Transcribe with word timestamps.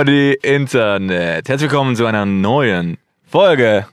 Howdy 0.00 0.38
Internet! 0.42 1.46
Herzlich 1.46 1.70
willkommen 1.70 1.94
zu 1.94 2.06
einer 2.06 2.24
neuen 2.24 2.96
Folge 3.22 3.86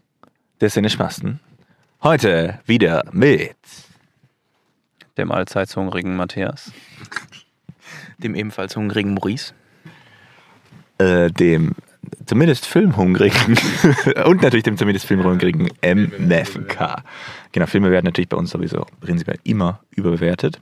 des 0.62 0.74
Sinnespasten. 0.74 1.42
Heute 2.02 2.60
wieder 2.66 3.04
mit 3.12 3.58
dem 5.18 5.34
allseits 5.34 5.76
hungrigen 5.76 6.16
Matthias, 6.16 6.72
dem 8.20 8.36
ebenfalls 8.36 8.78
hungrigen 8.78 9.16
Maurice, 9.16 9.54
äh, 10.98 11.30
dem 11.30 11.76
zumindest 12.26 12.68
filmhungrigen 12.68 13.58
und 14.24 14.42
natürlich 14.42 14.64
dem 14.64 14.78
zumindest 14.78 15.08
filmhungrigen 15.08 15.68
MFK. 15.82 17.04
Genau, 17.52 17.66
Filme 17.66 17.92
werden 17.92 18.06
natürlich 18.06 18.30
bei 18.30 18.38
uns 18.38 18.52
sowieso 18.52 18.86
prinzipiell 19.02 19.40
immer 19.44 19.82
überbewertet. 19.92 20.62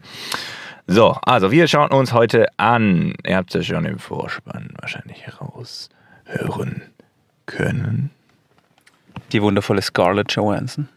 So, 0.87 1.17
also 1.23 1.51
wir 1.51 1.67
schauen 1.67 1.91
uns 1.91 2.13
heute 2.13 2.47
an. 2.57 3.15
Ihr 3.25 3.37
habt 3.37 3.55
es 3.55 3.67
ja 3.67 3.75
schon 3.75 3.85
im 3.85 3.97
Vorspann 3.99 4.69
wahrscheinlich 4.79 5.25
heraushören 5.25 6.83
können. 7.45 8.11
Die 9.31 9.41
wundervolle 9.41 9.81
Scarlett 9.81 10.31
Johansson. 10.33 10.87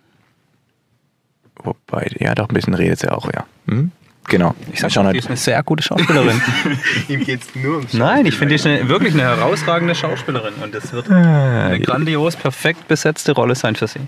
Wobei, 1.62 2.11
ja, 2.19 2.35
doch 2.35 2.49
ein 2.49 2.55
bisschen 2.55 2.75
redet 2.75 3.01
sie 3.01 3.11
auch, 3.11 3.33
ja. 3.33 3.47
Hm? 3.67 3.91
Genau. 4.29 4.55
Ich 4.73 4.81
sag 4.81 4.93
schon, 4.93 5.11
die 5.12 5.19
ist 5.19 5.29
eine 5.29 5.37
sehr 5.37 5.62
gute 5.62 5.83
Schauspielerin. 5.83 6.41
Ihm 7.09 7.25
geht's 7.25 7.48
nur 7.55 7.77
ums 7.79 7.95
Nein, 7.95 8.27
ich 8.27 8.34
finde, 8.34 8.51
die 8.51 8.55
ist 8.57 8.67
eine, 8.67 8.89
wirklich 8.89 9.15
eine 9.15 9.23
herausragende 9.23 9.95
Schauspielerin 9.95 10.55
und 10.62 10.75
das 10.75 10.93
wird 10.93 11.11
eine 11.11 11.81
grandios, 11.81 12.37
perfekt 12.37 12.89
besetzte 12.89 13.33
Rolle 13.33 13.55
sein 13.55 13.75
für 13.75 13.87
sie. 13.87 14.01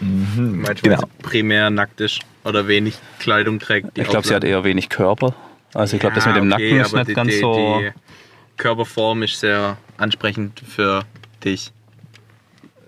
Mhm. 0.00 0.62
Meinst 0.62 0.84
du, 0.84 0.90
Genau. 0.90 1.02
weil 1.02 1.08
sie 1.08 1.22
primär 1.22 1.70
nackt 1.70 2.00
ist 2.00 2.20
oder 2.44 2.66
wenig 2.66 2.98
Kleidung 3.20 3.58
trägt? 3.60 3.96
die 3.96 4.00
Ich 4.00 4.08
glaube, 4.08 4.26
sie 4.26 4.34
hat 4.34 4.44
eher 4.44 4.64
wenig 4.64 4.88
Körper. 4.88 5.34
Also 5.74 5.94
ich 5.96 6.00
glaube, 6.00 6.16
das 6.16 6.26
mit 6.26 6.34
dem 6.36 6.44
Ja, 6.44 6.50
Nacken 6.50 6.66
okay, 6.66 6.80
ist 6.80 6.94
nicht 6.94 7.08
die, 7.08 7.14
ganz 7.14 7.30
die, 7.32 7.38
so... 7.38 7.80
Die 7.80 7.90
Körperform 8.56 9.22
ist 9.22 9.38
sehr 9.38 9.76
ansprechend 9.98 10.60
für 10.66 11.04
dich. 11.44 11.70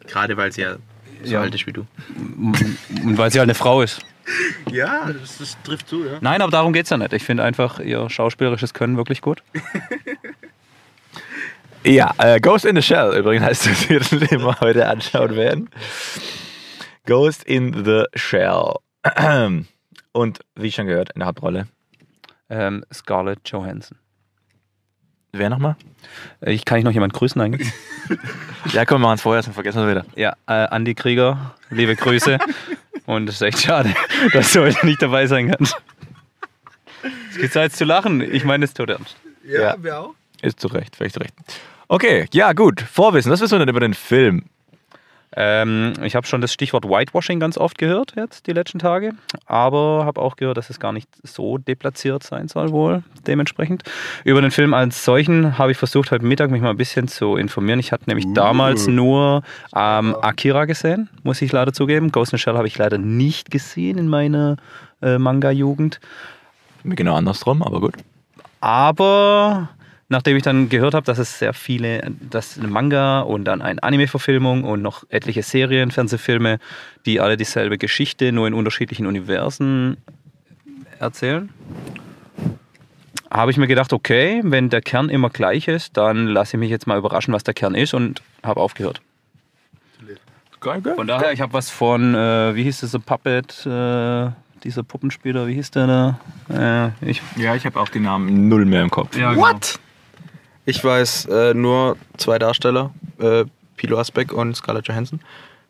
Gerade 0.09 0.37
weil 0.37 0.51
sie 0.51 0.63
ja 0.63 0.75
so 1.23 1.35
Ja. 1.35 1.43
alt 1.43 1.55
ist 1.55 1.65
wie 1.67 1.73
du. 1.73 1.87
Und 3.05 3.17
weil 3.19 3.31
sie 3.31 3.39
halt 3.39 3.47
eine 3.47 3.55
Frau 3.55 3.83
ist. 3.83 4.01
Ja, 4.71 5.13
das, 5.13 5.39
das 5.39 5.57
trifft 5.65 5.89
zu, 5.89 6.05
ja. 6.05 6.19
Nein, 6.21 6.43
aber 6.43 6.53
darum 6.53 6.73
geht 6.73 6.85
es 6.85 6.91
ja 6.91 6.97
nicht. 6.97 7.13
Ich 7.13 7.25
finde 7.25 7.43
einfach 7.43 7.81
ihr 7.81 8.09
schauspielerisches 8.09 8.75
Können 8.75 8.97
wirklich 8.97 9.21
gut. 9.21 9.43
Ja, 11.83 12.13
äh, 12.19 12.41
Ghost 12.41 12.67
in 12.67 12.77
the 12.77 12.83
Shell 12.83 13.17
übrigens 13.17 13.43
heißt 13.43 13.67
das 13.67 13.81
hier, 13.81 14.01
den 14.01 14.43
wir 14.43 14.61
heute 14.61 14.87
anschauen 14.87 15.35
werden. 15.35 15.71
Ghost 17.07 17.43
in 17.45 17.87
the 17.87 18.05
Shell. 18.15 18.75
Und 20.13 20.41
wie 20.57 20.71
schon 20.71 20.87
gehört, 20.87 21.11
in 21.15 21.21
der 21.21 21.29
Hauptrolle. 21.29 21.69
Ähm, 22.51 22.85
Scarlett 22.93 23.49
Johansson. 23.49 23.97
Wer 25.33 25.51
nochmal? 25.51 25.77
Äh, 26.41 26.53
Ich 26.53 26.65
kann 26.65 26.79
ich 26.79 26.85
noch 26.85 26.93
jemand 26.93 27.13
grüßen 27.13 27.41
eigentlich? 27.41 27.69
Ja, 28.73 28.85
komm, 28.85 29.01
wir 29.01 29.07
machen 29.07 29.15
es 29.15 29.23
vorher, 29.23 29.43
sonst 29.43 29.55
vergessen 29.55 29.81
wir 29.87 29.89
wieder. 29.91 30.05
Ja, 30.17 30.35
äh, 30.47 30.67
Andi 30.69 30.95
Krieger, 30.95 31.55
liebe 31.71 31.97
Grüße. 31.97 32.39
Und 33.07 33.29
es 33.29 33.37
ist 33.37 33.43
echt 33.43 33.61
schade, 33.63 33.95
dass 34.35 34.53
du 34.53 34.61
heute 34.61 34.85
nicht 34.85 35.01
dabei 35.01 35.27
sein 35.27 35.51
kannst. 35.51 35.77
Es 37.31 37.39
gibt 37.39 37.53
Zeit 37.55 37.73
zu 37.73 37.85
lachen. 37.85 38.21
Ich 38.21 38.45
meine 38.45 38.65
es 38.67 38.75
tot 38.75 38.91
ernst. 38.91 39.17
Ja. 39.49 39.77
wir 39.83 39.99
auch. 39.99 40.15
Ist 40.43 40.61
zu 40.61 40.67
Recht, 40.69 40.97
völlig 40.97 41.13
zu 41.15 41.21
Recht. 41.21 41.33
Okay, 41.89 42.27
ja, 42.33 42.53
gut. 42.53 42.81
Vorwissen, 42.83 43.33
was 43.33 43.41
wissen 43.41 43.53
wir 43.55 43.61
denn 43.61 43.69
über 43.71 43.81
den 43.81 43.95
Film? 43.95 44.45
Ähm, 45.37 45.93
ich 46.03 46.17
habe 46.17 46.27
schon 46.27 46.41
das 46.41 46.53
Stichwort 46.53 46.85
Whitewashing 46.85 47.39
ganz 47.39 47.57
oft 47.57 47.79
gehört 47.79 48.15
jetzt 48.17 48.47
die 48.47 48.53
letzten 48.53 48.81
Tage, 48.81 49.13
aber 49.47 50.05
habe 50.05 50.21
auch 50.21 50.37
gehört, 50.37 50.57
dass 50.57 50.71
es 50.71 50.81
gar 50.81 50.93
nicht 50.93 51.09
so 51.23 51.57
deplatziert 51.59 52.23
sein 52.25 52.49
soll 52.49 52.73
wohl 52.73 53.05
dementsprechend. 53.27 53.85
Über 54.25 54.41
den 54.41 54.51
Film 54.51 54.75
als 54.75 55.05
solchen 55.05 55.57
habe 55.57 55.73
ich 55.73 55.79
versucht 55.79 56.11
heute 56.11 56.25
Mittag 56.25 56.51
mich 56.51 56.63
mal 56.63 56.71
ein 56.71 56.77
bisschen 56.77 57.07
zu 57.07 57.37
informieren. 57.37 57.79
Ich 57.79 57.93
hatte 57.93 58.05
nämlich 58.09 58.27
damals 58.35 58.89
nur 58.89 59.43
ähm, 59.75 60.17
Akira 60.21 60.65
gesehen, 60.65 61.09
muss 61.23 61.41
ich 61.43 61.53
leider 61.53 61.73
zugeben. 61.73 62.11
Ghost 62.11 62.33
in 62.33 62.39
the 62.39 62.43
Shell 62.43 62.57
habe 62.57 62.67
ich 62.67 62.77
leider 62.77 62.99
nicht 62.99 63.51
gesehen 63.51 63.99
in 63.99 64.09
meiner 64.09 64.57
äh, 65.01 65.19
Manga-Jugend. 65.19 66.01
Mir 66.83 66.97
Genau 66.97 67.15
andersrum, 67.15 67.63
aber 67.63 67.81
gut. 67.81 67.95
Aber 68.61 69.69
nachdem 70.11 70.37
ich 70.37 70.43
dann 70.43 70.69
gehört 70.69 70.93
habe, 70.93 71.07
dass 71.07 71.19
es 71.19 71.39
sehr 71.39 71.55
viele, 71.55 72.03
dass 72.21 72.59
ein 72.59 72.69
Manga 72.69 73.21
und 73.21 73.45
dann 73.45 73.63
eine 73.63 73.83
Anime-Verfilmung 73.83 74.65
und 74.65 74.83
noch 74.83 75.05
etliche 75.09 75.43
Serien, 75.43 75.93
Fernsehfilme, 75.93 76.59
die 77.07 77.21
alle 77.21 77.37
dieselbe 77.37 77.79
Geschichte, 77.79 78.33
nur 78.33 78.47
in 78.47 78.53
unterschiedlichen 78.53 79.07
Universen 79.07 79.97
erzählen, 80.99 81.49
habe 83.31 83.53
ich 83.53 83.57
mir 83.57 83.69
gedacht, 83.69 83.93
okay, 83.93 84.41
wenn 84.45 84.69
der 84.69 84.83
Kern 84.83 85.09
immer 85.09 85.31
gleich 85.31 85.69
ist, 85.69 85.97
dann 85.97 86.27
lasse 86.27 86.57
ich 86.57 86.61
mich 86.61 86.71
jetzt 86.71 86.89
mal 86.89 86.99
überraschen, 86.99 87.33
was 87.33 87.45
der 87.45 87.55
Kern 87.55 87.77
ist 87.77 87.95
und 87.95 88.21
habe 88.43 88.61
aufgehört. 88.61 89.01
Von 90.61 91.07
daher, 91.07 91.33
ich 91.33 91.41
habe 91.41 91.53
was 91.53 91.71
von, 91.71 92.15
äh, 92.15 92.55
wie 92.55 92.65
hieß 92.65 92.81
dieser 92.81 92.99
Puppet, 92.99 93.65
äh, 93.65 94.31
dieser 94.65 94.83
Puppenspieler, 94.83 95.47
wie 95.47 95.55
hieß 95.55 95.71
der 95.71 95.87
da? 95.87 96.93
Äh, 97.03 97.09
ich, 97.11 97.23
Ja, 97.37 97.55
ich 97.55 97.65
habe 97.65 97.81
auch 97.81 97.89
den 97.89 98.03
Namen 98.03 98.49
null 98.49 98.67
mehr 98.67 98.83
im 98.83 98.91
Kopf. 98.91 99.17
ja, 99.17 99.35
What? 99.37 99.79
Ich 100.71 100.85
weiß 100.85 101.25
äh, 101.25 101.53
nur 101.53 101.97
zwei 102.17 102.39
Darsteller, 102.39 102.93
äh, 103.19 103.45
Pilo 103.77 103.99
Asbeck 103.99 104.33
und 104.33 104.55
Scarlett 104.55 104.87
Johansson. 104.87 105.19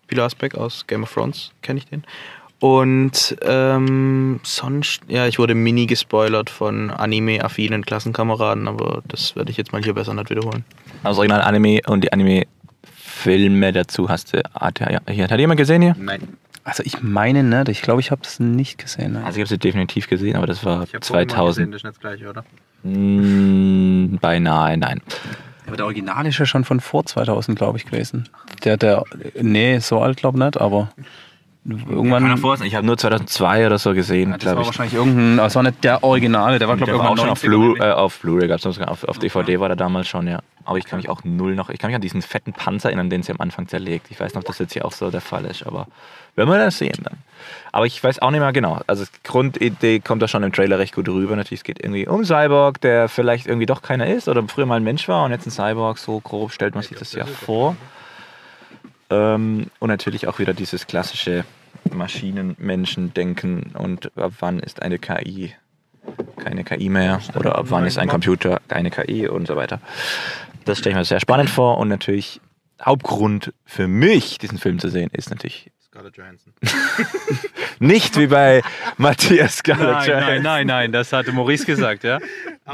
Pilo 0.06 0.22
Asbeck 0.24 0.54
aus 0.56 0.86
Game 0.86 1.04
of 1.04 1.14
Thrones, 1.14 1.52
kenne 1.62 1.78
ich 1.78 1.86
den. 1.86 2.04
Und 2.58 3.34
ähm, 3.40 4.40
sonst, 4.42 5.00
ja, 5.08 5.26
ich 5.26 5.38
wurde 5.38 5.54
mini 5.54 5.86
gespoilert 5.86 6.50
von 6.50 6.90
anime-affinen 6.90 7.86
Klassenkameraden, 7.86 8.68
aber 8.68 9.02
das 9.08 9.34
werde 9.36 9.50
ich 9.50 9.56
jetzt 9.56 9.72
mal 9.72 9.82
hier 9.82 9.94
besser 9.94 10.12
nicht 10.12 10.28
wiederholen. 10.28 10.66
Also 11.02 11.20
Original 11.20 11.40
Anime 11.40 11.80
und 11.86 12.04
die 12.04 12.12
Anime-Filme 12.12 13.72
dazu 13.72 14.10
hast 14.10 14.34
du. 14.34 14.42
Hat, 14.52 14.82
hat 14.82 15.38
jemand 15.38 15.56
gesehen 15.56 15.80
hier? 15.80 15.96
Nein. 15.98 16.36
Also 16.64 16.82
ich 16.84 17.02
meine 17.02 17.42
nicht, 17.42 17.68
ich 17.68 17.82
glaube, 17.82 18.00
ich 18.00 18.10
habe 18.10 18.22
es 18.24 18.38
nicht 18.38 18.78
gesehen. 18.78 19.12
Nein. 19.14 19.24
Also 19.24 19.38
ich 19.38 19.42
habe 19.42 19.48
sie 19.48 19.58
definitiv 19.58 20.08
gesehen, 20.08 20.36
aber 20.36 20.46
das 20.46 20.64
war 20.64 20.82
Ich 20.84 20.94
habe 20.94 21.00
2000. 21.00 21.72
das 21.72 21.78
ist 21.80 21.84
nicht 21.84 21.94
das 21.96 22.00
gleiche, 22.00 22.28
oder? 22.28 22.44
Mm, 22.82 24.16
beinahe, 24.20 24.76
nein. 24.76 25.00
aber 25.66 25.76
der 25.76 25.86
Original 25.86 26.26
ist 26.26 26.38
ja 26.38 26.46
schon 26.46 26.64
von 26.64 26.80
vor 26.80 27.04
2000, 27.04 27.56
glaube 27.58 27.78
ich, 27.78 27.86
gewesen. 27.86 28.28
Der, 28.64 28.76
der, 28.76 29.04
nee, 29.40 29.78
so 29.78 30.00
alt 30.00 30.16
glaube 30.18 30.38
ich 30.38 30.44
nicht, 30.44 30.60
aber 30.60 30.90
irgendwann... 31.66 32.38
Ich 32.64 32.74
habe 32.74 32.86
nur 32.86 32.96
2002 32.96 33.66
oder 33.66 33.78
so 33.78 33.92
gesehen, 33.92 34.30
Ja, 34.30 34.36
das 34.38 34.46
war 34.46 34.52
glaube 34.52 34.62
ich. 34.62 34.66
wahrscheinlich 34.68 34.94
irgendein, 34.94 35.40
also 35.40 35.56
war 35.56 35.62
nicht 35.64 35.84
der 35.84 36.02
Originale, 36.02 36.58
der 36.58 36.68
war 36.68 36.76
glaube 36.76 36.92
ich 36.92 36.98
war 36.98 37.10
auch 37.10 37.16
schon 37.16 37.28
irgendwann 37.28 37.32
auf, 37.32 37.42
90er 37.42 37.48
Blu 37.48 37.76
äh, 37.76 37.92
auf 37.92 38.18
Blu-ray, 38.20 38.48
gab 38.48 38.58
es 38.64 38.66
auf, 38.80 39.04
auf 39.04 39.18
DVD 39.18 39.60
war 39.60 39.68
der 39.68 39.76
damals 39.76 40.08
schon, 40.08 40.26
ja. 40.26 40.40
Aber 40.64 40.78
ich 40.78 40.84
kann 40.84 40.98
mich 40.98 41.08
auch 41.08 41.22
null 41.24 41.54
noch, 41.54 41.68
ich 41.70 41.78
kann 41.78 41.88
mich 41.88 41.96
an 41.96 42.02
diesen 42.02 42.22
fetten 42.22 42.52
Panzer 42.52 42.88
erinnern, 42.90 43.10
den 43.10 43.22
sie 43.22 43.32
am 43.32 43.40
Anfang 43.40 43.66
zerlegt. 43.66 44.06
Ich 44.10 44.20
weiß 44.20 44.34
noch, 44.34 44.44
dass 44.44 44.58
jetzt 44.58 44.72
hier 44.72 44.84
auch 44.84 44.92
so 44.92 45.10
der 45.10 45.20
Fall 45.20 45.44
ist, 45.46 45.66
aber 45.66 45.86
wenn 46.40 46.48
wir 46.48 46.64
das 46.64 46.78
sehen 46.78 46.98
dann. 47.02 47.18
Aber 47.72 47.86
ich 47.86 48.02
weiß 48.02 48.20
auch 48.20 48.30
nicht 48.30 48.40
mehr 48.40 48.52
genau. 48.52 48.80
Also 48.86 49.04
die 49.04 49.22
Grundidee 49.22 50.00
kommt 50.00 50.22
da 50.22 50.28
schon 50.28 50.42
im 50.42 50.52
Trailer 50.52 50.78
recht 50.78 50.94
gut 50.94 51.08
rüber. 51.08 51.36
Natürlich, 51.36 51.60
es 51.60 51.64
geht 51.64 51.80
irgendwie 51.80 52.08
um 52.08 52.24
Cyborg, 52.24 52.80
der 52.80 53.08
vielleicht 53.08 53.46
irgendwie 53.46 53.66
doch 53.66 53.82
keiner 53.82 54.06
ist 54.06 54.28
oder 54.28 54.42
früher 54.48 54.66
mal 54.66 54.76
ein 54.76 54.82
Mensch 54.82 55.06
war 55.08 55.24
und 55.24 55.30
jetzt 55.30 55.46
ein 55.46 55.50
Cyborg. 55.50 55.98
So 55.98 56.20
grob 56.20 56.52
stellt 56.52 56.74
man 56.74 56.82
sich 56.82 56.98
das 56.98 57.12
ja 57.12 57.26
vor. 57.26 57.76
Ähm, 59.10 59.66
und 59.78 59.88
natürlich 59.88 60.26
auch 60.26 60.38
wieder 60.38 60.54
dieses 60.54 60.86
klassische 60.86 61.44
Maschinen-Menschen-Denken 61.92 63.72
und 63.74 64.16
ab 64.18 64.32
wann 64.40 64.58
ist 64.58 64.82
eine 64.82 64.98
KI 64.98 65.54
keine 66.36 66.64
KI 66.64 66.88
mehr 66.88 67.20
oder 67.36 67.56
ab 67.56 67.66
wann 67.68 67.86
ist 67.86 67.98
ein 67.98 68.08
Computer 68.08 68.60
keine 68.68 68.90
KI 68.90 69.28
und 69.28 69.46
so 69.46 69.56
weiter. 69.56 69.80
Das 70.64 70.78
stelle 70.78 70.92
ich 70.92 70.96
mir 70.98 71.04
sehr 71.04 71.20
spannend 71.20 71.50
vor 71.50 71.78
und 71.78 71.88
natürlich 71.88 72.40
Hauptgrund 72.82 73.52
für 73.64 73.86
mich, 73.86 74.38
diesen 74.38 74.58
Film 74.58 74.78
zu 74.78 74.88
sehen, 74.88 75.10
ist 75.12 75.30
natürlich 75.30 75.70
Scarlett 76.00 76.16
Johansson. 76.16 76.52
nicht 77.78 78.16
wie 78.18 78.26
bei 78.26 78.62
Matthias 78.96 79.58
Scarlett 79.58 79.86
Nein, 79.86 79.94
nein, 80.08 80.08
Johansson. 80.08 80.42
nein, 80.42 80.66
nein, 80.66 80.92
das 80.92 81.12
hatte 81.12 81.30
Maurice 81.32 81.66
gesagt, 81.66 82.04
ja. 82.04 82.18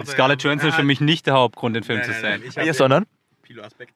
Scarlett 0.05 0.40
er- 0.44 0.44
Johansson 0.44 0.69
ist 0.70 0.76
für 0.76 0.84
mich 0.84 1.00
nicht 1.00 1.26
der 1.26 1.34
Hauptgrund, 1.34 1.75
den 1.75 1.82
Film 1.82 1.99
Nein, 1.99 2.06
zu 2.06 2.12
nein, 2.12 2.20
sehen. 2.20 2.31
nein, 2.40 2.43
ich 2.49 2.56
hab 2.56 2.64
Ja, 2.64 2.73
sondern 2.75 3.05
Pilo 3.43 3.64
Asbeck. 3.64 3.93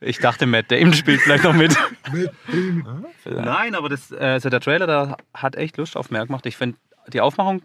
Ich 0.00 0.18
dachte, 0.18 0.46
Matt 0.46 0.70
Damon 0.70 0.94
spielt 0.94 1.20
vielleicht 1.20 1.44
noch 1.44 1.52
mit. 1.54 1.76
Nein, 3.24 3.74
aber 3.74 3.88
das, 3.88 4.10
äh, 4.12 4.16
also 4.16 4.50
der 4.50 4.60
Trailer, 4.60 4.86
der 4.86 5.16
hat 5.34 5.56
echt 5.56 5.76
Lust 5.76 5.96
auf 5.96 6.10
mehr 6.10 6.26
gemacht. 6.26 6.46
Ich 6.46 6.56
finde, 6.56 6.78
die 7.08 7.20
Aufmachung 7.20 7.62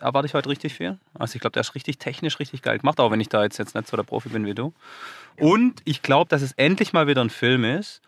erwarte 0.00 0.26
ich 0.26 0.34
heute 0.34 0.48
richtig 0.48 0.74
viel. 0.74 0.98
Also 1.14 1.34
ich 1.36 1.40
glaube, 1.40 1.52
der 1.52 1.62
ist 1.62 1.74
richtig 1.74 1.98
technisch 1.98 2.38
richtig 2.38 2.62
geil 2.62 2.78
gemacht, 2.78 3.00
auch 3.00 3.10
wenn 3.10 3.20
ich 3.20 3.28
da 3.28 3.42
jetzt, 3.42 3.58
jetzt 3.58 3.74
nicht 3.74 3.88
so 3.88 3.96
der 3.96 4.04
Profi 4.04 4.28
bin 4.28 4.46
wie 4.46 4.54
du. 4.54 4.72
Und 5.38 5.80
ich 5.84 6.02
glaube, 6.02 6.28
dass 6.28 6.42
es 6.42 6.52
endlich 6.52 6.92
mal 6.92 7.06
wieder 7.06 7.22
ein 7.22 7.30
Film 7.30 7.64
ist, 7.64 8.00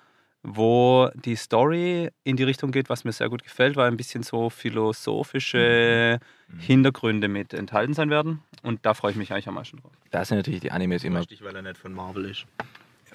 wo 0.42 1.10
die 1.14 1.36
Story 1.36 2.10
in 2.24 2.36
die 2.36 2.44
Richtung 2.44 2.70
geht, 2.70 2.88
was 2.88 3.04
mir 3.04 3.12
sehr 3.12 3.28
gut 3.28 3.42
gefällt, 3.42 3.76
weil 3.76 3.88
ein 3.88 3.96
bisschen 3.96 4.22
so 4.22 4.50
philosophische 4.50 6.20
Hintergründe 6.58 7.28
mit 7.28 7.52
enthalten 7.54 7.94
sein 7.94 8.10
werden. 8.10 8.42
Und 8.62 8.86
da 8.86 8.94
freue 8.94 9.12
ich 9.12 9.16
mich 9.16 9.32
eigentlich 9.32 9.48
am 9.48 9.54
meisten 9.54 9.78
drauf. 9.78 9.92
da 10.10 10.24
sind 10.24 10.38
natürlich 10.38 10.60
die 10.60 10.70
Animes 10.72 11.04
immer. 11.04 11.20
Richtig, 11.20 11.42
weil 11.42 11.54
er 11.56 11.62
nicht 11.62 11.76
von 11.76 11.92
Marvel 11.92 12.24
ist. 12.26 12.46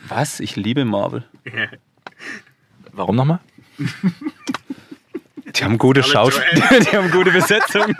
Was? 0.08 0.40
Ich 0.40 0.56
liebe 0.56 0.86
Marvel. 0.86 1.24
Warum 2.92 3.16
nochmal? 3.16 3.40
Die 5.56 5.64
haben 5.64 5.78
gute 5.78 6.04
Schauspieler. 6.04 6.80
Die 6.80 6.98
haben 6.98 7.12
gute 7.12 7.32
Besetzung. 7.32 7.96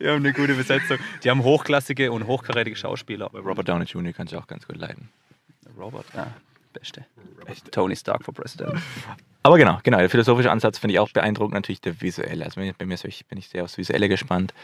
Die 0.00 0.06
haben 0.06 0.16
eine 0.16 0.32
gute 0.32 0.54
Besetzung. 0.54 0.98
Die 1.24 1.30
haben 1.30 1.42
hochklassige 1.42 2.12
und 2.12 2.26
hochkarätige 2.26 2.76
Schauspieler. 2.76 3.26
Robert 3.32 3.68
Downey 3.68 3.84
Jr. 3.84 4.12
kann 4.12 4.26
ich 4.26 4.36
auch 4.36 4.46
ganz 4.46 4.66
gut 4.66 4.76
leiden. 4.76 5.08
Robert, 5.78 6.06
ja, 6.14 6.28
beste. 6.72 7.04
Tony 7.70 7.96
Stark 7.96 8.24
for 8.24 8.32
President. 8.34 8.74
Aber 9.42 9.58
genau, 9.58 9.80
genau, 9.82 9.98
der 9.98 10.08
philosophische 10.10 10.50
Ansatz 10.50 10.78
finde 10.78 10.94
ich 10.94 11.00
auch 11.00 11.10
beeindruckend, 11.10 11.54
natürlich 11.54 11.80
der 11.80 12.00
visuelle. 12.00 12.44
Also 12.44 12.60
bei 12.78 12.86
mir 12.86 12.96
ich- 13.04 13.26
bin 13.26 13.38
ich 13.38 13.48
sehr 13.48 13.64
aufs 13.64 13.76
Visuelle 13.78 14.08
gespannt. 14.08 14.54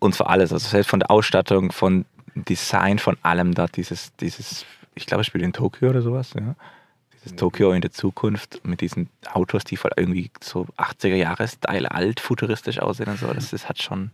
Und 0.00 0.14
zwar 0.14 0.28
alles, 0.30 0.52
also 0.52 0.68
selbst 0.68 0.90
von 0.90 1.00
der 1.00 1.10
Ausstattung, 1.10 1.72
von 1.72 2.04
Design, 2.34 2.98
von 2.98 3.16
allem 3.22 3.54
da, 3.54 3.66
dieses, 3.66 4.14
dieses, 4.16 4.64
ich 4.94 5.06
glaube, 5.06 5.20
es 5.20 5.26
spielt 5.26 5.44
in 5.44 5.52
Tokio 5.52 5.90
oder 5.90 6.02
sowas, 6.02 6.32
ja. 6.34 6.54
Dieses 7.14 7.36
Tokio 7.36 7.70
in 7.72 7.82
der 7.82 7.92
Zukunft 7.92 8.64
mit 8.64 8.80
diesen 8.80 9.08
Autos, 9.32 9.62
die 9.62 9.76
voll 9.76 9.92
irgendwie 9.96 10.30
so 10.40 10.66
80er 10.76 11.14
Jahre 11.14 11.46
Style 11.46 11.88
alt, 11.92 12.18
futuristisch 12.18 12.80
aussehen 12.80 13.08
und 13.10 13.18
so. 13.20 13.32
Das, 13.32 13.50
das 13.50 13.68
hat 13.68 13.80
schon 13.80 14.10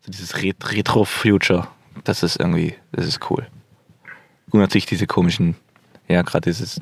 so 0.00 0.10
dieses 0.10 0.42
Ret- 0.42 0.72
Retro-Future. 0.72 1.68
Das 2.02 2.24
ist 2.24 2.36
irgendwie, 2.40 2.74
das 2.90 3.06
ist 3.06 3.30
cool. 3.30 3.46
Und 4.50 4.60
natürlich 4.60 4.86
diese 4.86 5.06
komischen, 5.06 5.56
ja, 6.08 6.22
gerade 6.22 6.48
dieses 6.50 6.80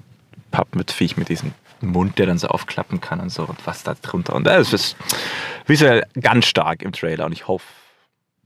Papp 0.51 0.75
mit 0.75 0.93
Viech 0.93 1.17
mit 1.17 1.29
diesem 1.29 1.53
Mund, 1.81 2.19
der 2.19 2.27
dann 2.27 2.39
so 2.39 2.49
aufklappen 2.49 3.01
kann 3.01 3.21
und 3.21 3.31
so 3.31 3.45
und 3.45 3.67
was 3.67 3.83
da 3.83 3.95
drunter. 3.95 4.35
Und 4.35 4.45
das 4.45 4.73
ist 4.73 4.97
visuell 5.67 6.07
ganz 6.21 6.47
stark 6.47 6.83
im 6.83 6.93
Trailer 6.93 7.27
und 7.27 7.33
ich 7.33 7.49
hoffe 7.49 7.67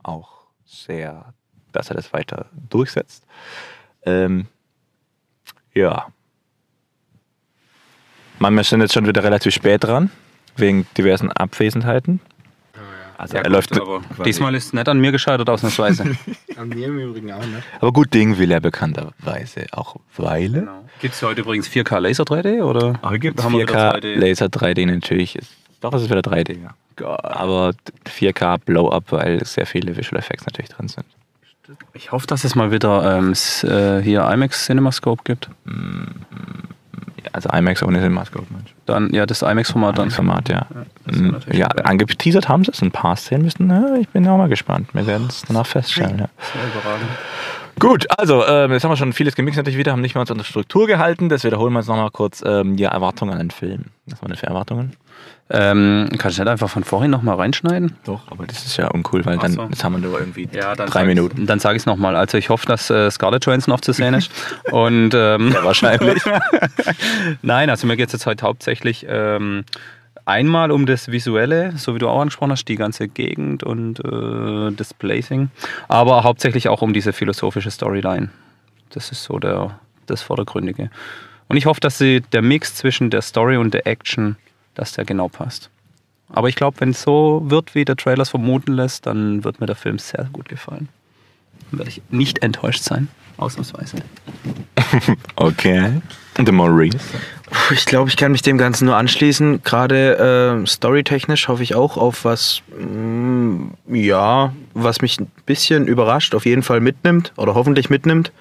auch 0.03 0.41
sehr, 0.65 1.33
dass 1.73 1.91
er 1.91 1.97
das 1.97 2.13
weiter 2.13 2.47
durchsetzt. 2.69 3.25
Ähm, 4.03 4.47
ja. 5.75 6.09
Man, 8.39 8.55
wir 8.55 8.65
sind 8.65 8.81
jetzt 8.81 8.95
schon 8.95 9.07
wieder 9.07 9.23
relativ 9.23 9.55
spät 9.55 9.85
dran, 9.85 10.11
wegen 10.57 10.87
diversen 10.97 11.31
Abwesenheiten. 11.31 12.21
Also 13.21 13.37
er 13.37 13.51
läuft 13.51 13.71
mit, 13.71 13.83
aber 13.83 14.01
diesmal 14.25 14.55
ist 14.55 14.67
es 14.67 14.73
nicht 14.73 14.89
an 14.89 14.99
mir 14.99 15.13
gescheitert, 15.13 15.51
ausnahmsweise. 15.51 16.05
An 16.57 16.69
mir 16.71 16.87
im 16.87 16.99
Übrigen 16.99 17.31
auch, 17.33 17.41
ne? 17.41 17.63
aber 17.79 17.93
gut 17.93 18.15
Ding 18.15 18.39
will 18.39 18.51
er 18.51 18.61
bekannterweise 18.61 19.67
auch 19.73 19.97
Weile. 20.17 20.69
Gibt 21.01 21.15
es 21.15 21.23
heute 21.23 21.43
übrigens 21.43 21.69
4K 21.69 22.01
Laser 22.01 22.25
3D? 22.25 22.63
Oder? 22.63 22.99
Aber 23.03 23.19
gibt 23.19 23.43
Haben 23.43 23.53
wir 23.55 23.69
wieder 23.69 23.95
4K 23.95 24.03
2D? 24.03 24.19
Laser 24.19 24.47
3D 24.47 24.87
natürlich. 24.87 25.37
Ist, 25.37 25.53
doch, 25.83 25.93
es 25.93 26.03
ist 26.03 26.11
wieder 26.11 26.21
3D, 26.21 26.59
ja. 26.63 26.75
Aber 27.23 27.73
4K 28.07 28.59
Blow-Up, 28.59 29.05
weil 29.13 29.45
sehr 29.45 29.67
viele 29.67 29.97
Visual 29.97 30.19
Effects 30.19 30.47
natürlich 30.47 30.71
drin 30.71 30.89
sind. 30.89 31.07
Ich 31.93 32.13
hoffe, 32.13 32.27
dass 32.27 32.45
es 32.45 32.55
mal 32.55 32.73
wieder 32.73 33.19
ähm, 33.19 33.35
äh, 33.63 34.03
hier 34.03 34.27
IMAX 34.31 34.65
CinemaScope 34.65 35.23
gibt. 35.25 35.51
Also 37.33 37.49
IMAX 37.51 37.83
ohne 37.83 37.99
Cinemascope, 37.99 38.47
Mensch. 38.51 38.75
Dann, 38.87 39.13
ja, 39.13 39.27
das 39.27 39.43
IMAX-Format 39.43 39.99
dann. 39.99 40.07
Das 40.09 40.15
Format, 40.17 40.49
ja. 40.49 40.67
Mm, 41.07 41.29
natürlich 41.29 41.59
Ja, 41.59 41.69
geil. 41.69 41.85
angeteasert 41.87 42.49
haben 42.49 42.65
sie 42.65 42.71
es, 42.73 42.83
ein 42.83 42.91
paar 42.91 43.17
Szenen 43.17 43.45
müssen. 43.45 43.69
Ja, 43.71 43.97
ich 44.01 44.09
bin 44.09 44.27
auch 44.29 44.37
mal 44.39 44.49
gespannt. 44.49 44.89
Wir 44.95 45.07
werden 45.07 45.27
es 45.29 45.43
danach 45.47 45.67
feststellen. 45.67 46.19
Ja. 46.19 46.29
Sehr 46.53 46.63
überragend. 46.83 47.09
Gut, 47.79 48.07
also 48.19 48.47
ähm, 48.47 48.73
jetzt 48.73 48.85
haben 48.85 48.91
wir 48.91 48.97
schon 48.97 49.13
vieles 49.15 49.35
gemixt 49.35 49.57
natürlich 49.57 49.79
wieder, 49.79 49.93
haben 49.93 50.03
nicht 50.03 50.15
mal 50.15 50.21
uns 50.21 50.31
an 50.31 50.37
der 50.39 50.45
Struktur 50.45 50.87
gehalten. 50.87 51.29
Das 51.31 51.45
wiederholen 51.45 51.73
wir 51.73 51.79
jetzt 51.81 51.89
nochmal 51.89 52.11
kurz. 52.11 52.43
Ähm, 52.45 52.77
die 52.77 52.85
Erwartungen 52.85 53.33
an 53.33 53.39
den 53.39 53.51
Film. 53.51 53.85
Was 54.07 54.21
waren 54.21 54.29
denn 54.29 54.37
für 54.37 54.47
Erwartungen? 54.49 54.93
Ähm, 55.53 56.09
kannst 56.19 56.39
du 56.39 56.43
nicht 56.43 56.51
einfach 56.51 56.71
von 56.71 56.85
vorhin 56.85 57.11
nochmal 57.11 57.37
reinschneiden? 57.37 57.97
Doch, 58.05 58.31
aber 58.31 58.47
das 58.47 58.65
ist 58.65 58.77
ja 58.77 58.89
uncool, 58.89 59.25
weil 59.25 59.39
dann 59.39 59.53
so. 59.53 59.67
jetzt 59.69 59.83
haben 59.83 59.95
wir 59.95 60.09
nur 60.09 60.19
irgendwie 60.21 60.49
Ja, 60.53 60.75
drei 60.77 61.05
Minuten. 61.05 61.47
Dann 61.47 61.59
sage 61.59 61.77
ich 61.77 61.83
es 61.83 61.87
nochmal. 61.87 62.15
Also 62.15 62.39
ich 62.39 62.51
hoffe, 62.51 62.67
dass 62.67 62.89
äh, 62.89 63.11
Scarlett 63.11 63.47
Johansson 63.47 63.73
noch 63.73 63.81
zu 63.81 63.93
sehen 63.93 64.15
ist. 64.15 64.31
Und 64.71 65.13
ähm, 65.15 65.53
Ja, 65.53 65.65
wahrscheinlich. 65.65 66.23
nein, 67.43 67.69
also 67.69 67.87
mir 67.87 67.97
geht 67.97 68.09
es 68.09 68.13
jetzt 68.13 68.27
heute 68.27 68.47
hauptsächlich 68.47 69.05
ähm, 69.09 69.65
einmal 70.25 70.71
um 70.71 70.87
das 70.87 71.11
Visuelle, 71.11 71.73
so 71.77 71.95
wie 71.95 71.99
du 71.99 72.09
auch 72.09 72.21
angesprochen 72.21 72.53
hast, 72.53 72.67
die 72.67 72.77
ganze 72.77 73.09
Gegend 73.09 73.65
und 73.65 73.99
äh, 74.05 74.73
das 74.77 74.95
Blazing, 74.95 75.51
aber 75.89 76.23
hauptsächlich 76.23 76.69
auch 76.69 76.83
um 76.83 76.93
diese 76.93 77.13
philosophische 77.13 77.71
Storyline. 77.71 78.31
Das 78.91 79.11
ist 79.11 79.25
so 79.25 79.39
der, 79.39 79.79
das 80.07 80.23
Vordergründige. 80.23 80.91
Und 81.49 81.57
ich 81.57 81.67
hoffe, 81.67 81.81
dass 81.81 81.99
sie 81.99 82.21
der 82.21 82.43
Mix 82.43 82.77
zwischen 82.77 83.11
der 83.11 83.23
Story 83.23 83.57
und 83.57 83.75
der 83.75 83.87
Action, 83.87 84.37
dass 84.81 84.93
der 84.93 85.05
genau 85.05 85.29
passt. 85.29 85.69
Aber 86.31 86.49
ich 86.49 86.55
glaube, 86.55 86.81
wenn 86.81 86.91
es 86.91 87.03
so 87.03 87.43
wird, 87.45 87.75
wie 87.75 87.85
der 87.85 87.97
Trailer 87.97 88.23
es 88.23 88.31
vermuten 88.31 88.73
lässt, 88.73 89.05
dann 89.05 89.45
wird 89.45 89.61
mir 89.61 89.67
der 89.67 89.77
Film 89.77 89.99
sehr 89.99 90.27
gut 90.33 90.49
gefallen. 90.49 90.89
Dann 91.71 91.81
werde 91.81 91.91
ich 91.91 92.01
nicht 92.09 92.43
enttäuscht 92.43 92.83
sein, 92.83 93.09
ausnahmsweise. 93.37 93.99
Okay. 95.37 96.01
Und 96.37 96.47
der 96.47 96.55
Maurice. 96.55 96.99
Ich 97.71 97.85
glaube, 97.85 98.09
ich 98.09 98.17
kann 98.17 98.33
mich 98.33 98.43
dem 98.43 98.59
Ganzen 98.59 98.87
nur 98.87 98.97
anschließen. 98.97 99.63
Gerade 99.63 100.63
äh, 100.63 100.67
storytechnisch 100.67 101.47
hoffe 101.47 101.63
ich 101.63 101.75
auch 101.75 101.97
auf 101.97 102.25
was, 102.25 102.63
mm, 102.77 103.67
ja, 103.89 104.53
was 104.75 105.01
mich 105.01 105.21
ein 105.21 105.31
bisschen 105.47 105.87
überrascht, 105.87 106.35
auf 106.35 106.47
jeden 106.47 106.63
Fall 106.63 106.81
mitnimmt 106.81 107.33
oder 107.37 107.55
hoffentlich 107.55 107.91
mitnimmt. 107.91 108.33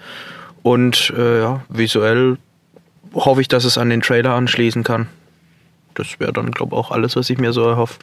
Und 0.63 1.13
äh, 1.15 1.41
ja, 1.41 1.61
visuell 1.69 2.37
hoffe 3.13 3.41
ich, 3.41 3.47
dass 3.47 3.65
es 3.65 3.77
an 3.77 3.89
den 3.89 4.01
Trailer 4.01 4.33
anschließen 4.33 4.83
kann. 4.83 5.07
Das 5.99 6.19
wäre 6.19 6.33
dann, 6.33 6.51
glaube 6.51 6.75
ich, 6.75 6.79
auch 6.79 6.91
alles, 6.91 7.15
was 7.15 7.29
ich 7.29 7.37
mir 7.37 7.53
so 7.53 7.67
erhoffe. 7.67 7.99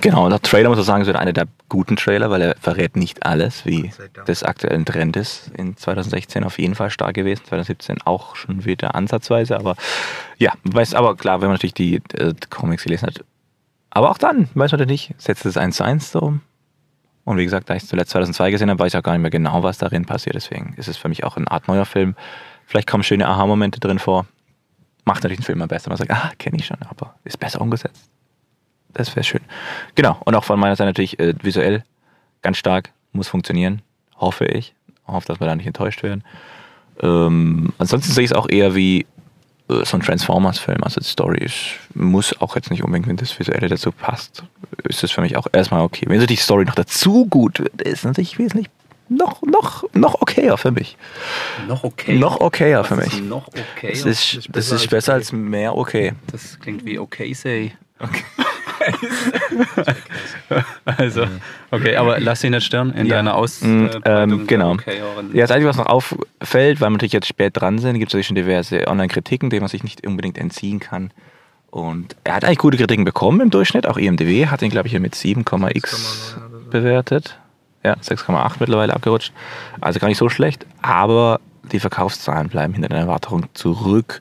Genau, 0.00 0.28
der 0.28 0.42
Trailer 0.42 0.68
muss 0.68 0.76
man 0.76 0.84
sagen, 0.84 1.02
ist 1.02 1.08
wieder 1.08 1.20
einer 1.20 1.32
der 1.32 1.46
guten 1.68 1.96
Trailer, 1.96 2.30
weil 2.30 2.42
er 2.42 2.56
verrät 2.60 2.96
nicht 2.96 3.24
alles, 3.24 3.64
wie 3.64 3.90
das 4.26 4.42
aktuelle 4.42 4.84
Trend 4.84 5.16
ist. 5.16 5.50
In 5.56 5.76
2016 5.76 6.44
auf 6.44 6.58
jeden 6.58 6.74
Fall 6.74 6.90
stark 6.90 7.14
gewesen, 7.14 7.42
2017 7.46 8.02
auch 8.04 8.36
schon 8.36 8.64
wieder 8.66 8.94
ansatzweise, 8.94 9.56
aber 9.56 9.74
ja, 10.38 10.52
weiß 10.64 10.94
aber 10.94 11.16
klar, 11.16 11.40
wenn 11.40 11.48
man 11.48 11.54
natürlich 11.54 11.74
die, 11.74 11.96
äh, 12.14 12.34
die 12.34 12.48
Comics 12.50 12.84
gelesen 12.84 13.06
hat. 13.06 13.24
Aber 13.90 14.10
auch 14.10 14.18
dann, 14.18 14.50
weiß 14.54 14.72
man 14.72 14.80
natürlich 14.80 15.08
nicht, 15.08 15.20
setzt 15.20 15.46
es 15.46 15.56
eins 15.56 15.76
zu 15.76 15.84
eins 15.84 16.12
so 16.12 16.20
um. 16.20 16.42
Und 17.24 17.38
wie 17.38 17.44
gesagt, 17.44 17.68
da 17.70 17.74
ich 17.74 17.82
es 17.82 17.88
zuletzt 17.88 18.10
2002 18.10 18.50
gesehen 18.50 18.70
habe, 18.70 18.78
weiß 18.78 18.92
ich 18.92 18.98
auch 18.98 19.02
gar 19.02 19.12
nicht 19.12 19.22
mehr 19.22 19.30
genau, 19.30 19.62
was 19.62 19.78
darin 19.78 20.04
passiert. 20.04 20.36
Deswegen 20.36 20.74
ist 20.76 20.86
es 20.86 20.96
für 20.96 21.08
mich 21.08 21.24
auch 21.24 21.36
eine 21.36 21.50
Art 21.50 21.66
neuer 21.66 21.86
Film. 21.86 22.14
Vielleicht 22.66 22.88
kommen 22.88 23.02
schöne 23.02 23.26
Aha-Momente 23.26 23.80
drin 23.80 23.98
vor. 23.98 24.26
Macht 25.06 25.22
natürlich 25.22 25.38
den 25.38 25.44
Film 25.44 25.58
mal 25.60 25.68
besser. 25.68 25.88
Man 25.88 25.96
sagt, 25.96 26.10
ah, 26.10 26.32
kenne 26.38 26.58
ich 26.58 26.66
schon, 26.66 26.78
aber 26.90 27.14
ist 27.24 27.38
besser 27.38 27.60
umgesetzt. 27.62 28.10
Das 28.92 29.14
wäre 29.16 29.24
schön. 29.24 29.40
Genau. 29.94 30.20
Und 30.24 30.34
auch 30.34 30.44
von 30.44 30.60
meiner 30.60 30.76
Seite 30.76 30.88
natürlich 30.88 31.18
äh, 31.18 31.32
visuell 31.42 31.84
ganz 32.42 32.58
stark. 32.58 32.90
Muss 33.12 33.28
funktionieren. 33.28 33.82
Hoffe 34.16 34.44
ich. 34.46 34.74
Hoffe, 35.06 35.26
dass 35.28 35.40
wir 35.40 35.46
da 35.46 35.54
nicht 35.54 35.66
enttäuscht 35.66 36.02
werden. 36.02 36.24
Ähm, 37.00 37.72
ansonsten 37.78 38.12
sehe 38.12 38.24
ich 38.24 38.30
es 38.32 38.36
auch 38.36 38.48
eher 38.48 38.74
wie 38.74 39.06
äh, 39.68 39.84
so 39.84 39.96
ein 39.96 40.00
Transformers-Film. 40.00 40.82
Also 40.82 41.00
die 41.00 41.06
Story 41.06 41.38
ist, 41.38 41.78
muss 41.94 42.38
auch 42.40 42.56
jetzt 42.56 42.70
nicht 42.70 42.82
unbedingt, 42.82 43.06
wenn 43.06 43.16
das 43.16 43.38
Visuelle 43.38 43.68
dazu 43.68 43.92
passt, 43.92 44.42
ist 44.84 45.02
das 45.02 45.12
für 45.12 45.20
mich 45.20 45.36
auch 45.36 45.46
erstmal 45.52 45.82
okay. 45.82 46.06
Wenn 46.08 46.20
so 46.20 46.26
die 46.26 46.36
Story 46.36 46.64
noch 46.64 46.74
dazu 46.74 47.26
gut 47.26 47.60
wird, 47.60 47.80
ist 47.82 48.04
natürlich 48.04 48.38
wesentlich 48.38 48.70
noch, 49.08 49.42
noch, 49.42 49.84
noch 49.94 50.20
okayer 50.20 50.56
für 50.58 50.70
mich. 50.72 50.96
Noch 51.68 51.84
okay. 51.84 52.18
Noch 52.18 52.40
okayer 52.40 52.84
für 52.84 52.96
mich. 52.96 53.22
Noch 53.22 53.48
okay. 53.48 53.90
Das 53.90 54.04
ist, 54.04 54.48
das 54.50 54.72
ist 54.72 54.90
besser 54.90 55.14
als 55.14 55.32
mehr 55.32 55.76
okay. 55.76 56.12
Das 56.32 56.58
klingt 56.60 56.84
wie 56.84 56.98
okay 56.98 57.32
say. 57.32 57.72
also, 60.84 61.26
okay, 61.70 61.96
aber 61.96 62.20
lass 62.20 62.40
dich 62.40 62.50
nicht 62.50 62.64
stören 62.64 62.92
in 62.92 63.06
Ja. 63.06 63.16
deiner 63.16 63.32
Mm, 63.32 63.36
Ausbreitung. 63.36 64.02
ähm, 64.04 64.46
genau. 64.46 64.72
Okay, 64.72 64.98
Ja, 65.32 65.42
das 65.42 65.50
Einzige, 65.50 65.68
was 65.68 65.76
noch 65.76 65.86
auffällt, 65.86 66.80
weil 66.80 66.88
wir 66.88 66.90
natürlich 66.90 67.12
jetzt 67.12 67.26
spät 67.28 67.52
dran 67.58 67.78
sind, 67.78 67.94
gibt 67.98 68.10
es 68.10 68.14
natürlich 68.14 68.26
schon 68.26 68.36
diverse 68.36 68.86
Online-Kritiken, 68.86 69.50
denen 69.50 69.60
man 69.62 69.68
sich 69.68 69.82
nicht 69.82 70.06
unbedingt 70.06 70.38
entziehen 70.38 70.78
kann. 70.80 71.10
Und 71.70 72.16
er 72.24 72.34
hat 72.34 72.44
eigentlich 72.44 72.58
gute 72.58 72.76
Kritiken 72.78 73.04
bekommen 73.04 73.40
im 73.40 73.50
Durchschnitt. 73.50 73.86
Auch 73.86 73.98
IMDb 73.98 74.46
hat 74.46 74.62
ihn, 74.62 74.70
glaube 74.70 74.88
ich, 74.88 74.92
hier 74.92 75.00
mit 75.00 75.14
7,x 75.14 76.36
bewertet. 76.70 77.38
Ja, 77.86 77.94
6,8 77.94 78.56
mittlerweile 78.58 78.92
abgerutscht. 78.94 79.32
Also 79.80 80.00
gar 80.00 80.08
nicht 80.08 80.18
so 80.18 80.28
schlecht. 80.28 80.66
Aber 80.82 81.40
die 81.70 81.78
Verkaufszahlen 81.78 82.48
bleiben 82.48 82.72
hinter 82.72 82.88
den 82.88 82.98
Erwartungen 82.98 83.48
zurück. 83.54 84.20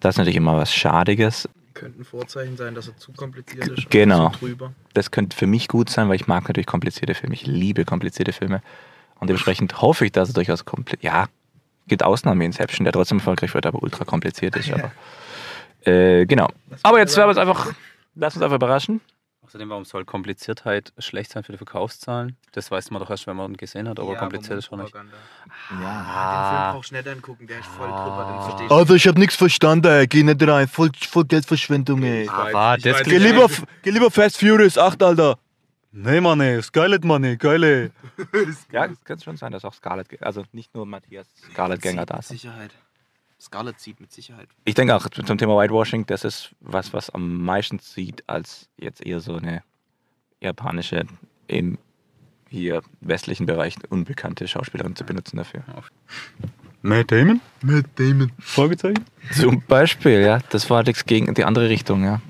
Das 0.00 0.14
ist 0.14 0.18
natürlich 0.18 0.36
immer 0.36 0.58
was 0.58 0.74
Schadiges. 0.74 1.48
Könnte 1.72 2.02
ein 2.02 2.04
Vorzeichen 2.04 2.58
sein, 2.58 2.74
dass 2.74 2.88
er 2.88 2.96
zu 2.98 3.12
kompliziert 3.12 3.66
ist. 3.66 3.88
Genau. 3.88 4.28
Zu 4.28 4.40
drüber. 4.40 4.72
Das 4.92 5.10
könnte 5.10 5.34
für 5.34 5.46
mich 5.46 5.68
gut 5.68 5.88
sein, 5.88 6.10
weil 6.10 6.16
ich 6.16 6.26
mag 6.26 6.46
natürlich 6.46 6.66
komplizierte 6.66 7.14
Filme. 7.14 7.34
Ich 7.34 7.46
liebe 7.46 7.86
komplizierte 7.86 8.34
Filme. 8.34 8.60
Und 9.18 9.28
dementsprechend 9.28 9.80
hoffe 9.80 10.04
ich, 10.04 10.12
dass 10.12 10.28
es 10.28 10.34
durchaus 10.34 10.66
kompliziert. 10.66 11.02
Ja, 11.02 11.28
gibt 11.88 12.02
Ausnahmen 12.02 12.42
wie 12.42 12.44
Inception, 12.44 12.84
der 12.84 12.92
trotzdem 12.92 13.20
erfolgreich 13.20 13.54
wird, 13.54 13.64
aber 13.64 13.82
ultra 13.82 14.04
kompliziert 14.04 14.54
ist. 14.56 14.70
Aber, 14.70 14.92
äh, 15.90 16.26
genau. 16.26 16.48
Aber 16.82 16.98
jetzt 16.98 17.16
werden 17.16 17.28
wir 17.28 17.32
es 17.32 17.38
einfach. 17.38 17.72
Lass 18.14 18.34
uns 18.34 18.42
einfach 18.42 18.56
überraschen. 18.56 19.00
Außerdem, 19.52 19.68
warum 19.68 19.84
soll 19.84 20.06
Kompliziertheit 20.06 20.94
schlecht 20.96 21.30
sein 21.30 21.44
für 21.44 21.52
die 21.52 21.58
Verkaufszahlen? 21.58 22.38
Das 22.52 22.70
weiß 22.70 22.90
man 22.90 23.02
doch 23.02 23.10
erst, 23.10 23.26
wenn 23.26 23.36
man 23.36 23.50
ihn 23.52 23.58
gesehen 23.58 23.86
hat, 23.86 23.98
ob 23.98 24.08
er 24.08 24.16
kompliziert 24.16 24.58
ist 24.58 24.72
oder 24.72 24.84
nicht. 24.84 24.94
Den 24.94 25.10
Ja. 25.82 26.70
Film 26.70 26.72
brauchst 26.72 26.90
du 26.90 26.94
nicht 26.94 27.06
angucken, 27.06 27.46
der 27.46 27.58
ist 27.58 27.66
voll 27.66 27.86
drüber, 27.86 28.30
den 28.32 28.42
verstehst 28.48 28.72
Also 28.72 28.94
ich 28.94 29.06
hab 29.06 29.18
nichts 29.18 29.36
verstanden, 29.36 29.88
ey. 29.88 30.06
Geh 30.06 30.22
nicht 30.22 30.42
rein. 30.48 30.66
Voll, 30.68 30.90
voll 30.98 31.26
Geldverschwendung, 31.26 32.02
ey. 32.02 32.26
Aber 32.30 32.78
ich 32.78 32.84
das 32.84 33.02
Geh 33.02 33.18
lieber, 33.18 33.46
geh 33.82 33.90
lieber 33.90 34.10
Fast 34.10 34.38
Furious 34.40 34.78
8, 34.78 35.02
Alter. 35.02 35.38
Nee, 35.90 36.22
Mann, 36.22 36.40
ey. 36.40 36.62
Skylet, 36.62 37.04
Mann, 37.04 37.22
ey. 37.22 37.36
Geile. 37.36 37.90
Ja, 38.72 38.86
es 38.86 39.04
könnte 39.04 39.22
schon 39.24 39.36
sein, 39.36 39.52
dass 39.52 39.66
auch 39.66 39.74
Scarlett, 39.74 40.22
also 40.22 40.44
nicht 40.52 40.74
nur 40.74 40.86
Matthias 40.86 41.26
Scarlett-Gänger 41.52 42.06
da 42.06 42.22
sind. 42.22 42.40
Sicherheit. 42.40 42.70
Scarlett 43.42 43.80
sieht 43.80 44.00
mit 44.00 44.12
Sicherheit. 44.12 44.48
Ich 44.64 44.74
denke 44.74 44.94
auch 44.94 45.08
zum 45.08 45.36
Thema 45.36 45.56
Whitewashing, 45.56 46.06
das 46.06 46.22
ist 46.22 46.50
was, 46.60 46.92
was 46.92 47.10
am 47.10 47.42
meisten 47.42 47.80
sieht, 47.80 48.22
als 48.28 48.68
jetzt 48.76 49.04
eher 49.04 49.18
so 49.18 49.34
eine 49.34 49.62
japanische, 50.40 51.04
im 51.48 51.78
hier 52.48 52.82
westlichen 53.00 53.46
Bereich 53.46 53.74
unbekannte 53.88 54.46
Schauspielerin 54.46 54.94
zu 54.94 55.04
benutzen 55.04 55.38
dafür. 55.38 55.64
Matt 56.82 57.10
Damon? 57.10 57.40
Matt 57.62 57.86
Damon. 57.96 58.30
Fragezeichen? 58.38 59.04
Zum 59.32 59.62
Beispiel, 59.62 60.20
ja. 60.20 60.38
Das 60.50 60.70
war 60.70 60.84
das 60.84 61.04
gegen 61.04 61.32
die 61.34 61.44
andere 61.44 61.68
Richtung, 61.68 62.04
ja. 62.04 62.20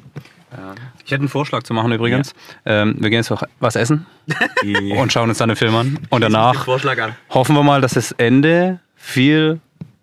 Ich 1.05 1.11
hätte 1.11 1.23
einen 1.23 1.29
Vorschlag 1.29 1.63
zu 1.63 1.75
machen 1.75 1.93
übrigens. 1.93 2.35
Ähm, 2.65 2.97
wir 2.99 3.11
gehen 3.11 3.19
jetzt 3.19 3.31
noch 3.31 3.43
was 3.59 3.75
essen 3.75 4.07
und 4.97 5.13
schauen 5.13 5.29
uns 5.29 5.39
dann 5.39 5.49
den 5.49 5.57
Film 5.57 5.75
an. 5.75 5.99
Und 6.11 6.21
danach 6.21 6.65
Vorschlag 6.65 6.99
an. 7.01 7.17
hoffen 7.31 7.57
wir 7.57 7.63
mal, 7.63 7.81
dass 7.81 7.95
das 7.95 8.13
Ende 8.13 8.81
viel 8.95 9.61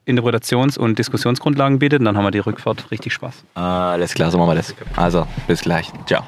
Interpretations- 0.09 0.77
und 0.77 0.97
Diskussionsgrundlagen 0.97 1.79
bietet. 1.79 1.99
Und 1.99 2.05
dann 2.05 2.17
haben 2.17 2.25
wir 2.25 2.31
die 2.31 2.39
Rückfahrt 2.39 2.91
richtig 2.91 3.13
Spaß. 3.13 3.43
Alles 3.55 4.13
klar, 4.13 4.31
so 4.31 4.37
machen 4.37 4.49
wir 4.49 4.55
das. 4.55 4.75
Also, 4.95 5.27
bis 5.47 5.61
gleich. 5.61 5.91
Ciao. 6.05 6.23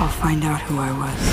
I'll 0.00 0.08
find 0.08 0.44
out 0.44 0.60
who 0.68 0.78
I 0.78 0.92
was. 0.92 1.27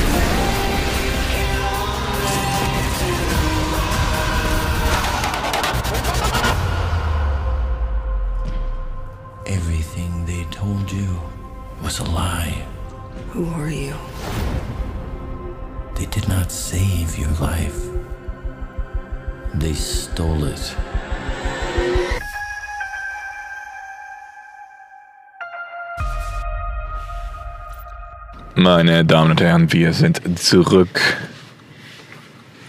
Meine 28.65 29.05
Damen 29.05 29.29
und 29.29 29.41
Herren, 29.41 29.71
wir 29.73 29.93
sind 29.93 30.39
zurück. 30.39 30.99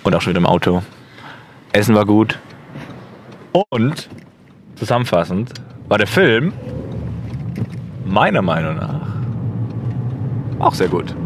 Und 0.02 0.14
auch 0.14 0.20
schon 0.20 0.32
wieder 0.32 0.40
im 0.40 0.46
Auto. 0.46 0.82
Essen 1.72 1.94
war 1.94 2.04
gut. 2.04 2.38
Und 3.70 4.10
zusammenfassend 4.74 5.54
war 5.88 5.96
der 5.96 6.06
Film 6.06 6.52
meiner 8.04 8.42
Meinung 8.42 8.76
nach 8.76 9.00
auch 10.58 10.74
sehr 10.74 10.88
gut. 10.88 11.16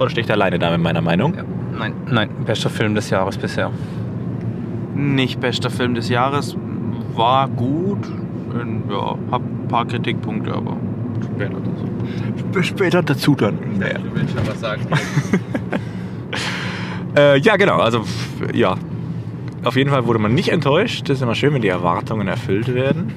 Oder 0.00 0.10
stehe 0.10 0.22
ich 0.22 0.26
da 0.26 0.34
alleine 0.34 0.58
da 0.58 0.72
mit 0.72 0.80
meiner 0.80 1.02
Meinung? 1.02 1.36
Nein, 1.78 1.94
nein, 2.10 2.30
bester 2.46 2.68
Film 2.68 2.96
des 2.96 3.10
Jahres 3.10 3.38
bisher. 3.38 3.70
Nicht 4.92 5.38
bester 5.38 5.70
Film 5.70 5.94
des 5.94 6.08
Jahres. 6.08 6.56
War 7.14 7.46
gut. 7.48 8.08
Ähm, 8.60 8.82
Ja, 8.90 9.16
hab 9.30 9.42
ein 9.42 9.68
paar 9.68 9.86
Kritikpunkte, 9.86 10.52
aber 10.52 10.76
später 11.24 11.60
dazu. 11.60 12.62
Später 12.62 13.02
dazu 13.02 13.34
dann. 13.34 13.58
Naja. 13.78 13.98
Du 13.98 14.14
willst 14.14 14.34
schon 14.34 14.46
was 14.46 14.60
sagen? 14.60 14.86
Äh, 17.16 17.38
ja, 17.38 17.56
genau. 17.56 17.78
Also, 17.78 18.04
ja. 18.52 18.76
Auf 19.64 19.74
jeden 19.76 19.90
Fall 19.90 20.06
wurde 20.06 20.18
man 20.18 20.34
nicht 20.34 20.50
enttäuscht. 20.50 21.08
Das 21.08 21.16
ist 21.16 21.22
immer 21.22 21.34
schön, 21.34 21.54
wenn 21.54 21.62
die 21.62 21.68
Erwartungen 21.68 22.28
erfüllt 22.28 22.72
werden. 22.72 23.14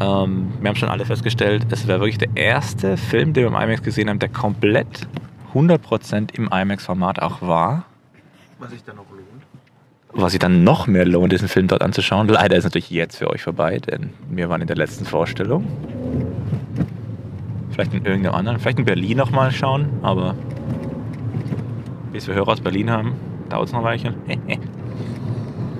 Ähm, 0.00 0.52
wir 0.60 0.68
haben 0.68 0.76
schon 0.76 0.88
alle 0.88 1.04
festgestellt, 1.04 1.66
es 1.70 1.88
war 1.88 2.00
wirklich 2.00 2.18
der 2.18 2.30
erste 2.34 2.96
Film, 2.96 3.32
den 3.32 3.44
wir 3.44 3.48
im 3.48 3.54
IMAX 3.54 3.82
gesehen 3.82 4.10
haben, 4.10 4.18
der 4.18 4.28
komplett 4.28 5.08
100% 5.54 6.34
im 6.34 6.48
IMAX-Format 6.52 7.22
auch 7.22 7.42
war. 7.42 7.84
Was 8.58 8.70
sich 8.70 8.84
dann 8.84 8.96
noch 8.96 9.10
lohnt. 9.10 9.24
Was 10.12 10.32
sich 10.32 10.40
dann 10.40 10.64
noch 10.64 10.86
mehr 10.86 11.06
lohnt, 11.06 11.32
diesen 11.32 11.48
Film 11.48 11.68
dort 11.68 11.82
anzuschauen. 11.82 12.28
Leider 12.28 12.56
ist 12.56 12.64
natürlich 12.64 12.90
jetzt 12.90 13.16
für 13.16 13.30
euch 13.30 13.42
vorbei, 13.42 13.78
denn 13.78 14.10
wir 14.28 14.48
waren 14.48 14.60
in 14.60 14.66
der 14.66 14.76
letzten 14.76 15.04
Vorstellung. 15.04 15.64
Vielleicht 17.74 17.92
in 17.92 18.04
irgendeinem 18.04 18.34
anderen, 18.36 18.60
vielleicht 18.60 18.78
in 18.78 18.84
Berlin 18.84 19.16
nochmal 19.18 19.50
schauen, 19.50 19.86
aber 20.02 20.36
bis 22.12 22.28
wir 22.28 22.34
Hörer 22.36 22.52
aus 22.52 22.60
Berlin 22.60 22.88
haben, 22.88 23.14
dauert 23.50 23.66
es 23.66 23.72
noch 23.72 23.80
ein 23.80 23.84
Weilchen. 23.84 24.14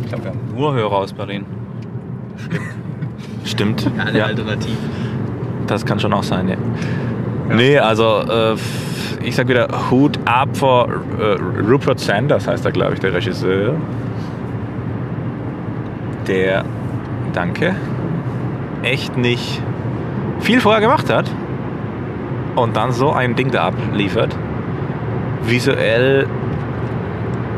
Ich 0.00 0.08
glaube, 0.10 0.24
wir 0.24 0.30
haben 0.32 0.40
nur 0.54 0.74
Hörer 0.74 0.98
aus 0.98 1.12
Berlin. 1.14 1.46
Stimmt. 3.44 3.90
Eine 3.98 4.18
Ja, 4.18 4.26
Alternative. 4.26 4.76
das 5.66 5.86
kann 5.86 5.98
schon 5.98 6.12
auch 6.12 6.22
sein, 6.22 6.46
ja. 6.48 6.56
Nee, 7.48 7.78
also 7.78 8.20
äh, 8.28 8.54
ich 9.22 9.34
sag 9.34 9.48
wieder 9.48 9.66
Hut 9.90 10.18
ab 10.26 10.54
vor 10.54 10.88
äh, 11.18 11.62
Rupert 11.62 12.00
Sanders, 12.00 12.46
heißt 12.46 12.66
er, 12.66 12.72
glaube 12.72 12.94
ich, 12.94 13.00
der 13.00 13.14
Regisseur. 13.14 13.74
Der, 16.26 16.64
danke, 17.32 17.74
echt 18.82 19.16
nicht 19.16 19.62
viel 20.40 20.60
vorher 20.60 20.82
gemacht 20.82 21.10
hat 21.10 21.30
und 22.56 22.76
dann 22.76 22.92
so 22.92 23.12
ein 23.12 23.34
Ding 23.34 23.50
da 23.50 23.66
abliefert. 23.66 24.36
Visuell, 25.42 26.26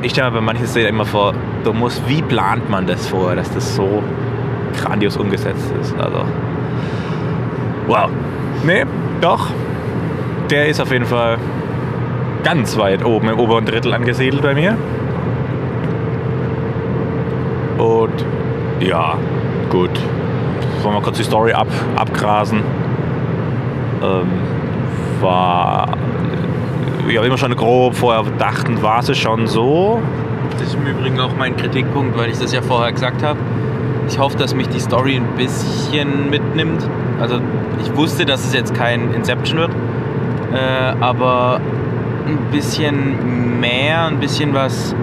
ich 0.03 0.13
stelle 0.13 0.31
mir 0.31 0.37
bei 0.37 0.41
manchen 0.41 0.67
Szenen 0.67 0.89
immer 0.89 1.05
vor, 1.05 1.35
du 1.65 1.73
musst, 1.73 2.09
wie 2.09 2.23
plant 2.23 2.69
man 2.69 2.87
das 2.87 3.07
vorher, 3.07 3.37
dass 3.37 3.53
das 3.53 3.77
so 3.77 4.03
grandios 4.81 5.17
umgesetzt 5.17 5.73
ist. 5.81 5.95
Also, 5.99 6.25
wow. 7.87 8.11
Nee, 8.65 8.85
doch. 9.21 9.49
Der 10.51 10.69
ist 10.69 10.81
auf 10.81 10.93
jeden 10.93 11.07
Fall 11.07 11.39
ganz 12.45 12.77
weit 12.79 13.05
oben 13.05 13.29
im 13.29 13.39
oberen 13.39 13.65
Drittel 13.65 13.93
angesiedelt 13.93 14.43
bei 14.43 14.55
mir. 14.55 14.77
Und 17.79 18.25
ja, 18.81 19.17
gut. 19.71 19.91
Wollen 20.83 20.95
wir 20.95 21.03
kurz 21.03 21.17
die 21.17 21.25
Story 21.25 21.53
ab, 21.53 21.67
abgrasen. 21.97 22.63
Ähm, 24.03 24.29
war. 25.21 25.89
Ja, 27.09 27.23
wie 27.25 27.31
wir 27.31 27.39
schon 27.39 27.55
grob 27.55 27.95
vorher 27.95 28.25
dachten, 28.39 28.83
war 28.83 29.01
es 29.01 29.17
schon 29.17 29.47
so. 29.47 30.01
Das 30.59 30.69
ist 30.69 30.75
im 30.75 30.87
Übrigen 30.87 31.21
auch 31.21 31.37
mein 31.39 31.57
Kritikpunkt, 31.57 32.17
weil 32.19 32.31
ich 32.31 32.39
das 32.39 32.53
ja 32.53 32.63
vorher 32.63 32.93
gesagt 32.93 33.23
habe. 33.23 33.39
Ich 34.09 34.19
hoffe, 34.19 34.37
dass 34.37 34.55
mich 34.55 34.69
die 34.69 34.81
Story 34.81 35.17
ein 35.17 35.37
bisschen 35.37 36.31
mitnimmt. 36.31 36.89
Also 37.21 37.41
ich 37.83 37.97
wusste, 37.97 38.25
dass 38.25 38.45
es 38.45 38.55
jetzt 38.55 38.75
kein 38.75 39.13
Inception 39.15 39.59
wird, 39.59 39.71
äh, 40.53 41.01
aber 41.01 41.61
ein 42.27 42.39
bisschen 42.51 43.61
mehr, 43.61 44.07
ein 44.07 44.19
bisschen 44.19 44.55
was 44.55 44.95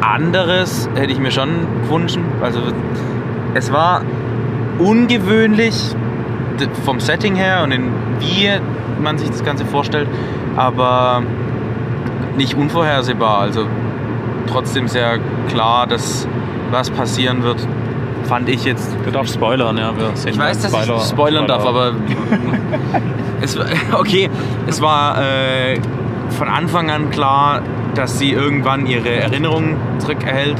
anderes 0.00 0.88
hätte 0.94 1.12
ich 1.12 1.18
mir 1.18 1.30
schon 1.30 1.48
gewünscht. 1.82 2.18
Also 2.42 2.60
es 3.54 3.72
war 3.72 4.02
ungewöhnlich 4.78 5.94
vom 6.84 7.00
Setting 7.00 7.34
her 7.36 7.62
und 7.64 7.72
in 7.72 7.90
wie 8.20 8.50
man 9.00 9.18
sich 9.18 9.28
das 9.30 9.44
Ganze 9.44 9.64
vorstellt, 9.66 10.08
aber 10.56 11.22
nicht 12.36 12.54
unvorhersehbar. 12.54 13.38
Also 13.40 13.66
trotzdem 14.50 14.88
sehr 14.88 15.18
klar, 15.48 15.86
dass 15.86 16.26
was 16.70 16.90
passieren 16.90 17.42
wird, 17.42 17.66
fand 18.24 18.48
ich 18.48 18.64
jetzt. 18.64 18.94
Du 19.04 19.10
darfst 19.10 19.34
spoilern, 19.34 19.76
ja. 19.78 19.92
Wir 19.96 20.10
sehen 20.16 20.32
Ich 20.32 20.38
weiß, 20.38 20.60
dass 20.62 20.72
Spoiler- 20.72 20.96
ich 20.96 21.02
spoilern 21.02 21.46
darf, 21.46 21.64
aber 21.66 21.92
es 23.40 23.58
okay, 23.92 24.30
es 24.66 24.80
war 24.80 25.18
äh, 25.22 25.78
von 26.30 26.48
Anfang 26.48 26.90
an 26.90 27.10
klar, 27.10 27.60
dass 27.94 28.18
sie 28.18 28.32
irgendwann 28.32 28.86
ihre 28.86 29.08
Erinnerungen 29.10 29.76
zurückerhält, 29.98 30.56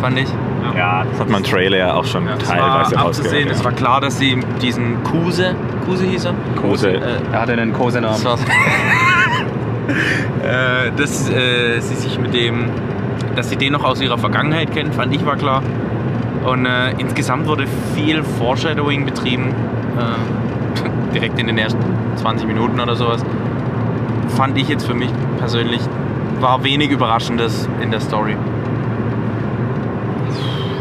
fand 0.00 0.18
ich. 0.18 0.28
Ja, 0.76 1.04
das 1.04 1.20
hat 1.20 1.28
man 1.30 1.42
im 1.42 1.50
Trailer 1.50 1.76
ja 1.76 1.94
auch 1.94 2.04
schon 2.04 2.26
Es 2.28 2.48
teilweise 2.48 2.98
abzusehen, 2.98 3.48
es 3.50 3.62
war 3.64 3.72
klar, 3.72 4.00
dass 4.00 4.18
sie 4.18 4.38
diesen 4.62 5.02
Kuse, 5.04 5.54
Kuse 5.84 6.04
hieß 6.04 6.24
er? 6.26 6.34
Kose. 6.60 6.90
Äh, 6.92 7.00
Er 7.32 7.40
hatte 7.42 7.52
einen 7.52 7.72
Kosenamen. 7.72 8.14
das 8.14 8.24
war's. 8.24 8.40
äh, 10.42 10.90
dass 10.96 11.30
äh, 11.30 11.80
sie 11.80 11.94
sich 11.94 12.18
mit 12.18 12.34
dem, 12.34 12.66
dass 13.36 13.50
sie 13.50 13.56
den 13.56 13.72
noch 13.72 13.84
aus 13.84 14.00
ihrer 14.00 14.18
Vergangenheit 14.18 14.72
kennt, 14.72 14.94
fand 14.94 15.14
ich 15.14 15.24
war 15.26 15.36
klar. 15.36 15.62
Und 16.44 16.66
äh, 16.66 16.90
insgesamt 16.98 17.46
wurde 17.46 17.64
viel 17.94 18.22
Foreshadowing 18.22 19.04
betrieben, 19.06 19.54
äh, 19.98 21.12
direkt 21.14 21.38
in 21.38 21.46
den 21.46 21.58
ersten 21.58 21.80
20 22.16 22.46
Minuten 22.46 22.80
oder 22.80 22.96
sowas. 22.96 23.24
Fand 24.36 24.58
ich 24.58 24.68
jetzt 24.68 24.86
für 24.86 24.94
mich 24.94 25.10
persönlich, 25.38 25.80
war 26.40 26.62
wenig 26.64 26.90
Überraschendes 26.90 27.68
in 27.80 27.90
der 27.90 28.00
Story. 28.00 28.36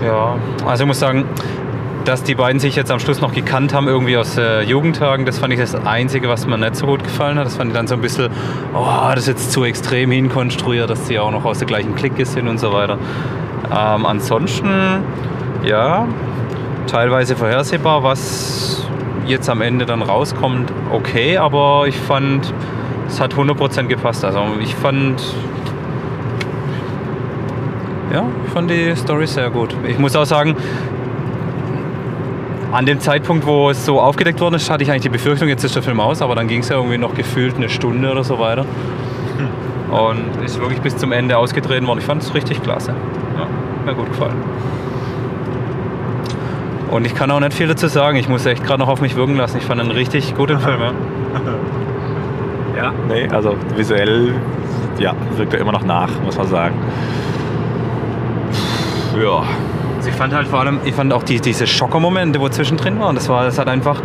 Ja, 0.04 0.38
also 0.66 0.84
ich 0.84 0.88
muss 0.88 1.00
sagen, 1.00 1.26
dass 2.06 2.24
die 2.24 2.36
beiden 2.36 2.60
sich 2.60 2.76
jetzt 2.76 2.92
am 2.92 3.00
Schluss 3.00 3.22
noch 3.22 3.34
gekannt 3.34 3.74
haben, 3.74 3.88
irgendwie 3.88 4.18
aus 4.18 4.38
äh, 4.38 4.62
Jugendtagen, 4.62 5.26
das 5.26 5.38
fand 5.38 5.54
ich 5.54 5.60
das 5.60 5.76
Einzige, 5.76 6.28
was 6.28 6.46
mir 6.46 6.58
nicht 6.58 6.76
so 6.76 6.86
gut 6.86 7.04
gefallen 7.04 7.40
hat. 7.40 7.46
Das 7.46 7.56
fand 7.56 7.70
ich 7.70 7.76
dann 7.76 7.88
so 7.88 7.96
ein 7.96 8.02
bisschen, 8.02 8.30
oh, 8.74 8.86
das 9.12 9.22
ist 9.22 9.28
jetzt 9.28 9.52
zu 9.52 9.64
extrem 9.64 10.12
hinkonstruiert, 10.12 10.90
dass 10.90 11.06
die 11.06 11.20
auch 11.20 11.32
noch 11.32 11.46
aus 11.46 11.60
der 11.60 11.68
gleichen 11.68 11.96
Clique 11.96 12.26
sind 12.26 12.48
und 12.48 12.60
so 12.60 12.74
weiter. 12.74 12.98
Ähm, 13.72 14.06
ansonsten, 14.06 14.70
ja, 15.64 16.08
teilweise 16.88 17.36
vorhersehbar, 17.36 18.04
was 18.04 18.86
jetzt 19.26 19.50
am 19.50 19.62
Ende 19.62 19.86
dann 19.86 20.02
rauskommt, 20.02 20.74
okay, 20.92 21.38
aber 21.38 21.86
ich 21.88 21.96
fand, 21.98 22.54
es 23.08 23.22
hat 23.22 23.36
100% 23.36 23.84
gepasst. 23.84 24.26
Also 24.26 24.42
ich 24.62 24.76
fand, 24.76 25.24
ja, 28.14 28.24
ich 28.46 28.54
fand 28.54 28.70
die 28.70 28.96
Story 28.96 29.28
sehr 29.28 29.50
gut. 29.50 29.76
Ich 29.88 29.98
muss 30.00 30.16
auch 30.16 30.26
sagen, 30.26 30.56
an 32.72 32.86
dem 32.86 33.00
Zeitpunkt, 33.00 33.46
wo 33.46 33.70
es 33.70 33.86
so 33.86 34.00
aufgedeckt 34.00 34.40
worden 34.40 34.56
ist, 34.56 34.70
hatte 34.70 34.84
ich 34.84 34.90
eigentlich 34.90 35.04
die 35.04 35.10
Befürchtung, 35.10 35.48
jetzt 35.48 35.64
ist 35.64 35.76
der 35.76 35.84
Film 35.84 36.00
aus, 36.00 36.22
aber 36.22 36.36
dann 36.36 36.48
ging 36.48 36.62
es 36.62 36.70
ja 36.70 36.78
irgendwie 36.78 36.98
noch 36.98 37.14
gefühlt 37.14 37.56
eine 37.56 37.70
Stunde 37.70 38.12
oder 38.12 38.24
so 38.24 38.40
weiter. 38.40 38.66
Und 39.92 40.44
ist 40.44 40.60
wirklich 40.60 40.82
bis 40.82 40.98
zum 40.98 41.12
Ende 41.12 41.38
ausgetreten 41.38 41.86
worden. 41.86 42.00
Ich 42.00 42.06
fand 42.06 42.24
es 42.24 42.34
richtig 42.34 42.64
klasse. 42.64 42.96
Ja, 43.38 43.48
mir 43.86 43.94
gut 43.94 44.08
gefallen. 44.08 44.38
Und 46.90 47.06
ich 47.06 47.14
kann 47.14 47.30
auch 47.30 47.40
nicht 47.40 47.54
viel 47.54 47.68
dazu 47.68 47.88
sagen. 47.88 48.18
Ich 48.18 48.28
muss 48.28 48.46
echt 48.46 48.64
gerade 48.64 48.80
noch 48.80 48.88
auf 48.88 49.02
mich 49.02 49.16
wirken 49.16 49.36
lassen. 49.36 49.58
Ich 49.58 49.66
fand 49.66 49.82
einen 49.82 49.92
richtig 49.92 50.36
guten 50.36 50.60
Film. 50.60 50.82
Ja. 50.82 50.92
Ja, 52.76 52.92
nee, 53.08 53.28
also 53.30 53.56
visuell, 53.76 54.34
ja, 54.98 55.14
wirkt 55.38 55.54
er 55.54 55.60
immer 55.60 55.72
noch 55.72 55.86
nach, 55.86 56.10
muss 56.26 56.38
man 56.38 56.48
sagen. 56.48 56.76
Ja, 59.22 59.44
Also 59.98 60.10
ich 60.10 60.16
fand 60.16 60.34
halt 60.34 60.48
vor 60.48 60.60
allem, 60.62 60.80
ich 60.86 60.94
fand 60.96 61.14
auch 61.14 61.24
die, 61.24 61.40
diese 61.40 61.68
Schockermomente, 61.68 62.40
wo 62.40 62.50
zwischendrin 62.50 63.00
waren. 63.00 63.16
Das 63.16 63.30
war, 63.30 63.46
das 63.46 63.58
hat 63.60 63.68
einfach, 63.68 64.02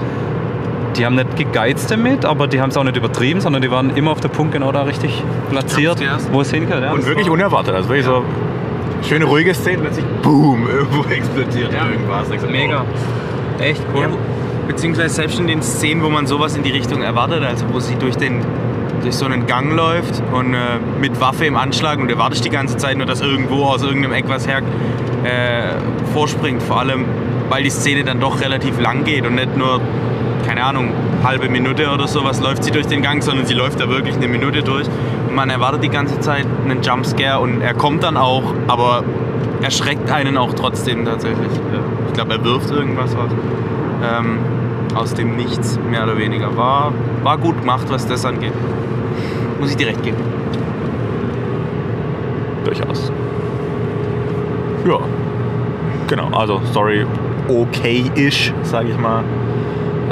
die 0.97 1.05
haben 1.07 1.15
nicht 1.17 1.37
gegeizt 1.37 1.91
damit, 1.91 2.25
aber 2.25 2.47
die 2.47 2.61
haben 2.61 2.71
es 2.71 2.77
auch 2.77 2.85
nicht 2.85 2.97
übertrieben, 2.97 3.41
sondern 3.41 3.63
die 3.63 3.71
waren 3.71 3.91
immer 3.97 4.11
auf 4.13 4.21
der 4.21 4.29
Punkt 4.29 4.53
genau 4.53 4.71
da 4.73 4.83
richtig 4.83 5.23
platziert, 5.51 6.01
wo 6.33 6.41
es 6.41 6.51
hingehört. 6.53 6.83
Ja, 6.85 6.93
und 6.93 7.07
wirklich 7.07 7.27
war- 7.27 7.33
unerwartet. 7.35 7.75
Also 7.75 7.89
wirklich 7.89 8.07
so 8.07 8.23
schöne, 9.09 9.25
ruhige 9.25 9.55
Szenen, 9.55 9.81
plötzlich 9.83 10.05
boom, 10.23 10.67
irgendwo 10.73 11.05
explodiert 11.09 11.73
Ja. 11.73 11.87
irgendwas. 11.91 12.29
Du, 12.29 12.51
mega. 12.51 12.85
Echt 13.61 13.83
cool. 13.95 14.03
Ja, 14.03 14.09
beziehungsweise 14.69 15.15
selbst 15.15 15.39
in 15.41 15.47
den 15.47 15.63
Szenen, 15.63 16.03
wo 16.03 16.11
man 16.11 16.27
sowas 16.27 16.57
in 16.57 16.63
die 16.63 16.71
Richtung 16.71 17.03
erwartet, 17.03 17.43
also 17.43 17.65
wo 17.73 17.81
sie 17.81 17.95
durch 17.97 18.17
den 18.17 18.43
durch 19.09 19.17
so 19.17 19.25
einen 19.25 19.47
Gang 19.47 19.75
läuft 19.75 20.23
und 20.35 20.53
äh, 20.53 20.59
mit 21.01 21.19
Waffe 21.19 21.47
im 21.47 21.57
Anschlag 21.57 21.99
und 21.99 22.11
du 22.11 22.19
wartest 22.19 22.45
die 22.45 22.51
ganze 22.51 22.77
Zeit 22.77 22.99
nur, 22.99 23.07
dass 23.07 23.23
irgendwo 23.23 23.65
aus 23.65 23.83
irgendeinem 23.83 24.13
Eck 24.13 24.27
was 24.29 24.47
her 24.47 24.61
äh, 25.25 26.13
vorspringt. 26.13 26.63
Vor 26.63 26.81
allem, 26.81 27.07
weil 27.49 27.63
die 27.63 27.71
Szene 27.71 28.05
dann 28.05 28.21
doch 28.21 28.43
relativ 28.43 28.79
lang 28.79 29.05
geht 29.05 29.25
und 29.25 29.37
nicht 29.37 29.57
nur, 29.57 29.81
keine 30.47 30.63
Ahnung, 30.63 30.91
halbe 31.25 31.49
Minute 31.49 31.91
oder 31.91 32.07
sowas 32.07 32.43
läuft 32.43 32.65
sie 32.65 32.71
durch 32.71 32.87
den 32.87 33.01
Gang, 33.01 33.23
sondern 33.23 33.47
sie 33.47 33.55
läuft 33.55 33.81
da 33.81 33.89
wirklich 33.89 34.17
eine 34.17 34.29
Minute 34.29 34.63
durch. 34.63 34.87
Und 35.27 35.35
man 35.35 35.49
erwartet 35.49 35.83
die 35.85 35.89
ganze 35.89 36.21
Zeit 36.21 36.45
einen 36.65 36.83
Jumpscare 36.83 37.41
und 37.41 37.63
er 37.63 37.73
kommt 37.73 38.03
dann 38.03 38.19
auch, 38.19 38.43
aber 38.67 39.05
erschreckt 39.63 40.11
einen 40.11 40.37
auch 40.37 40.53
trotzdem 40.53 41.07
tatsächlich. 41.07 41.49
Ich 42.09 42.13
glaube, 42.13 42.35
er 42.35 42.45
wirft 42.45 42.71
irgendwas 42.71 43.17
was. 43.17 43.31
Ähm, 44.03 44.39
aus 44.95 45.15
dem 45.15 45.37
Nichts, 45.37 45.79
mehr 45.91 46.05
oder 46.05 46.19
weniger. 46.19 46.57
War, 46.59 46.93
war 47.23 47.39
gut 47.39 47.61
gemacht, 47.61 47.87
was 47.89 48.07
das 48.07 48.27
angeht. 48.27 48.53
Muss 49.59 49.71
ich 49.71 49.77
direkt 49.77 50.03
geben. 50.03 50.19
Durchaus. 52.65 53.13
Ja. 54.87 54.99
Genau, 56.07 56.29
also 56.37 56.61
Story 56.71 57.05
okay-ish, 57.49 58.53
sage 58.63 58.89
ich 58.91 58.99
mal. 58.99 59.25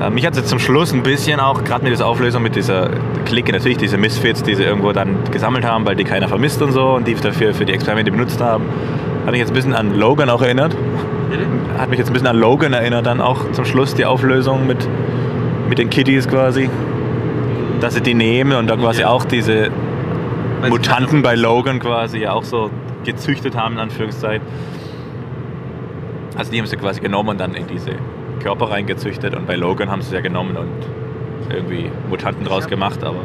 Äh, 0.01 0.11
Mich 0.11 0.27
hat 0.27 0.33
es 0.33 0.41
jetzt 0.41 0.49
zum 0.49 0.59
Schluss 0.59 0.93
ein 0.93 1.03
bisschen 1.03 1.41
auch, 1.41 1.65
gerade 1.65 1.85
mit 1.85 1.93
dieser 1.93 2.07
Auflösung, 2.07 2.43
mit 2.43 2.57
dieser 2.57 2.91
Clique, 3.25 3.53
natürlich 3.53 3.79
diese 3.79 3.97
Misfits, 3.97 4.43
die 4.43 4.55
sie 4.55 4.65
irgendwo 4.65 4.93
dann 4.93 5.17
gesammelt 5.31 5.65
haben, 5.65 5.87
weil 5.87 5.97
die 5.97 6.05
keiner 6.05 6.29
vermisst 6.29 6.61
und 6.63 6.73
so 6.73 6.97
und 6.97 7.07
die 7.07 7.15
dafür 7.15 7.55
für 7.55 7.65
die 7.65 7.73
Experimente 7.73 8.11
benutzt 8.11 8.41
haben, 8.41 8.65
hat 9.25 9.33
mich 9.33 9.41
jetzt 9.41 9.51
ein 9.51 9.55
bisschen 9.55 9.75
an 9.75 9.95
Logan 9.95 10.29
auch 10.29 10.43
erinnert. 10.43 10.77
Hat 11.79 11.91
mich 11.91 11.99
jetzt 11.99 12.09
ein 12.09 12.13
bisschen 12.13 12.29
an 12.29 12.37
Logan 12.37 12.73
erinnert, 12.73 13.07
dann 13.07 13.21
auch 13.21 13.51
zum 13.53 13.65
Schluss 13.65 13.95
die 13.95 14.05
Auflösung 14.05 14.67
mit, 14.67 14.89
mit 15.69 15.79
den 15.79 15.91
Kitties 15.91 16.29
quasi. 16.29 16.71
Dass 17.81 17.95
sie 17.95 18.01
die 18.01 18.15
nehmen 18.15 18.53
und 18.57 18.69
dann 18.69 18.81
quasi 18.81 19.03
Ja. 19.03 19.09
auch 19.11 19.25
diese 19.25 19.69
Weil 20.61 20.71
Mutanten 20.71 21.23
bei 21.23 21.35
Logan 21.35 21.79
quasi 21.79 22.19
ja 22.19 22.33
auch 22.33 22.43
so 22.45 22.71
gezüchtet 23.05 23.57
haben, 23.57 23.75
in 23.75 23.81
Anführungszeichen. 23.81 24.43
Also 26.37 26.51
die 26.53 26.59
haben 26.59 26.67
sie 26.67 26.77
quasi 26.77 27.01
genommen 27.01 27.31
und 27.31 27.41
dann 27.41 27.55
in 27.55 27.67
diese 27.67 27.93
Körper 28.43 28.71
reingezüchtet 28.71 29.35
und 29.35 29.47
bei 29.47 29.57
Logan 29.57 29.91
haben 29.91 30.03
sie 30.03 30.09
es 30.09 30.13
ja 30.15 30.21
genommen 30.21 30.57
und 30.57 31.53
irgendwie 31.55 31.91
Mutanten 32.11 32.45
draus 32.45 32.65
hab- 32.65 32.71
gemacht, 32.71 33.03
aber 33.05 33.21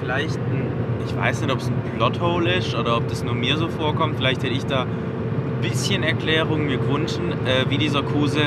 Vielleicht, 0.00 0.36
ein, 0.36 0.66
ich 1.06 1.16
weiß 1.16 1.40
nicht, 1.42 1.52
ob 1.52 1.58
es 1.60 1.68
ein 1.68 1.74
Plothole 1.96 2.54
ist 2.54 2.74
oder 2.74 2.96
ob 2.96 3.08
das 3.08 3.22
nur 3.24 3.34
mir 3.34 3.56
so 3.56 3.68
vorkommt. 3.68 4.16
Vielleicht 4.16 4.42
hätte 4.42 4.54
ich 4.54 4.64
da 4.66 4.82
ein 4.82 4.88
bisschen 5.62 6.02
Erklärung 6.02 6.66
mir 6.66 6.78
gewünscht, 6.78 7.18
äh, 7.46 7.68
wie 7.70 7.78
dieser 7.78 8.02
Kuse 8.02 8.40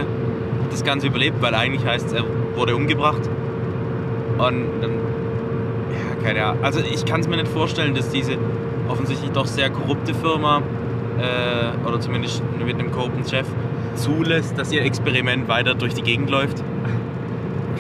das 0.72 0.84
Ganze 0.84 1.08
überlebt, 1.08 1.42
weil 1.42 1.54
eigentlich 1.56 1.86
heißt 1.86 2.08
es, 2.08 2.14
er 2.14 2.24
wurde 2.56 2.76
umgebracht. 2.76 3.22
Und 4.38 4.66
dann, 4.82 4.92
ja, 6.28 6.34
keine 6.34 6.46
Ahnung. 6.46 6.64
Also 6.64 6.80
ich 6.80 7.06
kann 7.06 7.22
es 7.22 7.28
mir 7.28 7.38
nicht 7.38 7.48
vorstellen, 7.48 7.96
dass 7.96 8.10
diese 8.10 8.38
offensichtlich 8.88 9.32
doch 9.32 9.46
sehr 9.46 9.70
korrupte 9.70 10.14
Firma, 10.14 10.62
äh, 11.20 11.88
oder 11.88 12.00
zumindest 12.00 12.42
mit 12.64 12.76
einem 12.76 12.92
korrupten 12.92 13.28
Chef, 13.28 13.48
zulässt, 13.96 14.58
dass 14.58 14.72
ihr 14.72 14.84
Experiment 14.84 15.48
weiter 15.48 15.74
durch 15.74 15.94
die 15.94 16.04
Gegend 16.04 16.30
läuft. 16.30 16.64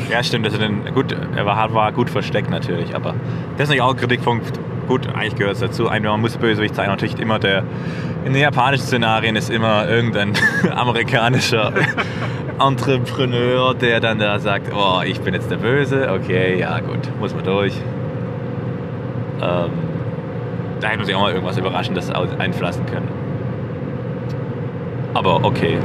ja 0.09 0.23
stimmt, 0.23 0.45
also 0.45 0.57
den, 0.57 0.83
gut, 0.93 1.15
er 1.35 1.45
war, 1.45 1.73
war 1.73 1.91
gut 1.91 2.09
versteckt 2.09 2.49
natürlich, 2.49 2.95
aber 2.95 3.11
das 3.11 3.63
ist 3.63 3.69
natürlich 3.69 3.81
auch 3.81 3.91
ein 3.91 3.97
Kritikpunkt. 3.97 4.59
Gut, 4.87 5.05
eigentlich 5.13 5.35
gehört 5.35 5.55
es 5.55 5.59
dazu. 5.59 5.89
Ein, 5.89 6.03
man 6.03 6.21
muss 6.21 6.37
Bösewicht 6.37 6.73
sein. 6.73 6.87
Natürlich 6.87 7.19
immer 7.19 7.39
der, 7.39 7.63
in 8.23 8.31
den 8.31 8.41
japanischen 8.41 8.85
Szenarien 8.85 9.35
ist 9.35 9.49
immer 9.49 9.85
irgendein 9.85 10.31
amerikanischer 10.73 11.73
Entrepreneur, 12.59 13.75
der 13.75 13.99
dann 13.99 14.17
da 14.17 14.39
sagt, 14.39 14.71
oh, 14.73 15.01
ich 15.05 15.19
bin 15.19 15.33
jetzt 15.33 15.51
der 15.51 15.57
Böse, 15.57 16.09
okay, 16.09 16.57
ja 16.57 16.79
gut, 16.79 16.99
muss 17.19 17.35
man 17.35 17.43
durch. 17.43 17.73
Ähm, 19.41 19.71
da 20.79 20.87
hätte 20.87 20.97
man 20.97 21.05
sich 21.05 21.15
auch 21.15 21.21
mal 21.21 21.31
irgendwas 21.31 21.57
Überraschendes 21.57 22.11
einflassen 22.11 22.85
können. 22.85 23.07
Aber 25.13 25.43
okay. 25.43 25.77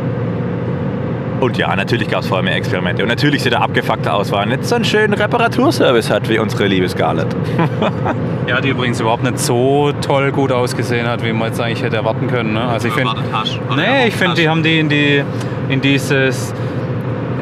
Und 1.41 1.59
ja, 1.59 1.75
natürlich 1.75 2.09
gab 2.09 2.21
es 2.21 2.29
vorher 2.29 2.45
mehr 2.45 2.55
Experimente. 2.55 3.03
Und 3.03 3.09
natürlich 3.09 3.43
sieht 3.43 3.53
er 3.53 3.63
abgefuckter 3.63 4.15
aus, 4.15 4.31
weil 4.31 4.41
er 4.41 4.47
nicht 4.57 4.65
so 4.65 4.77
einen 4.77 4.85
schönen 4.85 5.15
Reparaturservice 5.15 6.09
hat 6.09 6.29
wie 6.29 6.39
unsere 6.39 6.67
liebe 6.67 6.89
Scarlett. 6.89 7.29
Ja, 8.49 8.61
die 8.61 8.71
übrigens 8.71 8.99
überhaupt 9.01 9.23
nicht 9.23 9.39
so 9.39 9.93
toll 10.01 10.33
gut 10.33 10.51
ausgesehen 10.51 11.07
hat, 11.07 11.25
wie 11.25 11.33
man 11.33 11.49
jetzt 11.49 11.61
eigentlich 11.61 11.83
hätte 11.83 11.97
erwarten 11.97 12.27
können. 12.27 12.55
Ne? 12.55 12.63
Also 12.63 12.89
ich 12.89 12.95
finde, 12.95 13.15
nee, 13.77 14.09
ich 14.09 14.15
finde, 14.15 14.35
die 14.35 14.49
haben 14.49 14.65
die 14.65 14.81
in 14.81 14.89
die 14.89 15.23
in 15.69 15.81
dieses 15.81 16.53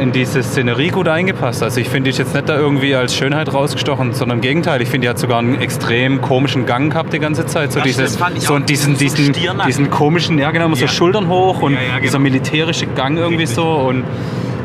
in 0.00 0.12
diese 0.12 0.42
Szenerie 0.42 0.88
gut 0.88 1.06
eingepasst. 1.08 1.62
Also 1.62 1.80
ich 1.80 1.88
finde, 1.88 2.10
die 2.10 2.16
jetzt 2.16 2.34
nicht 2.34 2.48
da 2.48 2.56
irgendwie 2.56 2.94
als 2.94 3.14
Schönheit 3.14 3.52
rausgestochen, 3.52 4.12
sondern 4.14 4.38
im 4.38 4.42
Gegenteil. 4.42 4.80
Ich 4.82 4.88
finde, 4.88 5.04
die 5.06 5.08
hat 5.10 5.18
sogar 5.18 5.38
einen 5.38 5.60
extrem 5.60 6.20
komischen 6.22 6.66
Gang 6.66 6.90
gehabt 6.92 7.12
die 7.12 7.18
ganze 7.18 7.46
Zeit. 7.46 7.70
So 7.72 7.78
Das 7.80 7.86
dieses, 7.86 8.16
fand 8.16 8.36
ich 8.38 8.44
so 8.44 8.58
diesen, 8.58 8.96
So 8.96 9.04
diesen, 9.04 9.34
diesen 9.66 9.90
komischen, 9.90 10.38
ja 10.38 10.50
genau, 10.50 10.74
so 10.74 10.82
Ja. 10.82 10.88
Schultern 10.88 11.28
hoch 11.28 11.60
und 11.62 11.74
Ja, 11.74 11.80
ja, 11.80 11.86
genau. 11.88 12.00
dieser 12.02 12.18
militärische 12.18 12.86
Gang 12.86 13.18
irgendwie 13.18 13.46
so 13.46 13.64
und 13.68 14.04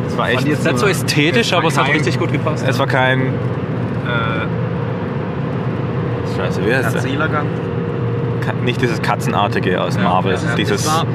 Es 0.08 0.18
war 0.18 0.32
ich 0.32 0.42
jetzt 0.42 0.64
nicht 0.64 0.80
so 0.80 0.88
ästhetisch, 0.88 1.52
aber 1.54 1.68
es 1.68 1.78
hat 1.78 1.86
kein- 1.88 1.96
richtig 1.96 2.18
gut 2.18 2.32
gepasst. 2.32 2.66
Es 2.68 2.80
war 2.80 2.88
kein. 2.88 3.20
Äh, 3.22 4.46
Scheiße, 6.38 6.66
wie 6.66 6.74
heißt 6.74 6.94
der? 6.94 7.02
Erzählergang. 7.02 7.46
Nicht 8.66 8.82
dieses 8.82 9.02
Katzenartige 9.02 9.82
aus 9.82 9.98
Marvel. 9.98 10.34
Ja, 10.34 10.40
ja, 10.50 10.56
dieses 10.56 10.84
das 10.84 10.94
war, 10.94 11.06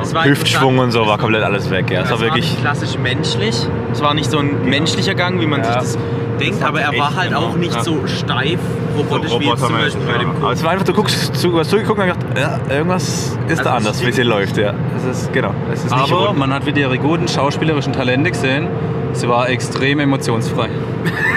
das 0.00 0.14
war 0.14 0.24
Hüftschwung 0.26 0.78
und 0.78 0.90
so 0.92 1.06
war 1.06 1.16
komplett 1.18 1.42
alles 1.42 1.70
weg. 1.70 1.90
Ja, 1.90 2.00
es 2.00 2.06
Es 2.06 2.10
war 2.12 2.20
wirklich. 2.20 2.60
klassisch 2.60 2.98
menschlich. 2.98 3.56
Es 3.92 4.02
war 4.02 4.14
nicht 4.14 4.30
so 4.30 4.38
ein 4.38 4.64
menschlicher 4.68 5.14
Gang, 5.14 5.40
wie 5.40 5.46
man 5.46 5.64
sich 5.64 5.72
das 5.74 5.98
denkt, 6.38 6.62
aber 6.62 6.80
er 6.80 6.96
war 6.98 7.16
halt 7.16 7.30
genau. 7.30 7.46
auch 7.46 7.56
nicht 7.56 7.74
Ja. 7.74 7.82
so 7.82 8.06
steif, 8.06 8.60
robotisch 8.96 9.32
wie 9.40 9.46
jetzt 9.46 9.60
zum 9.60 9.72
Beispiel 9.72 10.06
bei 10.06 10.18
dem 10.18 10.30
Aber 10.30 10.52
es 10.52 10.62
war 10.62 10.70
einfach, 10.70 10.84
du 10.84 10.92
guckst, 10.92 11.34
zu, 11.34 11.58
hast 11.58 11.70
zugeguckt 11.70 11.98
und 11.98 12.06
gedacht, 12.06 12.20
ja, 12.38 12.60
irgendwas 12.72 13.36
ist 13.48 13.58
Also 13.58 13.64
da 13.64 13.74
anders, 13.76 14.06
wie 14.06 14.12
sie 14.12 14.22
läuft. 14.22 14.56
Ja, 14.56 14.74
es 14.96 15.22
ist 15.22 15.32
genau. 15.32 15.52
Es 15.72 15.84
ist 15.84 15.92
Aber 15.92 16.32
man 16.34 16.52
hat 16.52 16.66
wieder 16.66 16.78
ihre 16.80 16.98
guten 16.98 17.26
schauspielerischen 17.26 17.92
Talente 17.92 18.30
gesehen. 18.30 18.68
Sie 19.14 19.28
war 19.28 19.48
extrem 19.48 19.98
emotionsfrei. 20.00 20.68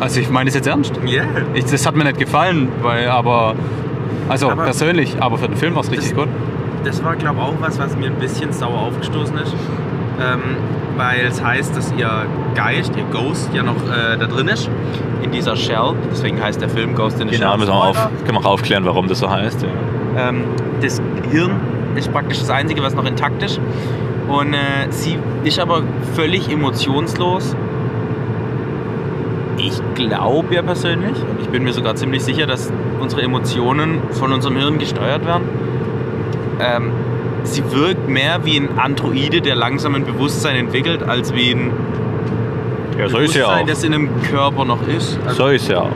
also 0.00 0.20
ich 0.20 0.30
meine 0.30 0.46
das 0.46 0.54
jetzt 0.54 0.66
ernst. 0.66 0.92
Ja. 1.04 1.22
Ich, 1.54 1.64
das 1.64 1.86
hat 1.86 1.96
mir 1.96 2.04
nicht 2.04 2.18
gefallen, 2.18 2.68
weil 2.82 3.08
aber 3.08 3.54
also 4.28 4.50
Aber- 4.50 4.64
persönlich, 4.64 5.16
aber 5.20 5.38
für 5.38 5.48
den 5.48 5.56
Film 5.56 5.74
war 5.74 5.82
es 5.82 5.90
richtig 5.90 6.10
Das- 6.10 6.18
gut. 6.18 6.28
Das 6.84 7.02
war, 7.04 7.16
glaube 7.16 7.36
ich, 7.38 7.42
auch 7.44 7.54
was, 7.60 7.78
was 7.78 7.96
mir 7.96 8.06
ein 8.06 8.14
bisschen 8.16 8.52
sauer 8.52 8.78
aufgestoßen 8.78 9.36
ist. 9.38 9.52
Ähm, 10.20 10.40
weil 10.96 11.20
es 11.26 11.42
heißt, 11.42 11.76
dass 11.76 11.92
ihr 11.96 12.26
Geist, 12.54 12.92
ihr 12.96 13.04
Ghost, 13.12 13.50
ja 13.52 13.62
noch 13.62 13.74
äh, 13.76 14.16
da 14.18 14.26
drin 14.26 14.48
ist. 14.48 14.68
In 15.22 15.30
dieser 15.32 15.56
Shell. 15.56 15.94
Deswegen 16.10 16.42
heißt 16.42 16.60
der 16.60 16.68
Film 16.68 16.94
Ghost 16.94 17.20
in 17.20 17.28
the 17.28 17.34
Genau, 17.36 17.50
Shell. 17.50 17.58
müssen 17.58 17.70
wir 17.72 17.84
auf, 17.84 18.08
können 18.24 18.38
wir 18.38 18.40
auch 18.40 18.52
aufklären, 18.52 18.84
warum 18.84 19.08
das 19.08 19.18
so 19.18 19.28
heißt. 19.30 19.62
Ja. 19.62 20.28
Ähm, 20.28 20.44
das 20.80 21.00
Hirn 21.30 21.52
ist 21.96 22.12
praktisch 22.12 22.38
das 22.38 22.50
Einzige, 22.50 22.82
was 22.82 22.94
noch 22.94 23.04
intakt 23.06 23.42
ist. 23.42 23.60
Und 24.28 24.54
äh, 24.54 24.58
sie 24.90 25.18
ist 25.44 25.58
aber 25.58 25.82
völlig 26.14 26.50
emotionslos. 26.50 27.56
Ich 29.58 29.80
glaube 29.94 30.54
ja 30.54 30.62
persönlich, 30.62 31.16
und 31.20 31.40
ich 31.42 31.48
bin 31.48 31.64
mir 31.64 31.72
sogar 31.72 31.94
ziemlich 31.96 32.22
sicher, 32.22 32.46
dass 32.46 32.72
unsere 33.00 33.22
Emotionen 33.22 33.98
von 34.12 34.32
unserem 34.32 34.56
Hirn 34.56 34.78
gesteuert 34.78 35.26
werden. 35.26 35.44
Ähm, 36.60 36.92
sie 37.44 37.62
wirkt 37.72 38.08
mehr 38.08 38.44
wie 38.44 38.56
ein 38.58 38.78
Androide, 38.78 39.40
der 39.40 39.56
langsam 39.56 39.94
ein 39.94 40.04
Bewusstsein 40.04 40.56
entwickelt, 40.56 41.02
als 41.02 41.34
wie 41.34 41.50
ein 41.52 41.70
Ja, 42.98 43.08
so 43.08 43.18
ist 43.18 43.34
ja 43.34 43.42
Bewusstsein, 43.42 43.62
auch. 43.62 43.66
das 43.68 43.84
in 43.84 43.94
einem 43.94 44.22
Körper 44.22 44.64
noch 44.64 44.86
ist. 44.86 45.18
Also, 45.26 45.44
So 45.44 45.48
ist 45.48 45.68
ja 45.68 45.80
auch. 45.80 45.90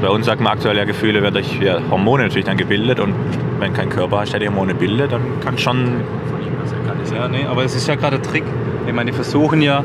Bei 0.00 0.08
uns 0.08 0.26
sagt 0.26 0.40
man 0.40 0.52
aktuell 0.52 0.76
ja 0.76 0.84
Gefühle 0.84 1.22
werden 1.22 1.34
durch 1.34 1.60
ja, 1.60 1.78
Hormone 1.90 2.24
natürlich 2.24 2.44
dann 2.44 2.56
gebildet 2.56 2.98
und 2.98 3.14
wenn 3.60 3.72
kein 3.72 3.88
Körper 3.88 4.20
hast, 4.20 4.32
der 4.32 4.40
die 4.40 4.48
Hormone 4.48 4.74
bildet, 4.74 5.12
dann 5.12 5.20
kann 5.44 5.56
schon. 5.58 5.92
Ja, 7.14 7.28
nee, 7.28 7.44
aber 7.48 7.62
es 7.64 7.76
ist 7.76 7.86
ja 7.86 7.94
gerade 7.94 8.18
der 8.18 8.22
Trick. 8.28 8.42
Ich 8.86 8.92
meine, 8.92 9.10
die 9.10 9.14
versuchen 9.14 9.60
ja, 9.62 9.84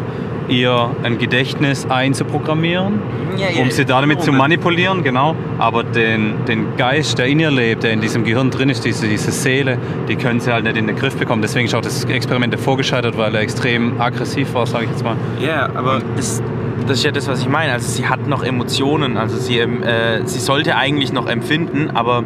ihr 0.49 0.91
ein 1.03 1.17
Gedächtnis 1.17 1.85
einzuprogrammieren, 1.89 3.01
Ja, 3.37 3.49
ja, 3.49 3.61
um 3.61 3.71
sie 3.71 3.85
damit 3.85 4.21
zu 4.21 4.31
manipulieren, 4.31 5.03
genau. 5.03 5.35
Aber 5.57 5.83
den, 5.83 6.45
den 6.47 6.75
Geist, 6.77 7.17
der 7.17 7.27
in 7.27 7.39
ihr 7.39 7.51
lebt, 7.51 7.83
der 7.83 7.91
in 7.91 8.01
diesem 8.01 8.23
Gehirn 8.23 8.49
drin 8.49 8.69
ist, 8.69 8.85
diese, 8.85 9.07
diese 9.07 9.31
Seele, 9.31 9.77
die 10.07 10.15
können 10.15 10.39
sie 10.39 10.51
halt 10.51 10.63
nicht 10.63 10.77
in 10.77 10.87
den 10.87 10.95
Griff 10.95 11.15
bekommen. 11.17 11.41
Deswegen 11.41 11.65
ist 11.65 11.75
auch 11.75 11.81
das 11.81 12.03
Experiment 12.05 12.53
davor 12.53 12.77
gescheitert, 12.77 13.17
weil 13.17 13.33
er 13.35 13.41
extrem 13.41 13.99
aggressiv 13.99 14.53
war, 14.53 14.65
sage 14.65 14.85
ich 14.85 14.91
jetzt 14.91 15.03
mal. 15.03 15.15
Ja, 15.39 15.69
aber 15.75 16.01
das, 16.15 16.41
das 16.87 16.99
ist 16.99 17.03
ja 17.03 17.11
das, 17.11 17.27
was 17.27 17.41
ich 17.41 17.49
meine. 17.49 17.73
Also 17.73 17.89
sie 17.89 18.07
hat 18.07 18.27
noch 18.27 18.43
Emotionen. 18.43 19.17
Also 19.17 19.37
sie, 19.37 19.59
ähm, 19.59 19.83
äh, 19.83 20.25
sie 20.25 20.39
sollte 20.39 20.75
eigentlich 20.75 21.11
noch 21.13 21.27
empfinden, 21.27 21.91
aber 21.93 22.23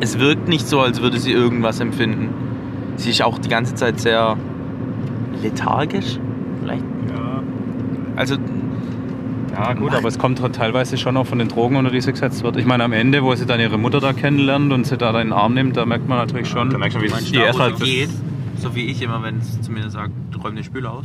es 0.00 0.18
wirkt 0.18 0.48
nicht 0.48 0.68
so, 0.68 0.80
als 0.80 1.02
würde 1.02 1.18
sie 1.18 1.32
irgendwas 1.32 1.80
empfinden. 1.80 2.28
Sie 2.96 3.10
ist 3.10 3.22
auch 3.22 3.38
die 3.38 3.48
ganze 3.48 3.74
Zeit 3.74 4.00
sehr 4.00 4.36
lethargisch. 5.42 6.18
Vielleicht. 6.60 6.84
Ja. 7.08 7.29
Also 8.20 8.36
Ja, 9.54 9.72
gut, 9.72 9.94
aber 9.94 10.08
es 10.08 10.18
kommt 10.18 10.40
halt 10.42 10.54
teilweise 10.54 10.96
schon 10.98 11.16
auch 11.16 11.26
von 11.26 11.38
den 11.38 11.48
Drogen, 11.48 11.76
unter 11.76 11.90
die 11.90 12.00
sie 12.00 12.12
gesetzt 12.12 12.42
wird. 12.44 12.56
Ich 12.56 12.66
meine, 12.66 12.84
am 12.84 12.92
Ende, 12.92 13.22
wo 13.22 13.34
sie 13.34 13.46
dann 13.46 13.58
ihre 13.60 13.78
Mutter 13.78 13.98
da 14.00 14.12
kennenlernt 14.12 14.72
und 14.72 14.86
sie 14.86 14.96
da 14.96 15.10
in 15.10 15.28
den 15.28 15.32
Arm 15.32 15.54
nimmt, 15.54 15.76
da 15.76 15.86
merkt 15.86 16.06
man 16.06 16.18
natürlich 16.18 16.48
schon. 16.48 16.70
Da 16.70 16.78
merkst 16.78 16.96
du, 16.98 17.02
wie 17.02 17.06
es 17.06 17.32
du, 17.32 17.38
erstmal. 17.38 17.76
sie 17.78 17.84
geht, 17.84 18.10
so 18.58 18.74
wie 18.74 18.84
ich 18.86 19.00
immer, 19.02 19.22
wenn 19.22 19.38
es 19.38 19.60
zu 19.62 19.72
mir 19.72 19.88
sagt, 19.90 20.12
räum 20.42 20.54
den 20.54 20.64
Spüler 20.64 20.92
aus. 20.92 21.04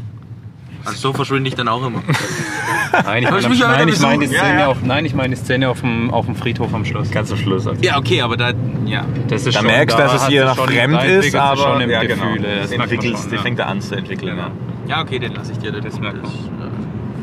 Also 0.84 0.98
so 1.00 1.14
verschwinde 1.14 1.48
ich 1.48 1.56
dann 1.56 1.68
auch 1.68 1.84
immer. 1.88 2.04
Nein, 3.06 3.24
ich 3.24 3.30
meine, 3.32 3.40
ich 3.42 3.50
mich 3.50 3.60
ja 3.60 3.68
nein, 3.70 3.88
ich 3.88 4.00
meine 4.00 4.20
die 4.20 4.28
besucht. 4.28 4.38
Ja, 4.38 4.44
Szene, 4.46 4.60
ja. 4.60 4.68
Auf, 4.68 4.78
nein, 4.84 5.06
ich 5.06 5.16
meine 5.16 5.34
die 5.36 5.42
Szene 5.42 5.68
auf 5.70 5.82
dem, 5.82 6.12
auf 6.12 6.26
dem 6.28 6.36
Friedhof 6.36 6.72
am 6.76 6.86
Schluss. 6.86 7.10
Ganz 7.12 7.30
zum 7.30 7.40
Schluss. 7.40 7.66
Also. 7.66 7.82
ja, 7.84 7.98
okay, 7.98 8.22
aber 8.22 8.38
da, 8.38 8.52
ja. 8.86 9.04
Das 9.28 9.42
ist 9.48 9.56
Da 9.56 9.60
schon- 9.62 9.68
merkst 9.68 9.98
du, 9.98 10.02
dass 10.04 10.24
es 10.24 10.30
ihr 10.30 10.46
schon- 10.54 10.68
fremd 10.68 11.04
ist, 11.04 11.36
aber 11.36 11.58
schon 11.58 11.82
im 11.82 11.90
ja, 11.90 12.04
genau. 12.04 12.26
Gefühle. 12.26 12.48
Das 12.60 12.70
Das 12.70 12.78
merkt 12.78 12.92
man 12.92 13.00
die 13.02 13.36
ja. 13.36 13.42
fängt 13.42 13.60
da 13.60 13.64
an 13.66 13.82
zu 13.82 13.96
entwickeln. 13.96 14.38
Ja. 14.38 14.52
Ja, 14.88 15.02
okay, 15.02 15.18
den 15.18 15.34
lasse 15.34 15.54
ich 15.54 15.58
dir. 15.58 15.72
Das 15.72 15.94
den- 15.96 16.04
merkt 16.04 16.22
man. 16.22 16.32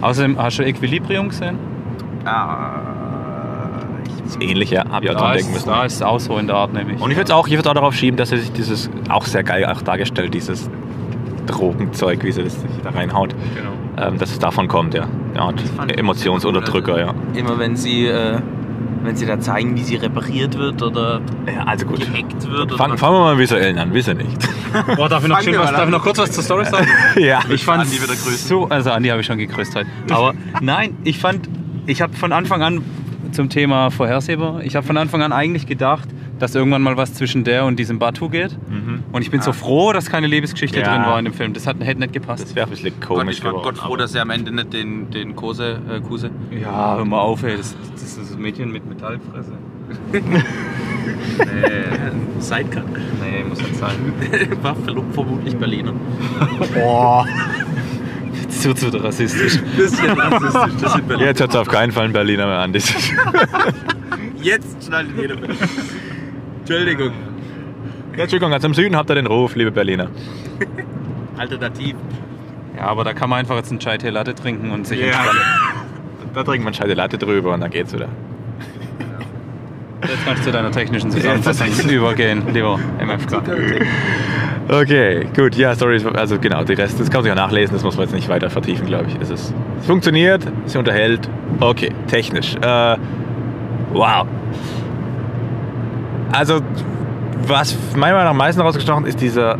Außerdem 0.02 0.36
hast 0.38 0.58
du 0.58 0.64
Equilibrium 0.64 1.28
gesehen? 1.30 1.58
Ah, 2.24 2.80
Das 4.04 4.36
ist 4.36 4.42
ähnlich, 4.42 4.70
ja. 4.70 4.84
Habe 4.90 5.04
ich 5.06 5.10
auch 5.10 5.16
dran 5.16 5.30
ist, 5.36 5.38
denken 5.40 5.52
müssen. 5.54 5.68
da 5.68 5.84
ist 5.84 5.94
es 5.94 6.02
auch 6.02 6.20
so 6.20 6.36
in 6.38 6.46
der 6.46 6.56
Art 6.56 6.72
nämlich. 6.72 7.00
Und 7.00 7.10
ich 7.10 7.16
würde 7.16 7.34
auch, 7.34 7.46
ich 7.48 7.54
würd's 7.54 7.66
auch 7.66 7.74
darauf 7.74 7.94
schieben, 7.94 8.16
dass 8.16 8.30
er 8.32 8.38
sich 8.38 8.52
dieses, 8.52 8.90
auch 9.08 9.24
sehr 9.24 9.42
geil 9.44 9.64
auch 9.66 9.82
dargestellt, 9.82 10.34
dieses 10.34 10.68
Drogenzeug, 11.46 12.22
wie 12.24 12.32
sie 12.32 12.42
das 12.44 12.60
sich 12.60 12.70
da 12.82 12.90
reinhaut, 12.90 13.34
Genau. 13.54 14.08
ähm, 14.08 14.18
dass 14.18 14.30
es 14.30 14.38
davon 14.38 14.68
kommt, 14.68 14.94
ja. 14.94 15.06
ja 15.34 15.42
und 15.44 15.60
ich 15.60 15.98
Emotionsunterdrücker, 15.98 16.98
ja. 17.00 17.06
also 17.08 17.38
Immer 17.38 17.58
wenn 17.58 17.76
sie, 17.76 18.06
äh, 18.06 18.38
wenn 19.02 19.16
sie 19.16 19.26
da 19.26 19.38
zeigen, 19.40 19.76
wie 19.76 19.82
sie 19.82 19.96
repariert 19.96 20.56
wird 20.58 20.82
oder 20.82 21.20
ja. 21.46 21.64
Also 21.64 21.86
gut. 21.86 22.00
gehackt 22.00 22.50
wird. 22.50 22.72
Fangen 22.72 22.92
oder 22.92 22.98
fangen 22.98 23.16
wir 23.16 23.20
mal 23.20 23.34
mit 23.34 23.42
visuellen 23.42 23.78
an, 23.78 23.92
wisst 23.92 24.08
ihr 24.08 24.14
nicht. 24.14 24.48
Boah, 24.96 25.08
darf 25.08 25.22
ich 25.22 25.28
noch, 25.28 25.40
schön 25.40 25.58
was, 25.58 25.70
darf 25.70 25.84
ich 25.84 25.90
noch 25.90 26.02
kurz 26.02 26.18
was 26.18 26.32
zur 26.32 26.44
Story 26.44 26.64
sagen? 26.64 26.86
ja. 27.16 27.40
Ich 27.48 27.64
fand 27.64 27.82
Andi 27.82 27.96
wieder 27.96 28.14
grüßen. 28.14 28.48
so, 28.48 28.68
also 28.68 28.90
Andi 28.90 29.08
habe 29.08 29.20
ich 29.20 29.26
schon 29.26 29.38
gegrüßt 29.38 29.74
heute. 29.74 29.88
Aber 30.10 30.34
nein, 30.60 30.96
ich 31.04 31.18
fand, 31.18 31.48
ich 31.86 32.02
habe 32.02 32.14
von 32.14 32.32
Anfang 32.32 32.62
an 32.62 32.82
zum 33.32 33.48
Thema 33.48 33.90
vorhersehbar, 33.90 34.62
ich 34.62 34.76
habe 34.76 34.86
von 34.86 34.96
Anfang 34.96 35.22
an 35.22 35.32
eigentlich 35.32 35.66
gedacht, 35.66 36.08
dass 36.38 36.54
irgendwann 36.54 36.82
mal 36.82 36.96
was 36.96 37.14
zwischen 37.14 37.44
der 37.44 37.64
und 37.64 37.78
diesem 37.78 37.98
Batu 37.98 38.28
geht. 38.28 38.58
Und 39.12 39.22
ich 39.22 39.30
bin 39.30 39.40
so 39.42 39.52
froh, 39.52 39.92
dass 39.92 40.06
keine 40.10 40.26
Liebesgeschichte 40.26 40.80
Ja. 40.80 40.92
drin 40.94 41.02
war 41.06 41.18
in 41.18 41.24
dem 41.26 41.34
Film. 41.34 41.52
Das 41.52 41.66
hat, 41.66 41.76
hätte 41.80 42.00
nicht 42.00 42.12
gepasst. 42.12 42.44
Das 42.44 42.54
wäre 42.56 42.66
ein 42.66 42.70
bisschen 42.70 42.92
Gott, 43.00 43.18
komisch 43.18 43.38
ich 43.38 43.44
war. 43.44 43.52
Gott 43.52 43.78
froh, 43.78 43.96
dass 43.96 44.14
er 44.14 44.22
am 44.22 44.30
Ende 44.30 44.50
nicht 44.52 44.72
den, 44.72 45.10
den 45.10 45.36
Kose, 45.36 45.80
äh, 45.90 46.00
Kuse. 46.00 46.30
Ja, 46.50 46.96
hör 46.96 47.04
mal 47.04 47.20
auf, 47.20 47.42
ey. 47.44 47.56
Das, 47.56 47.76
das 47.92 48.02
ist 48.02 48.18
das 48.32 48.36
Mädchen 48.38 48.72
mit 48.72 48.88
Metallfresse. 48.88 49.52
nee, 50.12 50.20
Sidecut. 52.40 52.84
nee, 53.20 53.44
muss 53.48 53.58
nicht 53.60 53.76
sein. 53.76 53.94
War 54.62 54.74
verlobt 54.76 55.14
vermutlich 55.14 55.56
Berliner. 55.56 55.92
Boah. 56.74 57.26
Jetzt 58.52 58.64
wird's 58.66 58.86
wieder 58.86 59.02
rassistisch. 59.02 59.58
Bisschen 59.76 60.10
rassistisch, 60.10 60.80
das 60.82 60.92
sind 60.92 61.08
Berliner. 61.08 61.28
Jetzt 61.28 61.40
hat 61.40 61.50
es 61.50 61.56
auf 61.56 61.68
keinen 61.68 61.90
Fall 61.92 62.04
einen 62.04 62.12
Berliner 62.12 62.46
mehr 62.46 62.58
an. 62.58 62.72
Jetzt 64.42 64.84
schneidet 64.86 65.12
jeder 65.18 65.36
mit. 65.36 65.50
Entschuldigung. 66.60 67.12
ja, 68.16 68.22
Entschuldigung, 68.22 68.52
also 68.52 68.66
im 68.68 68.74
Süden 68.74 68.96
habt 68.96 69.10
ihr 69.10 69.14
den 69.14 69.26
Ruf, 69.26 69.54
liebe 69.56 69.70
Berliner. 69.72 70.08
Alternativ. 71.38 71.96
Ja, 72.76 72.84
aber 72.84 73.04
da 73.04 73.14
kann 73.14 73.30
man 73.30 73.40
einfach 73.40 73.56
jetzt 73.56 73.70
einen 73.70 73.80
Chai 73.80 73.98
Tee 73.98 74.10
Latte 74.10 74.34
trinken 74.34 74.70
und 74.70 74.86
sich 74.86 75.00
Ja. 75.00 75.06
entspannen. 75.06 75.40
Da 76.34 76.42
trinkt 76.44 76.64
man 76.64 76.72
Scheide 76.72 76.94
Latte 76.94 77.18
drüber 77.18 77.52
und 77.54 77.60
dann 77.60 77.70
geht's 77.70 77.92
wieder. 77.92 78.08
Jetzt 80.02 80.24
kannst 80.24 80.40
du 80.42 80.46
zu 80.46 80.52
deiner 80.52 80.70
technischen 80.70 81.10
Zusammenfassung 81.10 81.68
übergehen, 81.90 82.42
lieber 82.52 82.78
MFK. 82.98 83.42
Okay, 84.68 85.26
gut, 85.36 85.56
ja, 85.56 85.74
sorry, 85.74 86.00
also 86.14 86.38
genau, 86.38 86.62
die 86.62 86.74
Rest, 86.74 87.00
das 87.00 87.10
kann 87.10 87.18
man 87.18 87.24
sich 87.24 87.32
auch 87.32 87.36
nachlesen, 87.36 87.74
das 87.74 87.82
muss 87.82 87.96
man 87.96 88.06
jetzt 88.06 88.14
nicht 88.14 88.28
weiter 88.28 88.48
vertiefen, 88.48 88.86
glaube 88.86 89.06
ich. 89.08 89.16
Es, 89.20 89.28
ist, 89.28 89.52
es 89.80 89.86
funktioniert, 89.86 90.46
es 90.64 90.76
unterhält, 90.76 91.28
okay, 91.60 91.90
technisch. 92.06 92.54
Äh, 92.56 92.96
wow. 93.92 94.26
Also, 96.32 96.60
was 97.46 97.76
meiner 97.96 98.14
Meinung 98.14 98.24
nach 98.24 98.30
am 98.30 98.36
meisten 98.36 98.60
rausgestochen 98.60 99.04
ist 99.04 99.20
dieser 99.20 99.58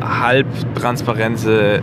halbtransparente 0.00 1.82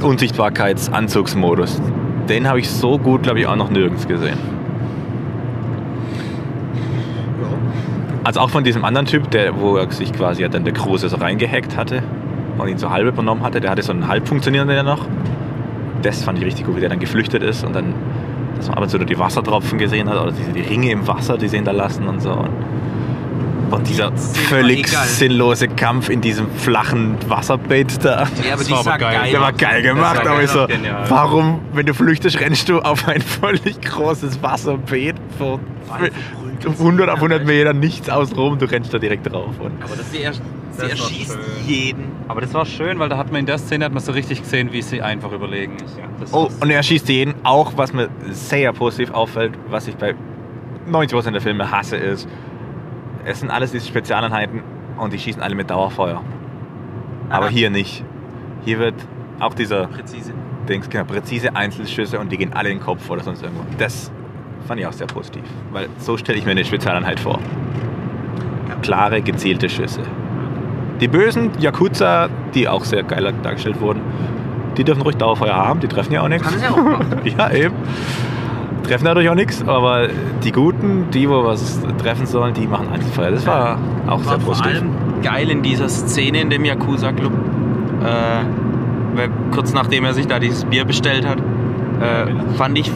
Unsichtbarkeitsanzugsmodus. 0.00 1.80
Den 2.28 2.48
habe 2.48 2.60
ich 2.60 2.70
so 2.70 2.96
gut, 2.96 3.24
glaube 3.24 3.40
ich, 3.40 3.46
auch 3.46 3.56
noch 3.56 3.70
nirgends 3.70 4.06
gesehen. 4.06 4.38
Also 8.22 8.40
auch 8.40 8.50
von 8.50 8.64
diesem 8.64 8.84
anderen 8.84 9.06
Typ, 9.06 9.30
der, 9.30 9.58
wo 9.60 9.76
er 9.76 9.90
sich 9.90 10.12
quasi 10.12 10.46
dann 10.48 10.64
der 10.64 10.74
Kruse 10.74 11.08
so 11.08 11.16
reingehackt 11.16 11.76
hatte 11.76 12.02
und 12.58 12.68
ihn 12.68 12.78
so 12.78 12.90
halb 12.90 13.06
übernommen 13.06 13.42
hatte, 13.42 13.60
der 13.60 13.70
hatte 13.70 13.82
so 13.82 13.92
einen 13.92 14.08
halb 14.08 14.28
funktionierenden 14.28 14.76
ja 14.76 14.82
noch. 14.82 15.06
Das 16.02 16.22
fand 16.22 16.38
ich 16.38 16.44
richtig 16.44 16.66
gut, 16.66 16.76
wie 16.76 16.80
der 16.80 16.90
dann 16.90 17.00
geflüchtet 17.00 17.42
ist 17.42 17.64
und 17.64 17.74
dann, 17.74 17.94
dass 18.56 18.68
man 18.68 18.76
ab 18.76 18.82
und 18.82 18.88
zu 18.90 18.98
nur 18.98 19.06
die 19.06 19.18
Wassertropfen 19.18 19.78
gesehen 19.78 20.08
hat 20.08 20.20
oder 20.20 20.32
diese, 20.32 20.52
die 20.52 20.60
Ringe 20.60 20.90
im 20.90 21.06
Wasser, 21.06 21.38
die 21.38 21.48
sie 21.48 21.56
hinterlassen 21.56 22.06
und 22.08 22.20
so. 22.20 22.32
Und, 22.32 22.50
und 23.72 23.88
dieser 23.88 24.12
völlig 24.16 24.90
geil. 24.90 25.06
sinnlose 25.06 25.68
Kampf 25.68 26.08
in 26.08 26.20
diesem 26.20 26.50
flachen 26.50 27.16
Wasserbett 27.28 28.04
da. 28.04 28.22
Ja, 28.44 28.52
aber 28.54 28.56
Das 28.58 28.66
die 28.66 28.72
war 28.72 28.80
aber 28.80 28.98
geil. 28.98 29.18
geil. 29.20 29.30
Der 29.32 29.40
war 29.40 29.50
aus. 29.52 29.56
geil 29.58 29.82
gemacht, 29.82 30.24
war 30.24 30.32
aber 30.32 30.42
ich 30.42 30.50
so, 30.50 30.66
genial. 30.66 31.04
warum, 31.08 31.60
wenn 31.72 31.86
du 31.86 31.94
flüchtest, 31.94 32.40
rennst 32.40 32.68
du 32.68 32.80
auf 32.80 33.06
ein 33.08 33.20
völlig 33.40 33.80
großes 33.80 34.42
Wasserbeet 34.42 35.16
vor 35.38 35.60
100 36.78 37.08
auf 37.08 37.16
100 37.16 37.46
Metern, 37.46 37.80
nichts 37.80 38.08
außenrum, 38.10 38.58
du 38.58 38.66
rennst 38.70 38.92
da 38.92 38.98
direkt 38.98 39.30
drauf. 39.30 39.54
Und 39.58 39.72
Aber 39.82 39.96
das, 39.96 40.10
sie, 40.12 40.18
er, 40.22 40.32
sie 40.34 40.40
Das 40.78 40.90
erschießt 40.90 41.38
jeden. 41.66 42.04
Aber 42.28 42.40
das 42.40 42.52
war 42.54 42.66
schön, 42.66 42.98
weil 42.98 43.08
da 43.08 43.16
hat 43.16 43.30
man 43.32 43.40
in 43.40 43.46
der 43.46 43.58
Szene 43.58 43.84
hat 43.86 43.92
man 43.92 44.02
so 44.02 44.12
richtig 44.12 44.42
gesehen, 44.42 44.70
wie 44.72 44.82
sie 44.82 45.00
einfach 45.02 45.32
überlegen 45.32 45.76
ist. 45.84 45.96
Das 46.20 46.32
Oh, 46.34 46.50
und 46.60 46.70
er 46.70 46.82
schießt 46.82 47.08
jeden. 47.08 47.34
Auch, 47.44 47.72
was 47.76 47.92
mir 47.92 48.08
sehr 48.30 48.72
positiv 48.72 49.10
auffällt, 49.12 49.52
was 49.70 49.88
ich 49.88 49.96
bei 49.96 50.14
90% 50.90 51.30
der 51.32 51.40
Filme 51.40 51.70
hasse, 51.70 51.96
ist, 51.96 52.28
es 53.24 53.40
sind 53.40 53.50
alles 53.50 53.72
diese 53.72 53.86
Spezialeinheiten 53.86 54.62
und 54.98 55.12
die 55.12 55.18
schießen 55.18 55.42
alle 55.42 55.54
mit 55.54 55.70
Dauerfeuer. 55.70 56.22
Aber 57.28 57.46
Aha. 57.46 57.52
hier 57.52 57.70
nicht. 57.70 58.04
Hier 58.64 58.78
wird 58.78 58.94
auch 59.38 59.54
dieser 59.54 59.86
Präzise. 59.86 60.32
Dings, 60.68 60.88
genau, 60.88 61.04
präzise 61.04 61.56
Einzelschüsse 61.56 62.18
und 62.20 62.30
die 62.30 62.36
gehen 62.36 62.52
alle 62.52 62.68
in 62.68 62.78
den 62.78 62.84
Kopf 62.84 63.08
oder 63.10 63.22
sonst 63.22 63.42
irgendwo. 63.42 63.64
Das 63.78 64.12
fand 64.66 64.80
ich 64.80 64.86
auch 64.86 64.92
sehr 64.92 65.06
positiv, 65.06 65.42
weil 65.72 65.88
so 65.98 66.16
stelle 66.16 66.38
ich 66.38 66.44
mir 66.44 66.52
eine 66.52 66.64
Spezialeinheit 66.64 67.18
vor. 67.18 67.38
Klare, 68.82 69.22
gezielte 69.22 69.68
Schüsse. 69.68 70.02
Die 71.00 71.08
bösen 71.08 71.50
Yakuza, 71.58 72.28
die 72.54 72.68
auch 72.68 72.84
sehr 72.84 73.02
geil 73.02 73.32
dargestellt 73.42 73.80
wurden, 73.80 74.00
die 74.76 74.84
dürfen 74.84 75.02
ruhig 75.02 75.16
Dauerfeuer 75.16 75.54
haben, 75.54 75.80
die 75.80 75.88
treffen 75.88 76.12
ja 76.12 76.22
auch 76.22 76.28
nichts. 76.28 76.46
Kann 76.48 76.62
ja 76.62 76.70
auch 76.70 76.76
machen. 76.76 77.20
Ja, 77.24 77.50
eben. 77.50 77.74
Treffen 78.90 79.04
dadurch 79.04 79.28
auch 79.28 79.36
nichts, 79.36 79.62
aber 79.68 80.08
die 80.42 80.50
Guten, 80.50 81.10
die, 81.14 81.28
wo 81.30 81.44
was 81.44 81.80
treffen 82.02 82.26
sollen, 82.26 82.54
die 82.54 82.66
machen 82.66 82.88
Einzelfeuer. 82.92 83.30
Das 83.30 83.46
war 83.46 83.78
auch 84.08 84.18
sehr 84.18 84.32
War 84.32 84.40
vor 84.40 84.54
positiv. 84.54 84.72
allem 84.72 84.90
geil 85.22 85.48
in 85.48 85.62
dieser 85.62 85.88
Szene 85.88 86.40
in 86.40 86.50
dem 86.50 86.64
Yakuza-Club. 86.64 87.30
Äh, 88.02 89.16
weil 89.16 89.30
kurz 89.52 89.72
nachdem 89.74 90.04
er 90.04 90.12
sich 90.14 90.26
da 90.26 90.40
dieses 90.40 90.64
Bier 90.64 90.84
bestellt 90.84 91.24
hat, 91.24 91.38
äh, 91.38 92.54
fand 92.56 92.78
ich 92.80 92.90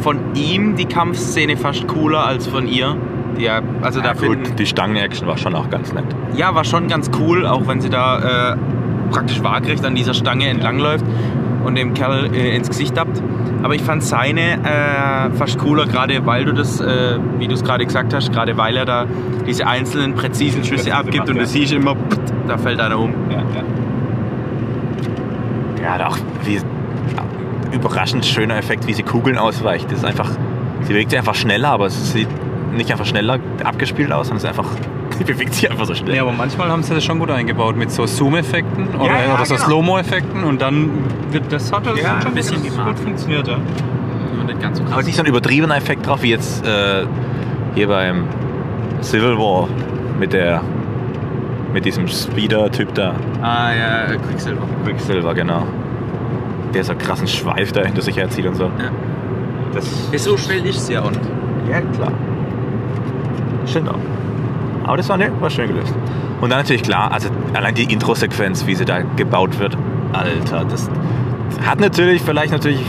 von 0.00 0.18
ihm 0.34 0.74
die 0.74 0.86
Kampfszene 0.86 1.56
fast 1.56 1.86
cooler 1.86 2.26
als 2.26 2.48
von 2.48 2.66
ihr. 2.66 2.96
Die 3.38 3.44
ja, 3.44 3.60
also 3.82 4.00
da 4.00 4.08
Ja, 4.08 4.14
finden, 4.16 4.42
gut, 4.44 4.58
die 4.58 4.66
Stangen-Action 4.66 5.28
war 5.28 5.38
schon 5.38 5.54
auch 5.54 5.70
ganz 5.70 5.92
nett. 5.92 6.06
ja, 6.34 6.52
war 6.56 6.64
schon 6.64 6.88
ganz 6.88 7.08
cool, 7.20 7.46
auch 7.46 7.68
wenn 7.68 7.80
sie 7.80 7.88
da 7.90 8.54
äh, 8.54 8.56
praktisch 9.12 9.40
waagrecht 9.44 9.84
an 9.86 9.94
dieser 9.94 10.14
Stange 10.14 10.48
entlangläuft 10.48 11.04
und 11.64 11.76
dem 11.76 11.94
Kerl 11.94 12.34
äh, 12.34 12.56
ins 12.56 12.68
Gesicht 12.68 12.94
tappt. 12.94 13.22
Aber 13.62 13.74
ich 13.74 13.82
fand 13.82 14.02
seine 14.02 14.54
äh, 14.64 15.30
fast 15.36 15.58
cooler, 15.58 15.86
gerade 15.86 16.24
weil 16.26 16.44
du 16.44 16.52
das, 16.52 16.80
äh, 16.80 17.18
wie 17.38 17.46
du 17.46 17.54
es 17.54 17.62
gerade 17.62 17.84
gesagt 17.84 18.14
hast, 18.14 18.32
gerade 18.32 18.56
weil 18.56 18.76
er 18.76 18.86
da 18.86 19.06
diese 19.46 19.66
einzelnen 19.66 20.14
präzisen 20.14 20.64
Schüsse 20.64 20.94
abgibt 20.94 21.18
macht, 21.18 21.28
und 21.28 21.36
ja. 21.36 21.42
du 21.42 21.48
siehst 21.48 21.72
immer, 21.72 21.94
pft, 21.94 22.20
da 22.48 22.56
fällt 22.56 22.80
einer 22.80 22.98
um. 22.98 23.12
Ja, 23.30 23.38
ja. 23.38 23.64
Ja, 25.82 25.94
und 25.94 26.02
auch 26.02 26.18
wie 26.44 26.60
überraschend 27.72 28.26
schöner 28.26 28.56
Effekt, 28.56 28.86
wie 28.86 28.94
sie 28.94 29.02
Kugeln 29.02 29.38
ausweicht. 29.38 29.90
Das 29.90 29.98
ist 29.98 30.04
einfach, 30.04 30.30
sie 30.82 30.92
bewegt 30.92 31.10
sich 31.10 31.18
einfach 31.18 31.34
schneller, 31.34 31.68
aber 31.68 31.86
es 31.86 32.12
sieht 32.12 32.28
nicht 32.74 32.90
einfach 32.90 33.06
schneller 33.06 33.38
abgespielt 33.64 34.12
aus, 34.12 34.28
sondern 34.28 34.38
es 34.38 34.44
ist 34.44 34.48
einfach, 34.48 34.70
sie 35.26 35.32
bewegt 35.32 35.54
sich 35.54 35.70
einfach 35.70 35.84
so 35.84 35.94
schnell. 35.94 36.16
Ja, 36.16 36.22
aber 36.22 36.32
manchmal 36.32 36.68
haben 36.70 36.82
sie 36.82 36.94
das 36.94 37.04
schon 37.04 37.18
gut 37.18 37.30
eingebaut 37.30 37.76
mit 37.76 37.90
so 37.90 38.06
Zoom-Effekten 38.06 38.88
oder, 38.94 39.04
Ja, 39.04 39.22
ja, 39.26 39.34
oder 39.34 39.44
so 39.44 39.54
genau. 39.54 39.66
Slow-Mo-Effekten 39.66 40.44
und 40.44 40.62
dann 40.62 40.90
wird 41.30 41.52
das 41.52 41.70
hat 41.72 41.84
das 41.86 42.00
Ja, 42.00 42.14
hat 42.14 42.22
schon 42.22 42.32
ein 42.32 42.34
bisschen 42.34 42.62
gut, 42.62 42.70
gemacht. 42.70 42.98
funktioniert, 42.98 43.46
ja. 43.46 43.56
Nicht 44.46 44.60
ganz 44.62 44.78
so 44.78 44.84
Aber 44.90 45.02
nicht 45.02 45.14
so 45.14 45.22
ein 45.22 45.28
übertriebener 45.28 45.76
Effekt 45.76 46.06
drauf, 46.06 46.22
wie 46.22 46.30
jetzt 46.30 46.64
äh, 46.66 47.04
hier 47.74 47.86
beim 47.88 48.24
Civil 49.02 49.36
War 49.36 49.68
mit 50.18 50.32
der 50.32 50.62
mit 51.72 51.84
diesem 51.84 52.08
Speeder-Typ 52.08 52.94
da. 52.94 53.14
Ah 53.42 53.72
ja, 53.72 54.16
Quicksilver. 54.26 54.62
Quicksilver, 54.84 55.34
genau. 55.34 55.62
Der 56.74 56.82
so 56.82 56.92
einen 56.92 57.00
krassen 57.00 57.28
Schweif 57.28 57.70
da 57.72 57.82
hinter 57.84 58.02
sich 58.02 58.16
herzieht 58.16 58.46
und 58.46 58.56
so. 58.56 58.64
Ja. 58.64 58.90
Das 59.74 60.08
Ja, 60.10 60.18
so 60.18 60.36
schnell 60.36 60.64
ist 60.66 60.86
sie 60.86 60.94
ja 60.94 61.02
und 61.02 61.20
Ja, 61.70 61.80
klar. 61.80 62.10
Stimmt 63.66 63.88
auch. 63.90 63.98
Aber 64.90 64.96
das 64.96 65.08
war, 65.08 65.16
ne, 65.16 65.30
war 65.38 65.48
schön 65.50 65.68
gelöst. 65.68 65.94
Und 66.40 66.50
dann 66.50 66.58
natürlich 66.58 66.82
klar, 66.82 67.12
also 67.12 67.28
allein 67.54 67.76
die 67.76 67.84
Intro-Sequenz, 67.84 68.66
wie 68.66 68.74
sie 68.74 68.84
da 68.84 69.02
gebaut 69.02 69.60
wird. 69.60 69.78
Alter, 70.12 70.64
das 70.64 70.90
hat 71.64 71.78
natürlich, 71.78 72.22
vielleicht 72.22 72.50
natürlich, 72.50 72.80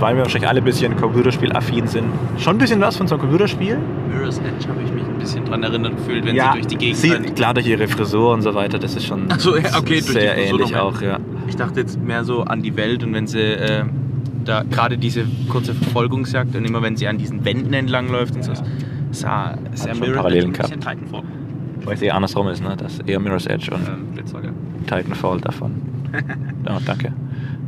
weil 0.00 0.16
wir 0.16 0.24
wahrscheinlich 0.24 0.50
alle 0.50 0.60
ein 0.60 0.64
bisschen 0.64 0.94
Computerspiel-affin 0.94 1.86
sind, 1.86 2.04
schon 2.36 2.56
ein 2.56 2.58
bisschen 2.58 2.78
was 2.82 2.98
von 2.98 3.08
so 3.08 3.14
einem 3.14 3.22
Computerspiel. 3.22 3.78
Mirror's 4.10 4.36
Edge 4.36 4.68
habe 4.68 4.82
ich 4.84 4.92
mich 4.92 5.02
ein 5.02 5.18
bisschen 5.18 5.46
dran 5.46 5.62
erinnert 5.62 5.96
gefühlt, 5.96 6.26
wenn 6.26 6.36
sie 6.36 6.52
durch 6.52 6.66
die 6.66 6.76
Gegend 6.76 6.98
sie, 6.98 7.08
klar 7.08 7.54
durch 7.54 7.68
ihre 7.68 7.88
Frisur 7.88 8.34
und 8.34 8.42
so 8.42 8.54
weiter, 8.54 8.78
das 8.78 8.94
ist 8.94 9.06
schon 9.06 9.30
so, 9.38 9.56
ja, 9.56 9.78
okay, 9.78 9.94
durch 9.94 10.04
die 10.04 10.12
sehr 10.12 10.36
ähnlich 10.36 10.76
auch, 10.76 11.00
ja. 11.00 11.20
Ich 11.48 11.56
dachte 11.56 11.80
jetzt 11.80 11.98
mehr 12.02 12.22
so 12.24 12.42
an 12.42 12.60
die 12.60 12.76
Welt 12.76 13.02
und 13.02 13.14
wenn 13.14 13.26
sie 13.26 13.40
äh, 13.40 13.84
da 14.44 14.62
gerade 14.62 14.98
diese 14.98 15.24
kurze 15.48 15.72
Verfolgungsjagd 15.72 16.54
und 16.54 16.66
immer 16.66 16.82
wenn 16.82 16.98
sie 16.98 17.08
an 17.08 17.16
diesen 17.16 17.46
Wänden 17.46 17.72
entlang 17.72 18.10
läuft 18.10 18.36
und 18.36 18.44
so, 18.44 18.52
sah 19.12 19.56
sehr 19.74 19.94
schon 19.94 20.00
Mirror's 20.00 20.16
Parallelen 20.16 20.54
Edge 20.54 20.64
ein 20.64 20.70
bisschen 20.70 20.80
Titanfall. 20.80 21.22
Weil 21.84 21.94
es 21.94 22.02
eher 22.02 22.14
andersrum 22.14 22.48
ist, 22.48 22.62
ne? 22.62 22.76
dass 22.76 22.98
eher 23.00 23.20
Mirror's 23.20 23.46
Edge 23.46 23.70
und 23.74 23.88
Ähm. 23.88 24.52
Titanfall 24.86 25.40
davon. 25.40 25.72
oh, 26.68 26.78
danke. 26.84 27.12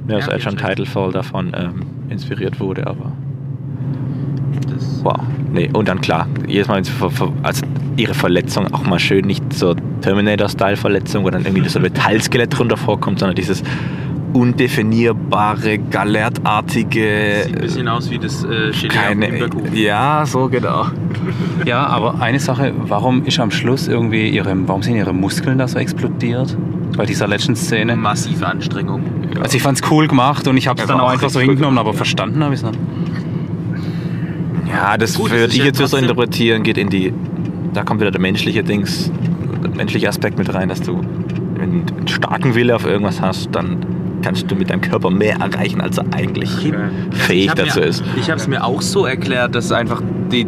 Mirror's 0.06 0.26
Ja, 0.26 0.32
Edge 0.32 0.48
und 0.48 0.56
Mirror's. 0.56 0.76
Titanfall 0.76 1.12
davon 1.12 1.52
ähm, 1.56 1.82
inspiriert 2.08 2.60
wurde, 2.60 2.86
aber 2.86 3.12
Das, 4.72 5.02
wow. 5.04 5.20
Nee, 5.52 5.70
und 5.72 5.88
dann 5.88 6.00
klar, 6.00 6.26
jedes 6.46 6.68
Mal, 6.68 6.82
also 7.42 7.66
ihre 7.96 8.14
Verletzung 8.14 8.72
auch 8.74 8.84
mal 8.84 8.98
schön 8.98 9.24
nicht 9.24 9.52
so 9.52 9.74
Terminator-Style-Verletzung, 10.00 11.24
wo 11.24 11.30
dann 11.30 11.44
irgendwie 11.44 11.68
so 11.68 11.78
ein 11.78 11.82
Metallskelett 11.94 12.58
drunter 12.58 12.76
vorkommt, 12.76 13.20
sondern 13.20 13.36
dieses 13.36 13.62
undefinierbare, 14.34 15.78
galertartige. 15.78 17.44
sieht 17.46 17.56
ein 17.56 17.62
bisschen 17.62 17.88
aus 17.88 18.10
wie 18.10 18.18
das 18.18 18.44
äh, 18.44 18.72
Chili 18.72 18.88
keine, 18.88 19.48
ja, 19.72 20.24
so 20.26 20.48
genau. 20.48 20.86
Ja, 21.64 21.86
aber 21.86 22.20
eine 22.20 22.40
Sache, 22.40 22.72
warum 22.76 23.24
ist 23.24 23.38
am 23.40 23.50
Schluss 23.50 23.88
irgendwie 23.88 24.28
ihre, 24.28 24.54
warum 24.66 24.82
sind 24.82 24.96
ihre 24.96 25.14
Muskeln 25.14 25.56
da 25.56 25.66
so 25.68 25.78
explodiert? 25.78 26.56
Bei 26.96 27.06
dieser 27.06 27.26
letzten 27.26 27.56
Szene. 27.56 27.96
Massive 27.96 28.46
Anstrengung. 28.46 29.02
Also 29.40 29.56
ich 29.56 29.62
fand's 29.62 29.80
cool 29.90 30.06
gemacht 30.06 30.46
und 30.46 30.56
ich 30.56 30.68
habe 30.68 30.80
es 30.80 30.88
Ja, 30.88 30.92
dann 30.94 31.02
auch 31.02 31.08
einfach 31.08 31.30
so 31.30 31.40
hingenommen, 31.40 31.78
aber 31.78 31.94
verstanden 31.94 32.42
habe 32.44 32.54
ich 32.54 32.60
es 32.60 32.66
nicht. 32.66 32.78
Ja, 34.68 34.96
das 34.96 35.14
Gut, 35.14 35.30
würde 35.30 35.52
ich 35.52 35.58
ja 35.58 35.66
jetzt 35.66 35.78
so 35.78 35.96
interpretieren, 35.96 36.62
geht 36.62 36.78
in 36.78 36.90
die. 36.90 37.12
Da 37.72 37.82
kommt 37.84 38.00
wieder 38.00 38.10
der 38.10 38.20
menschliche 38.20 38.62
Dings, 38.62 39.10
der 39.62 39.70
menschliche 39.70 40.08
Aspekt 40.08 40.38
mit 40.38 40.52
rein, 40.52 40.68
dass 40.68 40.82
du, 40.82 41.00
wenn 41.56 41.86
du 41.86 41.94
einen 41.94 42.08
starken 42.08 42.54
Wille 42.54 42.74
auf 42.74 42.84
irgendwas 42.84 43.20
hast, 43.20 43.48
dann 43.52 43.84
kannst 44.24 44.50
du 44.50 44.54
mit 44.56 44.70
deinem 44.70 44.80
Körper 44.80 45.10
mehr 45.10 45.36
erreichen, 45.36 45.82
als 45.82 45.98
er 45.98 46.06
eigentlich 46.12 46.50
fähig 47.10 47.44
Ich 47.44 47.50
hab 47.50 47.56
dazu 47.56 47.80
mir, 47.80 47.86
ist. 47.86 48.02
Ich 48.16 48.30
habe 48.30 48.40
es 48.40 48.48
mir 48.48 48.64
auch 48.64 48.80
so 48.80 49.04
erklärt, 49.04 49.54
dass 49.54 49.70
einfach 49.70 50.00
die, 50.32 50.46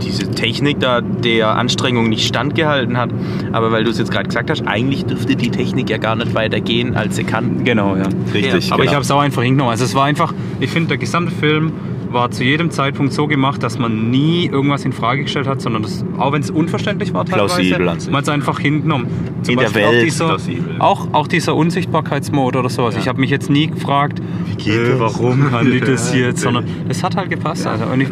diese 0.00 0.30
Technik 0.30 0.78
da 0.78 1.00
der 1.00 1.56
Anstrengung 1.56 2.08
nicht 2.08 2.28
standgehalten 2.28 2.96
hat. 2.96 3.10
Aber 3.50 3.72
weil 3.72 3.82
du 3.82 3.90
es 3.90 3.98
jetzt 3.98 4.12
gerade 4.12 4.28
gesagt 4.28 4.50
hast, 4.50 4.68
eigentlich 4.68 5.04
dürfte 5.04 5.34
die 5.34 5.50
Technik 5.50 5.90
ja 5.90 5.98
gar 5.98 6.14
nicht 6.14 6.32
weitergehen, 6.34 6.94
als 6.94 7.16
sie 7.16 7.24
kann. 7.24 7.64
Genau, 7.64 7.96
ja. 7.96 8.04
Richtig. 8.32 8.72
Aber 8.72 8.84
ich 8.84 8.90
genau. 8.90 8.92
habe 8.92 9.02
es 9.02 9.10
auch 9.10 9.20
einfach 9.20 9.42
hingenommen. 9.42 9.72
Also 9.72 9.84
es 9.84 9.96
war 9.96 10.04
einfach, 10.04 10.32
ich 10.60 10.70
finde, 10.70 10.90
der 10.90 10.98
gesamte 10.98 11.34
Film 11.34 11.72
war 12.16 12.30
zu 12.32 12.42
jedem 12.42 12.70
Zeitpunkt 12.70 13.12
so 13.12 13.26
gemacht, 13.28 13.62
dass 13.62 13.78
man 13.78 14.10
nie 14.10 14.46
irgendwas 14.46 14.84
in 14.84 14.92
Frage 14.92 15.22
gestellt 15.22 15.46
hat, 15.46 15.60
sondern 15.60 15.82
das, 15.82 16.04
auch 16.18 16.32
wenn 16.32 16.42
es 16.42 16.50
unverständlich 16.50 17.14
war 17.14 17.24
teilweise, 17.24 17.78
man 17.78 18.16
hat 18.16 18.22
es 18.24 18.28
einfach 18.28 18.58
hingenommen. 18.58 19.06
Zum 19.42 19.52
In 19.52 19.58
der 19.58 19.66
Beispiel 19.66 19.84
auch 19.84 19.92
Welt 19.92 20.06
dieser, 20.06 20.26
plausibel. 20.26 20.76
auch, 20.80 21.08
auch 21.12 21.28
dieser 21.28 21.54
Unsichtbarkeitsmode 21.54 22.58
oder 22.58 22.68
sowas. 22.68 22.96
Ich 22.96 23.06
habe 23.06 23.20
mich 23.20 23.30
jetzt 23.30 23.50
nie 23.50 23.68
gefragt, 23.68 24.20
äh, 24.66 24.98
warum 24.98 25.52
haben 25.52 25.70
die 25.70 25.80
das 25.80 26.14
jetzt, 26.14 26.40
sondern 26.40 26.64
es 26.88 27.02
hat 27.04 27.16
halt 27.16 27.30
gepasst. 27.30 27.66
Also, 27.66 27.84
und 27.84 28.00
ich, 28.00 28.08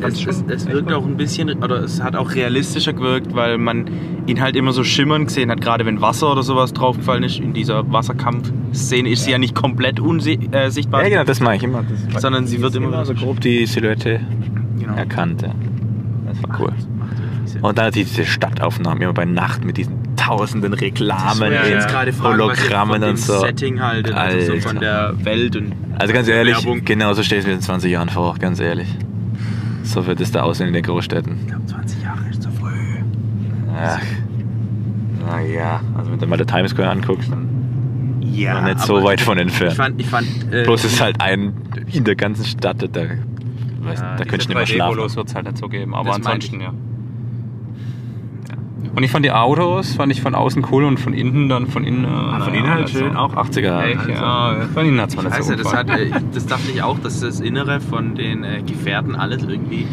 Es, 0.00 0.26
es, 0.26 0.44
es 0.48 0.66
wirkt 0.68 0.92
auch 0.92 1.04
ein 1.04 1.16
bisschen, 1.16 1.50
oder 1.62 1.82
es 1.82 2.02
hat 2.02 2.16
auch 2.16 2.34
realistischer 2.34 2.92
gewirkt, 2.92 3.34
weil 3.34 3.58
man 3.58 3.90
ihn 4.26 4.40
halt 4.40 4.56
immer 4.56 4.72
so 4.72 4.82
schimmern 4.82 5.26
gesehen 5.26 5.50
hat, 5.50 5.60
gerade 5.60 5.84
wenn 5.86 6.00
Wasser 6.00 6.32
oder 6.32 6.42
sowas 6.42 6.72
draufgefallen 6.72 7.22
ist. 7.22 7.38
In 7.38 7.52
dieser 7.52 7.84
Wasserkampfszene 8.72 9.08
ist 9.08 9.24
sie 9.24 9.30
ja 9.30 9.38
nicht 9.38 9.54
komplett 9.54 10.00
unsichtbar, 10.00 11.00
äh, 11.00 11.04
Ja, 11.04 11.08
genau, 11.08 11.24
das 11.24 11.40
mache 11.40 11.56
ich 11.56 11.62
immer. 11.62 11.84
Sondern 12.18 12.46
sie 12.46 12.60
wird 12.60 12.74
immer 12.74 13.04
so 13.04 13.14
grob 13.14 13.40
die 13.40 13.66
Silhouette 13.66 14.20
Genau. 14.78 14.94
erkannt. 14.94 15.42
Ja. 15.42 15.54
Das 16.26 16.42
war 16.42 16.60
cool. 16.60 16.72
Und 17.60 17.78
dann 17.78 17.92
diese 17.92 18.24
Stadtaufnahmen 18.24 19.02
immer 19.02 19.12
bei 19.12 19.24
Nacht 19.24 19.64
mit 19.64 19.76
diesen 19.76 20.16
tausenden 20.16 20.72
Reklamen, 20.72 21.52
in 21.52 21.70
jetzt 21.70 21.88
gerade 21.88 22.12
fragen, 22.12 22.40
Hologrammen 22.40 23.02
und 23.04 23.18
so. 23.18 23.40
Setting 23.40 23.80
haltet, 23.80 24.14
also 24.14 24.54
so 24.54 24.60
von 24.60 24.78
der 24.80 25.12
Welt 25.24 25.54
und 25.56 25.72
Also 25.98 26.12
ganz 26.12 26.28
ehrlich, 26.28 26.56
Werbung. 26.56 26.84
genau 26.84 27.12
so 27.12 27.20
ich 27.20 27.30
es 27.32 27.46
mir 27.46 27.52
in 27.52 27.60
20 27.60 27.90
Jahren 27.92 28.08
vor, 28.08 28.36
ganz 28.38 28.58
ehrlich. 28.60 28.88
So 29.84 30.06
wird 30.06 30.20
es 30.20 30.32
da 30.32 30.42
aussehen 30.42 30.68
in 30.68 30.74
den 30.74 30.82
Großstädten. 30.82 31.36
Ich 31.40 31.46
glaube, 31.48 31.66
20 31.66 32.02
Jahre 32.02 32.20
ist 32.30 32.42
zu 32.42 32.50
früh. 32.50 32.70
Ach, 33.76 34.00
naja, 35.26 35.80
also 35.96 36.10
wenn 36.12 36.18
du 36.18 36.26
mal 36.26 36.36
der 36.36 36.46
Times 36.46 36.70
Square 36.70 36.90
anguckst, 36.90 37.30
dann 37.30 37.48
Ja, 38.32 38.60
noch 38.60 38.68
nicht 38.68 38.80
so 38.80 39.02
weit 39.02 39.20
von 39.20 39.36
Ich 39.38 39.42
entfernt. 39.42 39.74
fand, 39.74 40.00
ich 40.00 40.06
fand 40.06 40.26
äh, 40.52 40.64
Bloß 40.64 40.84
es 40.84 40.94
ist 40.94 41.00
halt 41.00 41.20
ein 41.20 41.54
in 41.92 42.04
der 42.04 42.16
ganzen 42.16 42.44
Stadt, 42.44 42.82
da, 42.92 43.00
Ja, 43.02 43.08
da 44.16 44.24
könntest 44.24 44.48
du 44.48 44.48
nicht 44.48 44.54
mehr 44.54 44.66
schlafen. 44.66 44.96
wird 44.96 45.28
es 45.28 45.34
halt 45.34 45.46
nicht 45.46 45.58
so 45.58 45.68
geben, 45.68 45.94
aber 45.94 46.08
Das 46.10 46.16
ansonsten 46.16 46.60
ja. 46.60 46.72
Und 48.94 49.02
ich 49.02 49.10
fand 49.10 49.24
die 49.24 49.30
Autos, 49.32 49.94
fand 49.94 50.12
ich 50.12 50.20
von 50.20 50.34
außen 50.34 50.66
cool 50.70 50.84
und 50.84 51.00
von 51.00 51.14
innen 51.14 51.48
dann 51.48 51.66
von 51.66 51.82
innen. 51.84 52.04
Ah, 52.04 52.40
von 52.40 52.52
innen 52.52 52.68
halt 52.68 52.90
schön, 52.90 53.16
auch 53.16 53.34
80er. 53.34 53.82
Echt, 53.84 53.98
also. 54.00 54.10
ja, 54.12 54.56
von 54.74 54.84
innen 54.86 55.00
hat 55.00 55.08
es 55.08 55.16
mir 55.16 55.22
nicht 55.22 55.38
Weißt 55.38 55.48
so 55.48 55.56
das, 55.56 55.72
hat, 55.74 55.88
äh, 55.88 56.10
das 56.34 56.46
dachte 56.46 56.70
ich 56.70 56.82
auch, 56.82 56.98
dass 56.98 57.20
das 57.20 57.40
Innere 57.40 57.80
von 57.80 58.14
den 58.14 58.44
äh, 58.44 58.60
Gefährten 58.62 59.14
alles 59.14 59.44
irgendwie. 59.44 59.86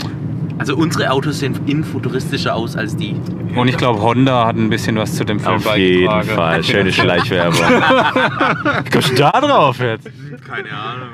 Also 0.60 0.76
unsere 0.76 1.10
Autos 1.12 1.40
sehen 1.40 1.58
innen 1.68 1.84
futuristischer 1.86 2.54
aus 2.54 2.76
als 2.76 2.96
die. 2.96 3.16
Und 3.56 3.68
ich 3.70 3.78
glaube, 3.78 4.02
Honda 4.02 4.46
hat 4.46 4.58
ein 4.58 4.70
bisschen 4.70 4.98
was 4.98 5.16
zu 5.16 5.24
dem 5.24 5.40
Film 5.40 5.56
Auf 5.56 5.78
jeden. 5.78 6.24
Fall, 6.24 6.64
schöne 6.64 6.92
Schleichwerbung. 6.92 7.60
Kommst 8.92 9.12
du 9.12 9.16
da 9.16 9.32
drauf 9.32 9.80
jetzt? 9.80 10.06
Keine 10.46 10.70
Ahnung. 10.72 11.10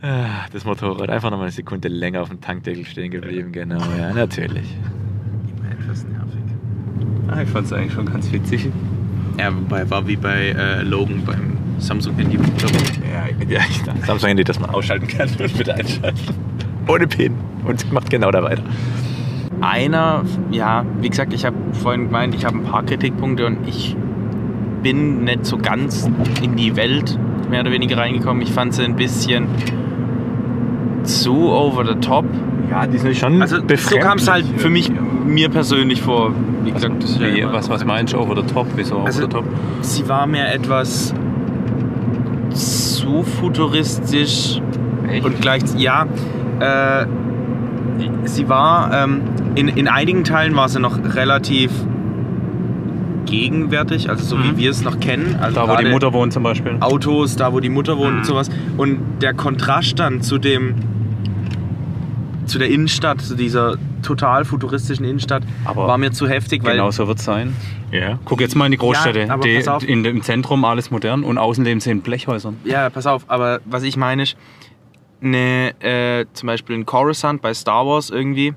Ah, 0.00 0.46
Das 0.52 0.64
Motorrad 0.64 1.10
einfach 1.10 1.30
noch 1.30 1.38
mal 1.38 1.44
eine 1.44 1.52
Sekunde 1.52 1.88
länger 1.88 2.22
auf 2.22 2.28
dem 2.28 2.40
Tankdeckel 2.40 2.84
stehen 2.86 3.10
geblieben, 3.10 3.50
genau, 3.50 3.80
ja, 3.98 4.12
natürlich. 4.14 4.76
Immer 5.58 5.72
etwas 5.72 6.04
nervig. 6.04 6.40
Ah, 7.28 7.42
ich 7.42 7.48
fand 7.48 7.66
es 7.66 7.72
eigentlich 7.72 7.92
schon 7.94 8.06
ganz 8.06 8.30
witzig. 8.30 8.68
Ja, 9.40 9.52
wobei 9.52 9.90
war 9.90 10.06
wie 10.06 10.16
bei 10.16 10.50
äh, 10.50 10.82
Logan 10.82 11.24
beim 11.24 11.56
Samsung 11.78 12.14
Handy. 12.14 12.36
Ja, 12.36 13.26
ja, 13.48 13.60
ich 13.68 13.82
dachte, 13.82 14.06
Samsung 14.06 14.28
Handy, 14.28 14.44
das 14.44 14.60
man 14.60 14.70
ausschalten 14.70 15.08
kann 15.08 15.28
und 15.28 15.58
wieder 15.58 15.74
einschalten. 15.74 16.18
Ohne 16.86 17.06
Pin. 17.08 17.34
Und 17.64 17.92
macht 17.92 18.10
genau 18.10 18.30
da 18.30 18.42
weiter. 18.42 18.62
Einer, 19.60 20.22
ja, 20.50 20.84
wie 21.00 21.08
gesagt, 21.10 21.32
ich 21.32 21.44
habe 21.44 21.56
vorhin 21.72 22.06
gemeint, 22.06 22.34
ich 22.34 22.44
habe 22.44 22.58
ein 22.58 22.62
paar 22.64 22.84
Kritikpunkte 22.84 23.44
und 23.46 23.66
ich 23.66 23.96
bin 24.82 25.24
nicht 25.24 25.44
so 25.44 25.58
ganz 25.58 26.08
in 26.42 26.54
die 26.56 26.76
Welt 26.76 27.18
mehr 27.50 27.60
oder 27.62 27.72
weniger 27.72 27.96
reingekommen. 27.96 28.42
Ich 28.42 28.52
fand 28.52 28.74
sie 28.74 28.84
ein 28.84 28.94
bisschen 28.94 29.46
zu 31.02 31.50
over 31.50 31.84
the 31.86 31.94
top. 31.96 32.24
Ja, 32.70 32.86
die 32.86 32.98
sind 32.98 33.16
schon 33.16 33.40
Also 33.42 33.56
so 33.58 33.98
kam 33.98 34.18
es 34.18 34.30
halt 34.30 34.44
für 34.58 34.68
mich, 34.70 34.90
mir 35.26 35.48
persönlich 35.48 36.02
vor. 36.02 36.32
Wie 36.64 36.70
gesagt, 36.70 37.02
das 37.02 37.18
ja 37.18 37.34
Wie, 37.34 37.40
immer- 37.40 37.52
was, 37.54 37.68
was 37.68 37.84
meinst 37.84 38.12
du, 38.12 38.18
over 38.18 38.36
the 38.36 38.42
top? 38.52 38.66
Wieso 38.76 38.98
Also- 39.00 39.22
over 39.24 39.28
the 39.30 39.36
top? 39.36 39.44
Sie 39.80 40.08
war 40.08 40.26
mir 40.26 40.46
etwas 40.52 41.14
zu 42.50 43.22
futuristisch 43.22 44.60
und 45.24 45.40
gleich, 45.40 45.62
ja, 45.76 46.06
äh, 46.60 47.06
sie 48.24 48.48
war, 48.48 48.92
ähm, 49.04 49.20
in, 49.54 49.68
in 49.68 49.88
einigen 49.88 50.24
Teilen 50.24 50.54
war 50.56 50.68
sie 50.68 50.80
noch 50.80 50.98
relativ 51.14 51.70
gegenwärtig, 53.26 54.08
also 54.08 54.24
so 54.24 54.36
Mhm. 54.36 54.44
wie 54.44 54.56
wir 54.64 54.70
es 54.70 54.82
noch 54.82 55.00
kennen. 55.00 55.36
Also 55.40 55.56
Da, 55.56 55.68
wo 55.68 55.76
die 55.76 55.84
Mutter 55.90 56.12
wohnt 56.12 56.32
zum 56.32 56.42
Beispiel. 56.42 56.76
Autos, 56.80 57.36
da 57.36 57.52
wo 57.52 57.60
die 57.60 57.68
Mutter 57.68 57.98
wohnt 57.98 58.12
Mhm. 58.12 58.18
und 58.18 58.24
sowas. 58.26 58.50
Und 58.76 59.00
der 59.20 59.34
Kontrast 59.34 59.98
dann 59.98 60.22
zu 60.22 60.38
dem, 60.38 60.74
zu 62.46 62.58
der 62.58 62.70
Innenstadt, 62.70 63.20
zu 63.20 63.34
dieser 63.34 63.76
total 64.02 64.44
futuristischen 64.46 65.04
Innenstadt 65.04 65.42
Aber 65.66 65.86
war 65.86 65.98
mir 65.98 66.12
zu 66.12 66.26
heftig, 66.26 66.64
weil 66.64 66.76
Genau 66.76 66.90
so 66.90 67.06
wird 67.06 67.18
es 67.18 67.24
sein. 67.24 67.54
Ja. 67.92 68.18
Guck 68.24 68.40
jetzt 68.40 68.54
mal 68.56 68.64
in 68.66 68.72
die 68.72 68.78
Großstädte. 68.78 69.20
Ja, 69.26 69.34
aber 69.34 69.42
die, 69.42 69.56
pass 69.56 69.68
auf. 69.68 69.86
in, 69.86 70.04
Im 70.04 70.22
Zentrum 70.22 70.64
alles 70.64 70.90
modern 70.90 71.24
und 71.24 71.36
außen 71.36 71.62
leben 71.64 71.80
sie 71.80 71.90
in 71.90 72.00
Blechhäusern. 72.00 72.56
Ja, 72.64 72.88
pass 72.88 73.06
auf, 73.06 73.24
aber 73.28 73.60
was 73.66 73.82
ich 73.82 73.96
meine 73.98 74.22
ist, 74.22 74.36
eine, 75.22 75.74
äh, 75.80 76.26
zum 76.32 76.46
Beispiel 76.46 76.76
in 76.76 76.86
Coruscant 76.86 77.42
bei 77.42 77.54
Star 77.54 77.86
Wars 77.86 78.10
irgendwie 78.10 78.54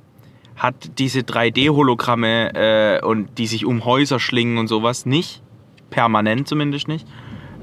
hat 0.56 1.00
diese 1.00 1.22
3D-Hologramme 1.22 2.54
äh, 2.54 3.06
und 3.06 3.38
die 3.38 3.48
sich 3.48 3.66
um 3.66 3.84
Häuser 3.84 4.20
schlingen 4.20 4.58
und 4.58 4.68
sowas 4.68 5.06
nicht, 5.06 5.42
permanent 5.90 6.48
zumindest 6.48 6.88
nicht, 6.88 7.08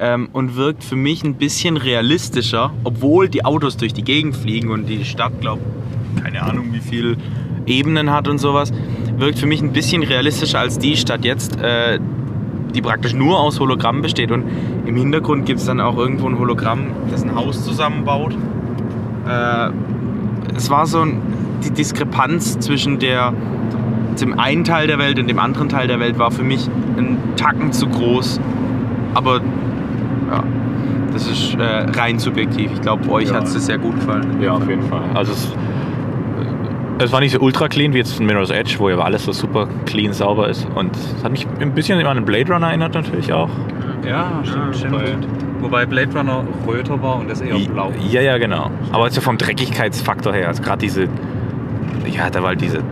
ähm, 0.00 0.28
und 0.32 0.56
wirkt 0.56 0.82
für 0.82 0.96
mich 0.96 1.22
ein 1.22 1.34
bisschen 1.34 1.76
realistischer, 1.76 2.72
obwohl 2.82 3.28
die 3.28 3.44
Autos 3.44 3.76
durch 3.76 3.94
die 3.94 4.02
Gegend 4.02 4.37
fliegen 4.37 4.70
und 4.70 4.87
die 4.87 5.04
Stadt, 5.04 5.40
glaube 5.40 5.62
keine 6.22 6.42
Ahnung 6.42 6.72
wie 6.72 6.80
viel 6.80 7.16
Ebenen 7.66 8.11
hat 8.11 8.28
und 8.28 8.38
sowas, 8.38 8.72
wirkt 9.16 9.38
für 9.38 9.46
mich 9.46 9.62
ein 9.62 9.72
bisschen 9.72 10.02
realistischer 10.02 10.58
als 10.58 10.78
die 10.78 10.96
Stadt 10.96 11.24
jetzt, 11.24 11.61
äh, 11.61 12.00
die 12.74 12.82
praktisch 12.82 13.14
nur 13.14 13.38
aus 13.38 13.61
Hologrammen 13.61 14.02
besteht. 14.02 14.30
Und 14.30 14.44
im 14.87 14.96
Hintergrund 14.96 15.46
gibt 15.46 15.61
es 15.61 15.66
dann 15.66 15.80
auch 15.80 15.96
irgendwo 15.96 16.28
ein 16.28 16.38
Hologramm, 16.38 16.88
das 17.11 17.22
ein 17.22 17.34
Haus 17.34 17.64
zusammenbaut. 17.64 18.37
Äh, 19.28 19.70
es 20.56 20.70
war 20.70 20.86
so 20.86 21.04
die 21.64 21.70
Diskrepanz 21.70 22.58
zwischen 22.58 22.98
der, 22.98 23.32
dem 24.20 24.38
einen 24.38 24.64
Teil 24.64 24.86
der 24.86 24.98
Welt 24.98 25.18
und 25.18 25.28
dem 25.28 25.38
anderen 25.38 25.68
Teil 25.68 25.86
der 25.88 26.00
Welt 26.00 26.18
war 26.18 26.30
für 26.30 26.44
mich 26.44 26.68
ein 26.96 27.18
Tacken 27.36 27.72
zu 27.72 27.86
groß. 27.88 28.40
Aber 29.14 29.36
ja, 30.30 30.42
das 31.12 31.26
ist 31.28 31.54
äh, 31.54 31.86
rein 31.98 32.18
subjektiv. 32.18 32.70
Ich 32.74 32.80
glaube, 32.80 33.08
euch 33.10 33.28
Ja. 33.28 33.36
hat 33.36 33.44
es 33.44 33.54
sehr 33.66 33.78
gut 33.78 33.94
gefallen. 33.96 34.40
Ja, 34.40 34.52
auf 34.52 34.68
jeden 34.68 34.82
Fall. 34.82 35.02
Also 35.14 35.32
es, 35.32 35.52
es 37.00 37.12
war 37.12 37.20
nicht 37.20 37.32
so 37.32 37.40
ultra 37.40 37.68
clean 37.68 37.92
wie 37.92 37.98
jetzt 37.98 38.18
in 38.18 38.26
Mirror's 38.26 38.50
Edge, 38.50 38.76
wo 38.78 38.88
ja 38.90 38.98
alles 38.98 39.24
so 39.24 39.32
super 39.32 39.68
clean, 39.86 40.12
sauber 40.12 40.48
ist. 40.48 40.66
Und 40.74 40.94
es 40.96 41.22
hat 41.24 41.30
mich 41.32 41.46
ein 41.60 41.72
bisschen 41.74 42.04
an 42.04 42.24
Blade 42.24 42.52
Runner 42.52 42.68
erinnert 42.68 42.94
natürlich 42.94 43.32
auch. 43.32 43.50
Ja, 44.06 44.40
stimmt, 44.42 44.76
stimmt. 44.76 45.26
Wobei 45.61 45.87
Blade 45.87 46.16
Runner 46.16 46.44
röter 46.66 47.03
war 47.03 47.16
und 47.16 47.29
das 47.29 47.40
eher 47.40 47.59
blau. 47.59 47.92
Ja, 48.11 48.21
ja, 48.21 48.38
genau. 48.38 48.71
Aber 48.92 49.05
also 49.05 49.21
vom 49.21 49.38
Dreckigkeitsfaktor 49.38 50.33
her, 50.33 50.49
also 50.49 50.62
gerade 50.62 50.79
diese, 50.79 51.09
ja, 52.07 52.31
da 52.31 52.42
war 52.42 52.51
halt 52.51 52.61
diese 52.61 52.83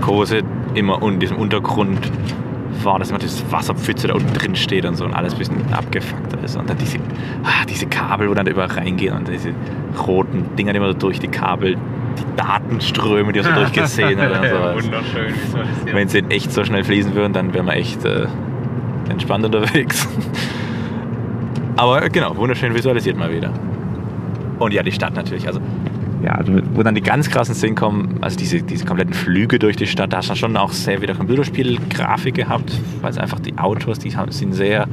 Kurse 0.00 0.42
immer 0.74 1.02
in 1.02 1.20
diesem 1.20 1.36
Untergrund 1.36 1.98
war, 2.84 2.98
dass 2.98 3.10
immer 3.10 3.18
das 3.18 3.44
Wasserpfütze 3.50 4.08
da 4.08 4.14
unten 4.14 4.32
drin 4.32 4.56
steht 4.56 4.84
und 4.84 4.96
so 4.96 5.04
und 5.04 5.14
alles 5.14 5.34
ein 5.34 5.38
bisschen 5.38 5.72
abgefuckter 5.72 6.42
ist. 6.42 6.56
Und 6.56 6.68
dann 6.68 6.78
diese, 6.78 6.98
ah, 7.44 7.64
diese 7.68 7.86
Kabel, 7.86 8.28
wo 8.28 8.34
dann 8.34 8.46
überall 8.46 8.68
reingehen 8.68 9.16
und 9.16 9.28
diese 9.28 9.52
roten 10.06 10.56
Dinger, 10.56 10.72
die 10.72 10.78
immer 10.78 10.88
so 10.88 10.98
durch 10.98 11.20
die 11.20 11.28
Kabel, 11.28 11.76
die 11.76 12.36
Datenströme, 12.36 13.32
die 13.32 13.40
man 13.40 13.54
so 13.54 13.60
durchgesehen 13.60 14.20
hat 14.20 14.30
und 14.30 14.48
sowas. 14.50 14.84
Wunderschön 14.84 15.34
visualisiert. 15.34 15.94
Wenn 15.94 16.08
sie 16.08 16.18
echt 16.28 16.52
so 16.52 16.64
schnell 16.64 16.84
fließen 16.84 17.14
würden, 17.14 17.32
dann 17.32 17.54
wären 17.54 17.66
wir 17.66 17.74
echt 17.74 18.04
äh, 18.04 18.26
entspannt 19.08 19.44
unterwegs. 19.44 20.08
Aber 21.76 22.08
genau, 22.08 22.36
wunderschön 22.36 22.74
visualisiert 22.74 23.16
mal 23.16 23.32
wieder. 23.32 23.52
Und 24.58 24.72
ja, 24.72 24.82
die 24.82 24.92
Stadt 24.92 25.14
natürlich. 25.14 25.46
Also, 25.46 25.60
ja, 26.22 26.32
also 26.32 26.52
wo 26.74 26.82
dann 26.82 26.94
die 26.94 27.00
ganz 27.00 27.28
krassen 27.30 27.54
Szenen 27.54 27.74
kommen, 27.74 28.18
also 28.20 28.36
diese, 28.36 28.62
diese 28.62 28.84
kompletten 28.84 29.14
Flüge 29.14 29.58
durch 29.58 29.76
die 29.76 29.86
Stadt, 29.86 30.12
da 30.12 30.18
hast 30.18 30.30
du 30.30 30.34
schon 30.36 30.56
auch 30.56 30.70
sehr 30.70 31.02
wieder 31.02 31.14
Computerspiel-Grafik 31.14 32.34
gehabt, 32.34 32.78
weil 33.00 33.10
es 33.10 33.18
einfach 33.18 33.40
die 33.40 33.58
Autos, 33.58 33.98
die 33.98 34.16
haben, 34.16 34.30
sind 34.30 34.52
sehr 34.52 34.86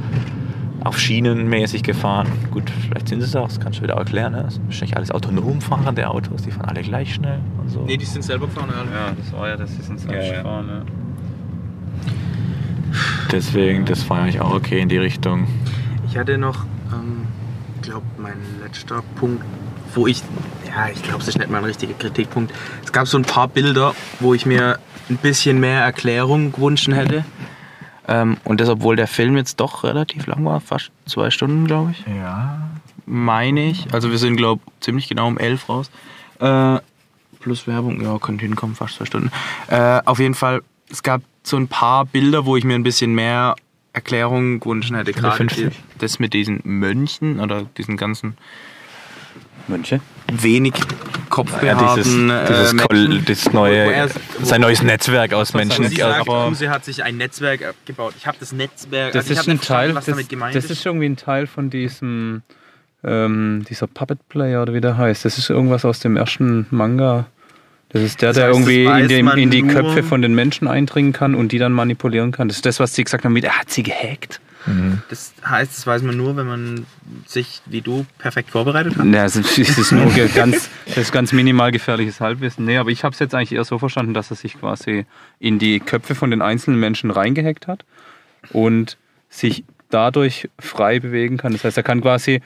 auf 0.82 0.98
Schienen 0.98 1.48
mäßig 1.48 1.82
gefahren. 1.82 2.26
Gut, 2.50 2.70
vielleicht 2.70 3.08
sind 3.08 3.20
sie 3.20 3.26
es 3.26 3.36
auch, 3.36 3.46
das 3.48 3.60
kannst 3.60 3.78
du 3.78 3.82
wieder 3.82 3.94
auch 3.94 4.00
erklären. 4.00 4.32
Ne? 4.32 4.42
Das 4.44 4.54
sind 4.54 4.64
wahrscheinlich 4.66 4.96
alles 4.96 5.10
autonom 5.10 5.60
fahrende 5.60 6.08
Autos, 6.08 6.42
die 6.42 6.50
fahren 6.50 6.70
alle 6.70 6.80
gleich 6.82 7.14
schnell 7.14 7.38
und 7.60 7.68
so. 7.68 7.84
Nee, 7.86 7.98
die 7.98 8.06
sind 8.06 8.22
selber 8.22 8.46
gefahren. 8.46 8.70
alle. 8.70 8.90
Ja, 8.90 9.12
das 9.16 9.32
war 9.32 9.48
ja, 9.48 9.56
das 9.56 9.70
ist 9.72 9.90
uns 9.90 10.04
Ja, 10.06 10.12
ja. 10.20 10.36
gefahren. 10.38 10.66
Ja. 10.68 10.82
Deswegen, 13.30 13.84
das 13.84 14.08
war 14.10 14.20
eigentlich 14.22 14.40
auch 14.40 14.52
okay 14.54 14.80
in 14.80 14.88
die 14.88 14.98
Richtung. 14.98 15.46
Ich 16.10 16.18
hatte 16.18 16.36
noch, 16.38 16.64
ähm, 16.92 17.24
glaube 17.82 18.04
mein 18.18 18.36
letzter 18.60 19.00
Punkt, 19.14 19.44
wo 19.94 20.08
ich, 20.08 20.24
ja, 20.66 20.88
ich 20.88 21.00
glaube, 21.04 21.22
es 21.22 21.28
ist 21.28 21.38
nicht 21.38 21.48
mal 21.48 21.58
ein 21.58 21.64
richtiger 21.64 21.94
Kritikpunkt. 21.94 22.52
Es 22.84 22.90
gab 22.90 23.06
so 23.06 23.16
ein 23.16 23.22
paar 23.22 23.46
Bilder, 23.46 23.94
wo 24.18 24.34
ich 24.34 24.44
mir 24.44 24.80
ein 25.08 25.18
bisschen 25.18 25.60
mehr 25.60 25.82
Erklärung 25.82 26.50
gewünscht 26.50 26.88
hätte. 26.88 27.24
Ähm, 28.08 28.38
und 28.42 28.60
das, 28.60 28.68
obwohl 28.68 28.96
der 28.96 29.06
Film 29.06 29.36
jetzt 29.36 29.60
doch 29.60 29.84
relativ 29.84 30.26
lang 30.26 30.44
war, 30.44 30.60
fast 30.60 30.90
zwei 31.06 31.30
Stunden, 31.30 31.68
glaube 31.68 31.92
ich. 31.92 32.04
Ja. 32.12 32.68
Meine 33.06 33.68
ich. 33.68 33.94
Also 33.94 34.10
wir 34.10 34.18
sind, 34.18 34.36
glaube 34.36 34.62
ich, 34.66 34.80
ziemlich 34.80 35.08
genau 35.08 35.28
um 35.28 35.38
elf 35.38 35.68
raus. 35.68 35.92
Äh, 36.40 36.80
plus 37.38 37.68
Werbung, 37.68 38.02
ja, 38.02 38.18
könnte 38.18 38.44
hinkommen, 38.44 38.74
fast 38.74 38.96
zwei 38.96 39.04
Stunden. 39.04 39.30
Äh, 39.68 40.00
auf 40.04 40.18
jeden 40.18 40.34
Fall, 40.34 40.62
es 40.90 41.04
gab 41.04 41.22
so 41.44 41.56
ein 41.56 41.68
paar 41.68 42.04
Bilder, 42.04 42.46
wo 42.46 42.56
ich 42.56 42.64
mir 42.64 42.74
ein 42.74 42.82
bisschen 42.82 43.14
mehr 43.14 43.54
Erklärung 43.92 44.60
gewünscht 44.60 44.92
hätte. 44.92 45.12
Gerade 45.12 45.36
50. 45.36 45.68
die- 45.70 45.98
das 45.98 46.18
mit 46.18 46.32
diesen 46.32 46.60
Mönchen 46.64 47.40
oder 47.40 47.66
diesen 47.76 47.96
ganzen 47.96 48.36
Mönche? 49.68 50.00
wenig 50.32 50.74
Ja, 50.78 50.84
kopfbehaarten 51.28 52.28
dieses, 52.28 52.72
äh, 52.72 53.20
dieses, 53.26 53.52
neue, 53.52 53.76
er- 53.92 54.08
wo- 54.38 54.44
sein 54.44 54.60
neues 54.60 54.82
Netzwerk 54.82 55.32
aus 55.32 55.54
Menschen. 55.54 55.88
Sie 55.88 55.96
sagt, 55.96 56.20
aber- 56.20 56.46
Kruse 56.46 56.70
hat 56.70 56.84
sich 56.84 57.02
ein 57.02 57.16
Netzwerk 57.16 57.74
gebaut. 57.84 58.14
Ich 58.16 58.26
habe 58.26 58.36
das 58.38 58.52
Netzwerk. 58.52 59.12
Das 59.12 59.24
also 59.28 59.32
ich 59.34 59.38
ist 59.40 59.48
ein 59.48 59.60
Teil, 59.60 59.94
was 59.94 60.04
das, 60.06 60.14
damit 60.14 60.28
gemeint 60.28 60.54
das 60.54 60.66
ist 60.70 60.84
irgendwie 60.86 61.06
ein 61.08 61.16
Teil 61.16 61.46
von 61.48 61.68
diesem, 61.70 62.42
ähm, 63.04 63.64
dieser 63.68 63.86
Puppet 63.88 64.28
Player 64.28 64.62
oder 64.62 64.72
wie 64.74 64.80
der 64.80 64.96
heißt. 64.96 65.24
Das 65.24 65.36
ist 65.38 65.50
irgendwas 65.50 65.84
aus 65.84 65.98
dem 66.00 66.16
ersten 66.16 66.66
Manga. 66.70 67.26
Das 67.92 68.02
ist 68.02 68.22
der, 68.22 68.30
Das 68.30 68.36
der 68.36 68.48
heißt, 68.48 68.54
irgendwie 68.54 68.84
das 68.84 68.92
weiß 68.92 69.02
in, 69.02 69.08
dem, 69.08 69.28
in 69.28 69.50
die 69.50 69.62
Köpfe 69.62 70.02
von 70.02 70.22
den 70.22 70.34
Menschen 70.34 70.68
eindringen 70.68 71.12
kann 71.12 71.34
und 71.34 71.52
die 71.52 71.58
dann 71.58 71.72
manipulieren 71.72 72.32
kann. 72.32 72.48
Das 72.48 72.56
ist 72.56 72.66
das, 72.66 72.80
was 72.80 72.94
sie 72.94 73.04
gesagt 73.04 73.24
haben 73.24 73.32
mit, 73.32 73.44
er 73.44 73.58
hat 73.58 73.70
sie 73.70 73.82
gehackt. 73.82 74.40
Das 75.08 75.32
heißt, 75.44 75.78
das 75.78 75.86
weiß 75.86 76.02
man 76.02 76.16
nur, 76.16 76.36
wenn 76.36 76.46
man 76.46 76.86
sich, 77.26 77.62
wie 77.64 77.80
du, 77.80 78.04
perfekt 78.18 78.50
vorbereitet 78.50 78.96
hat. 78.96 79.06
Ja, 79.06 79.22
das 79.22 79.36
ist, 79.36 79.92
nur 79.92 80.12
ganz, 80.34 80.68
das 80.86 80.98
ist 80.98 81.12
ganz 81.12 81.32
minimal 81.32 81.72
gefährliches 81.72 82.20
Halbwissen. 82.20 82.66
Nee, 82.66 82.76
aber 82.76 82.90
ich 82.90 83.02
habe 83.02 83.14
es 83.14 83.18
jetzt 83.20 83.34
eigentlich 83.34 83.52
eher 83.52 83.64
so 83.64 83.78
verstanden, 83.78 84.12
dass 84.12 84.30
er 84.30 84.36
sich 84.36 84.60
quasi 84.60 85.06
in 85.38 85.58
die 85.58 85.80
Köpfe 85.80 86.14
von 86.14 86.30
den 86.30 86.42
einzelnen 86.42 86.78
Menschen 86.78 87.10
reingehackt 87.10 87.68
hat 87.68 87.84
und 88.52 88.98
sich 89.30 89.64
dadurch 89.88 90.48
frei 90.58 91.00
bewegen 91.00 91.38
kann. 91.38 91.52
Das 91.52 91.64
heißt, 91.64 91.78
er 91.78 91.82
kann 91.82 92.02
quasi 92.02 92.42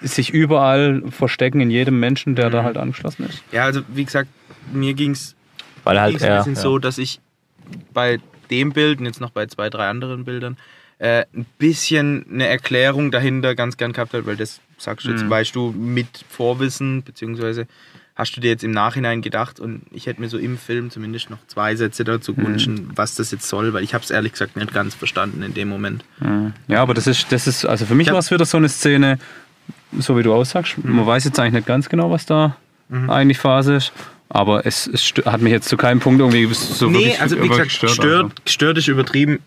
sich 0.00 0.30
überall 0.30 1.02
verstecken 1.10 1.60
in 1.60 1.70
jedem 1.70 2.00
Menschen, 2.00 2.36
der 2.36 2.50
da 2.50 2.62
halt 2.62 2.78
angeschlossen 2.78 3.26
ist. 3.28 3.42
Ja, 3.52 3.64
also 3.64 3.82
wie 3.88 4.04
gesagt, 4.04 4.28
mir 4.72 4.94
ging 4.94 5.12
es 5.12 5.34
halt, 5.84 5.98
ein 5.98 6.12
bisschen 6.12 6.54
ja. 6.54 6.60
so, 6.60 6.78
dass 6.78 6.98
ich 6.98 7.20
bei 7.92 8.18
dem 8.50 8.72
Bild 8.72 9.00
und 9.00 9.06
jetzt 9.06 9.20
noch 9.20 9.30
bei 9.30 9.46
zwei, 9.46 9.68
drei 9.70 9.88
anderen 9.88 10.24
Bildern 10.24 10.56
äh, 10.98 11.24
ein 11.34 11.46
bisschen 11.58 12.26
eine 12.32 12.46
Erklärung 12.48 13.10
dahinter 13.10 13.54
ganz 13.54 13.76
gern 13.76 13.92
gehabt 13.92 14.12
hätte, 14.12 14.26
weil 14.26 14.36
das 14.36 14.60
sagst 14.78 15.06
du 15.06 15.10
jetzt, 15.12 15.22
Mhm. 15.24 15.30
weißt 15.30 15.54
du 15.54 15.70
mit 15.72 16.24
Vorwissen, 16.28 17.02
beziehungsweise 17.02 17.66
hast 18.16 18.36
du 18.36 18.40
dir 18.40 18.48
jetzt 18.50 18.64
im 18.64 18.72
Nachhinein 18.72 19.22
gedacht 19.22 19.60
und 19.60 19.82
ich 19.92 20.06
hätte 20.06 20.20
mir 20.20 20.28
so 20.28 20.38
im 20.38 20.58
Film 20.58 20.90
zumindest 20.90 21.30
noch 21.30 21.38
zwei 21.46 21.76
Sätze 21.76 22.02
dazu 22.02 22.34
gewünscht, 22.34 22.68
was 22.96 23.14
das 23.14 23.30
jetzt 23.30 23.48
soll, 23.48 23.72
weil 23.74 23.84
ich 23.84 23.94
habe 23.94 24.02
es 24.02 24.10
ehrlich 24.10 24.32
gesagt 24.32 24.56
nicht 24.56 24.74
ganz 24.74 24.96
verstanden 24.96 25.42
in 25.42 25.54
dem 25.54 25.68
Moment. 25.68 26.04
Ja, 26.66 26.82
aber 26.82 26.94
das 26.94 27.06
ist, 27.06 27.30
das 27.30 27.46
ist, 27.46 27.64
also 27.64 27.86
für 27.86 27.94
mich 27.94 28.10
war 28.10 28.18
es 28.18 28.32
wieder 28.32 28.44
so 28.44 28.56
eine 28.56 28.68
Szene, 28.68 29.20
so 29.98 30.18
wie 30.18 30.24
du 30.24 30.34
aussagst. 30.34 30.82
Man 30.82 31.06
weiß 31.06 31.26
jetzt 31.26 31.38
eigentlich 31.38 31.52
nicht 31.52 31.66
ganz 31.68 31.88
genau, 31.88 32.10
was 32.10 32.26
da 32.26 32.56
eigentlich 32.90 33.38
Phase 33.38 33.76
ist. 33.76 33.92
Aber 34.28 34.66
es, 34.66 34.86
es 34.86 35.12
hat 35.24 35.40
mich 35.40 35.52
jetzt 35.52 35.68
zu 35.68 35.76
keinem 35.76 36.00
Punkt 36.00 36.20
irgendwie 36.20 36.52
so 36.52 36.88
nee, 36.88 36.98
wirklich 36.98 37.20
also 37.20 37.42
wie 37.42 37.48
gesagt, 37.48 37.68
gestört, 37.70 38.00
also. 38.00 38.30
gestört 38.44 38.78
ist 38.78 38.88
übertrieben. 38.88 39.40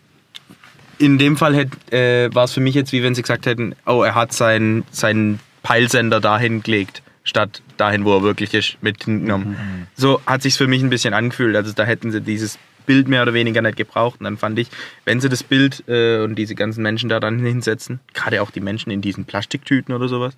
In 0.97 1.17
dem 1.17 1.37
Fall 1.37 1.55
hätt, 1.55 1.93
äh, 1.93 2.33
war 2.33 2.45
es 2.45 2.53
für 2.53 2.61
mich 2.61 2.75
jetzt, 2.75 2.91
wie 2.91 3.03
wenn 3.03 3.15
sie 3.15 3.21
gesagt 3.21 3.45
hätten, 3.45 3.75
oh, 3.85 4.03
er 4.03 4.15
hat 4.15 4.33
seinen, 4.33 4.83
seinen 4.91 5.39
Peilsender 5.63 6.19
dahin 6.19 6.63
gelegt, 6.63 7.01
statt 7.23 7.61
dahin, 7.77 8.05
wo 8.05 8.17
er 8.17 8.23
wirklich 8.23 8.53
ist, 8.53 8.77
mit 8.81 9.03
hingenommen. 9.03 9.87
So 9.95 10.21
hat 10.25 10.41
sich's 10.41 10.57
für 10.57 10.67
mich 10.67 10.81
ein 10.81 10.89
bisschen 10.89 11.13
angefühlt. 11.13 11.55
Also 11.55 11.73
da 11.73 11.83
hätten 11.83 12.11
sie 12.11 12.21
dieses 12.21 12.59
Bild 12.85 13.07
mehr 13.07 13.21
oder 13.21 13.33
weniger 13.33 13.61
nicht 13.61 13.77
gebraucht. 13.77 14.19
Und 14.19 14.25
dann 14.25 14.37
fand 14.37 14.59
ich, 14.59 14.69
wenn 15.05 15.21
sie 15.21 15.29
das 15.29 15.43
Bild 15.43 15.83
äh, 15.87 16.21
und 16.21 16.35
diese 16.35 16.55
ganzen 16.55 16.81
Menschen 16.81 17.09
da 17.09 17.19
dann 17.19 17.39
hinsetzen, 17.39 17.99
gerade 18.13 18.41
auch 18.41 18.51
die 18.51 18.61
Menschen 18.61 18.91
in 18.91 19.01
diesen 19.01 19.25
Plastiktüten 19.25 19.93
oder 19.93 20.07
sowas, 20.07 20.35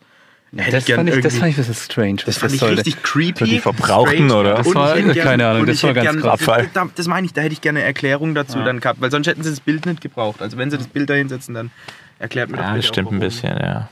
hätte 0.58 0.72
Das 0.72 0.80
ich 0.82 0.86
gern 0.88 0.98
fand 0.98 1.10
ich, 1.10 1.22
das 1.24 1.38
fand 1.38 1.50
ich 1.52 1.58
ein 1.58 1.66
bisschen 1.66 1.74
strange. 1.74 2.16
das 2.18 2.28
was 2.28 2.38
fand 2.38 2.54
ich 2.54 2.60
sollte. 2.60 2.78
richtig 2.78 3.04
creepy. 3.04 3.40
So 3.40 3.46
die 3.46 3.60
verbrauchten, 3.60 4.16
strange. 4.30 4.36
oder? 4.36 4.54
Das 4.56 4.68
Und 4.68 4.76
war- 4.76 4.96
hätte 4.96 5.20
keine 5.20 5.48
Ahnung, 5.48 5.66
das 5.66 5.82
war 5.84 5.94
ganz 5.94 6.12
gern, 6.12 6.24
Abfall. 6.30 6.70
Das, 6.74 6.88
das 6.96 7.08
meine 7.08 7.26
ich, 7.26 7.34
da 7.34 7.42
hätte 7.42 7.54
ich 7.54 7.62
gerne 7.62 7.80
eine 7.80 7.88
Erklärung 7.88 8.36
dazu 8.36 8.60
dann 8.64 8.80
gehabt, 8.80 9.02
weil 9.02 9.12
sonst 9.12 9.28
hätten 9.28 9.44
sie 9.44 9.50
das 9.50 9.60
Bild 9.60 9.86
nicht 9.86 10.02
gebraucht. 10.02 10.42
Also 10.42 10.58
wenn 10.58 10.70
sie 10.72 10.78
das 10.78 10.88
Bild 10.88 11.10
da 11.10 11.14
hinsetzen, 11.16 11.54
dann 11.56 11.72
erklärt 12.20 12.50
mir 12.52 12.58
Ja, 12.58 12.64
bitte 12.68 12.78
das 12.78 12.88
stimmt 12.88 13.08
auch, 13.08 13.12
ein 13.14 13.20
bisschen, 13.20 13.58
ja. 13.58 13.90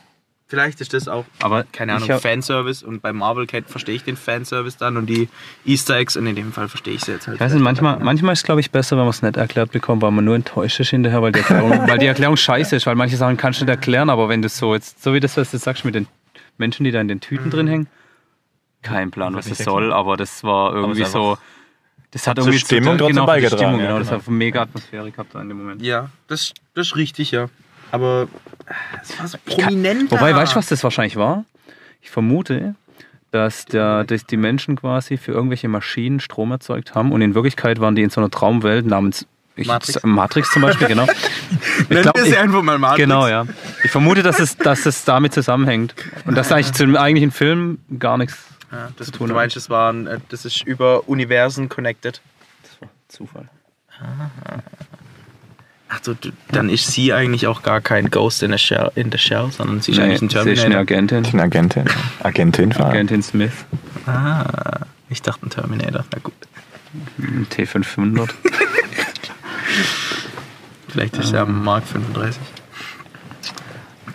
Vielleicht 0.48 0.82
ist 0.82 0.94
das 0.94 1.08
auch, 1.08 1.24
Aber 1.40 1.64
keine 1.72 1.94
Ahnung, 1.94 2.10
hab- 2.10 2.22
Fanservice 2.22 2.84
und 2.84 3.02
bei 3.02 3.14
Marvel 3.14 3.48
verstehe 3.68 3.96
ich 3.96 4.04
den 4.04 4.18
Fanservice 4.18 4.76
dann 4.78 4.98
und 4.98 5.06
die 5.06 5.30
Easter 5.66 5.96
Eggs 5.96 6.18
und 6.18 6.28
in 6.28 6.36
dem 6.36 6.52
Fall 6.52 6.68
verstehe 6.68 6.94
ich 6.94 7.06
sie 7.06 7.14
jetzt 7.14 7.26
halt. 7.30 7.40
Weiß 7.40 7.54
nicht, 7.54 7.62
manchmal, 7.64 7.96
nicht. 7.96 8.04
manchmal 8.04 8.34
ist 8.34 8.40
es, 8.40 8.44
glaube 8.44 8.60
ich, 8.60 8.70
besser, 8.70 8.98
wenn 8.98 9.04
man 9.06 9.12
es 9.12 9.22
nicht 9.22 9.38
erklärt 9.38 9.72
bekommt, 9.72 10.02
weil 10.02 10.12
man 10.12 10.26
nur 10.26 10.36
enttäuscht 10.36 10.82
ist 10.82 10.90
hinterher, 10.90 11.22
weil 11.22 11.32
die 11.32 11.40
Erklärung, 11.40 11.72
weil 11.88 11.98
die 12.00 12.06
Erklärung 12.08 12.36
scheiße 12.36 12.76
ist, 12.76 12.86
weil 12.86 12.96
manche 12.96 13.16
Sachen 13.16 13.38
kannst 13.38 13.62
du 13.62 13.66
nicht 13.66 13.70
erklären, 13.72 14.10
aber 14.10 14.28
wenn 14.28 14.42
du 14.42 14.50
so 14.50 14.74
jetzt, 14.76 15.02
so 15.02 15.14
wie 15.14 15.22
das, 15.22 15.38
was 15.38 15.52
du 15.52 15.58
sagst 15.58 15.86
mit 15.86 15.96
den 15.96 16.06
Menschen, 16.62 16.86
die 16.86 16.92
da 16.92 17.02
in 17.02 17.08
den 17.10 17.20
Tüten 17.20 17.50
drin 17.50 17.68
hängen, 17.68 17.88
Kein 18.82 19.12
Plan, 19.12 19.36
was 19.36 19.50
das 19.50 19.58
soll, 19.60 19.92
aber 19.92 20.16
das 20.16 20.44
war 20.44 20.74
irgendwie 20.74 21.06
so. 21.06 21.38
Das 22.12 22.28
hat 22.28 22.38
irgendwie 22.38 22.60
Stimmung 22.60 22.98
trotzdem 22.98 23.16
genau, 23.16 23.26
beigetragen, 23.26 23.58
Stimmung, 23.58 23.80
ja, 23.80 23.88
genau, 23.88 24.00
das 24.00 24.10
genau. 24.10 24.20
hat 24.20 24.28
eine 24.28 24.38
mega 24.38 24.62
Atmosphäre 24.64 25.12
gehabt 25.12 25.34
da 25.34 25.42
in 25.42 25.48
dem 25.48 25.58
Moment. 25.58 25.82
Ja, 25.82 26.10
das, 26.28 26.54
das 26.74 26.88
ist 26.88 26.96
richtig, 26.98 27.32
ja. 27.32 27.48
Aber 27.92 28.28
es 29.02 29.18
war 29.18 29.28
so 29.28 29.38
prominent. 29.46 30.12
Wobei, 30.12 30.36
weißt 30.36 30.54
du, 30.54 30.58
was 30.58 30.68
das 30.68 30.84
wahrscheinlich 30.84 31.16
war? 31.16 31.46
Ich 32.02 32.10
vermute, 32.10 32.76
dass, 33.32 33.66
der, 33.66 34.04
dass 34.04 34.26
die 34.26 34.36
Menschen 34.36 34.76
quasi 34.76 35.18
für 35.18 35.32
irgendwelche 35.32 35.70
Maschinen 35.70 36.20
Strom 36.20 36.52
erzeugt 36.52 36.96
haben 36.96 37.14
und 37.14 37.22
in 37.22 37.34
Wirklichkeit 37.34 37.80
waren 37.80 37.96
die 37.96 38.04
in 38.04 38.10
so 38.10 38.20
einer 38.20 38.30
Traumwelt 38.30 38.86
namens 38.86 39.26
ich, 39.62 39.68
Matrix. 39.68 40.04
Matrix 40.04 40.52
zum 40.52 40.62
Beispiel, 40.62 40.88
genau. 40.88 41.08
Ich 41.82 41.90
Nennen 41.90 42.04
glaub, 42.04 42.16
wir 42.24 42.40
einfach 42.42 42.62
mal 42.62 42.78
Matrix. 42.78 43.04
Genau, 43.04 43.28
ja. 43.28 43.46
Ich 43.84 43.92
vermute, 43.92 44.24
dass 44.24 44.40
es, 44.40 44.58
dass 44.58 44.86
es 44.86 45.04
damit 45.04 45.34
zusammenhängt. 45.34 45.96
Und 46.26 46.36
dass 46.36 46.52
eigentlich 46.52 46.74
zum 46.74 46.96
eigentlichen 46.96 47.32
Film 47.32 47.80
gar 48.00 48.18
nichts 48.18 48.38
Ja, 48.72 48.90
das, 48.98 49.08
zu 49.08 49.14
tun 49.14 49.28
du 49.28 49.34
hat. 49.34 49.42
meinst, 49.42 49.56
das, 49.56 49.70
waren, 49.70 50.08
äh, 50.08 50.20
das 50.30 50.46
ist 50.46 50.64
über 50.64 51.08
Universen 51.10 51.70
connected. 51.70 52.22
Zufall. 53.08 53.50
Ach 55.90 56.00
so, 56.02 56.16
dann 56.52 56.70
ist 56.70 56.88
sie 56.88 57.12
eigentlich 57.14 57.48
auch 57.48 57.64
gar 57.64 57.82
kein 57.82 58.10
Ghost 58.10 58.42
in 58.44 58.52
the 58.52 58.58
Shell, 58.58 58.92
in 58.96 59.12
the 59.12 59.18
Shell 59.18 59.50
sondern 59.52 59.82
sie 59.82 59.92
ist 59.92 59.98
Nee, 59.98 60.06
eigentlich 60.06 60.22
ein 60.22 60.30
sie 60.30 60.38
ist 60.38 60.46
eine 60.46 60.56
Terminator. 60.56 60.80
Agentin. 60.80 61.26
Eine 61.34 61.42
Agentin. 61.44 61.86
Agentin. 62.24 62.74
Agentin 62.78 63.22
Smith. 63.24 63.52
Ah, 64.06 64.86
ich 65.10 65.22
dachte 65.22 65.46
ein 65.46 65.50
Terminator. 65.50 66.06
Na 66.14 66.20
gut. 66.24 66.34
ein 67.20 67.46
T500. 67.52 68.30
Vielleicht 70.90 71.18
ist 71.18 71.34
er 71.34 71.42
am 71.42 71.64
Mark 71.64 71.86
35. 71.86 72.42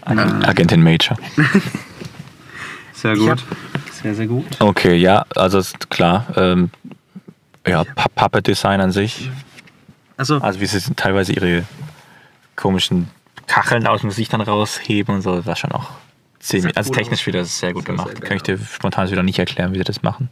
Agentin 0.04 0.82
Major. 0.82 1.16
Sehr 2.92 3.16
gut. 3.16 3.42
Sehr, 4.02 4.14
sehr 4.14 4.26
gut. 4.26 4.44
Okay, 4.58 4.94
ja, 4.96 5.24
also 5.34 5.58
ist 5.58 5.90
klar. 5.90 6.26
Ähm, 6.36 6.70
ja, 7.66 7.82
Pu- 7.82 8.08
Puppet 8.14 8.46
Design 8.46 8.80
an 8.80 8.90
sich. 8.92 9.30
Also, 10.16 10.38
Also 10.40 10.60
wie 10.60 10.66
sie 10.66 10.80
teilweise 10.94 11.32
ihre 11.32 11.64
komischen 12.56 13.08
Kacheln 13.46 13.86
aus 13.86 14.00
dem 14.00 14.10
Gesicht 14.10 14.32
dann 14.32 14.40
rausheben 14.40 15.16
und 15.16 15.22
so, 15.22 15.44
war 15.44 15.56
schon 15.56 15.72
auch 15.72 15.90
ziemlich. 16.40 16.76
Also 16.76 16.92
technisch 16.92 17.26
wieder 17.26 17.44
sehr 17.44 17.72
gut 17.74 17.84
gemacht. 17.84 18.08
sehr 18.12 18.20
Kann 18.20 18.36
ich 18.36 18.42
dir 18.44 18.58
spontan 18.58 19.10
wieder 19.10 19.22
nicht 19.22 19.38
erklären, 19.38 19.72
wie 19.72 19.78
sie 19.78 19.84
das 19.84 20.02
machen. 20.02 20.30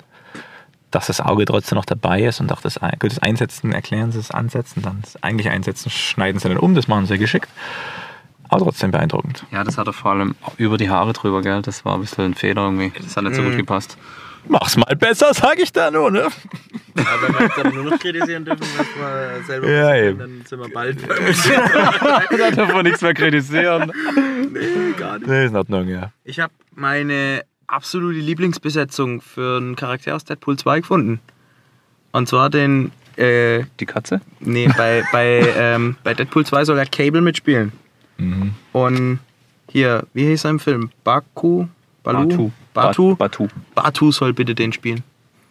Dass 0.94 1.06
das 1.08 1.20
Auge 1.20 1.44
trotzdem 1.44 1.74
noch 1.76 1.84
dabei 1.84 2.22
ist 2.22 2.40
und 2.40 2.52
auch 2.52 2.60
das, 2.60 2.78
gut, 3.00 3.10
das 3.10 3.18
Einsetzen 3.18 3.72
erklären 3.72 4.12
sie, 4.12 4.18
das 4.18 4.30
Ansetzen, 4.30 4.80
dann 4.82 5.00
das 5.02 5.20
eigentliche 5.24 5.50
Einsetzen 5.50 5.90
schneiden 5.90 6.38
sie 6.38 6.48
dann 6.48 6.56
um, 6.58 6.74
das 6.76 6.86
machen 6.86 7.06
sie 7.06 7.18
geschickt. 7.18 7.48
Aber 8.48 8.60
trotzdem 8.66 8.92
beeindruckend. 8.92 9.44
Ja, 9.50 9.64
das 9.64 9.76
hat 9.76 9.88
er 9.88 9.92
vor 9.92 10.12
allem 10.12 10.36
über 10.56 10.76
die 10.78 10.88
Haare 10.90 11.12
drüber, 11.12 11.42
gell? 11.42 11.62
Das 11.62 11.84
war 11.84 11.94
ein 11.94 12.00
bisschen 12.02 12.26
ein 12.26 12.34
Fehler 12.34 12.62
irgendwie. 12.62 12.92
Das 13.02 13.16
hat 13.16 13.24
nicht 13.24 13.34
so 13.34 13.42
gut 13.42 13.56
gepasst. 13.56 13.98
Mach's 14.46 14.76
mal 14.76 14.94
besser, 14.94 15.32
sag 15.34 15.58
ich 15.58 15.72
da 15.72 15.90
nur, 15.90 16.10
ne? 16.10 16.28
wenn 16.94 17.04
wir 17.34 17.40
jetzt 17.40 17.58
dann 17.58 17.74
nur 17.74 17.84
noch 17.90 17.98
kritisieren 17.98 18.44
dürfen, 18.44 18.60
was 18.76 18.86
wir 18.96 19.44
selber 19.46 19.68
Ja, 19.70 19.84
machen, 19.86 20.04
eben. 20.04 20.18
dann 20.18 20.42
sind 20.46 20.60
wir 20.60 20.68
bald 20.68 20.98
da 22.38 22.50
darf 22.50 22.72
man 22.72 22.84
nichts 22.84 23.00
mehr 23.00 23.14
kritisieren. 23.14 23.90
gar 24.98 25.18
nicht. 25.18 25.26
Nee, 25.26 25.44
ist 25.46 25.50
in 25.50 25.56
Ordnung, 25.56 25.88
ja. 25.88 26.12
Ich 26.24 26.38
habe 26.38 26.52
meine 26.74 27.42
absolute 27.66 28.18
Lieblingsbesetzung 28.18 29.20
für 29.20 29.58
einen 29.58 29.76
Charakter 29.76 30.14
aus 30.14 30.24
Deadpool 30.24 30.56
2 30.58 30.80
gefunden. 30.80 31.20
Und 32.12 32.28
zwar 32.28 32.50
den, 32.50 32.92
äh, 33.16 33.64
Die 33.80 33.86
Katze? 33.86 34.20
nee, 34.40 34.68
bei, 34.76 35.02
bei, 35.12 35.52
ähm, 35.56 35.96
bei 36.04 36.14
Deadpool 36.14 36.46
2 36.46 36.64
soll 36.64 36.78
er 36.78 36.86
Cable 36.86 37.20
mitspielen. 37.20 37.72
Mhm. 38.18 38.54
Und 38.72 39.18
hier, 39.70 40.04
wie 40.14 40.26
hieß 40.26 40.44
er 40.44 40.50
im 40.50 40.60
Film? 40.60 40.90
Baku? 41.02 41.66
Balu? 42.02 42.28
Batu. 42.28 42.50
Batu? 42.74 43.16
Batu. 43.16 43.48
Batu 43.74 44.12
soll 44.12 44.32
bitte 44.32 44.54
den 44.54 44.72
spielen. 44.72 45.02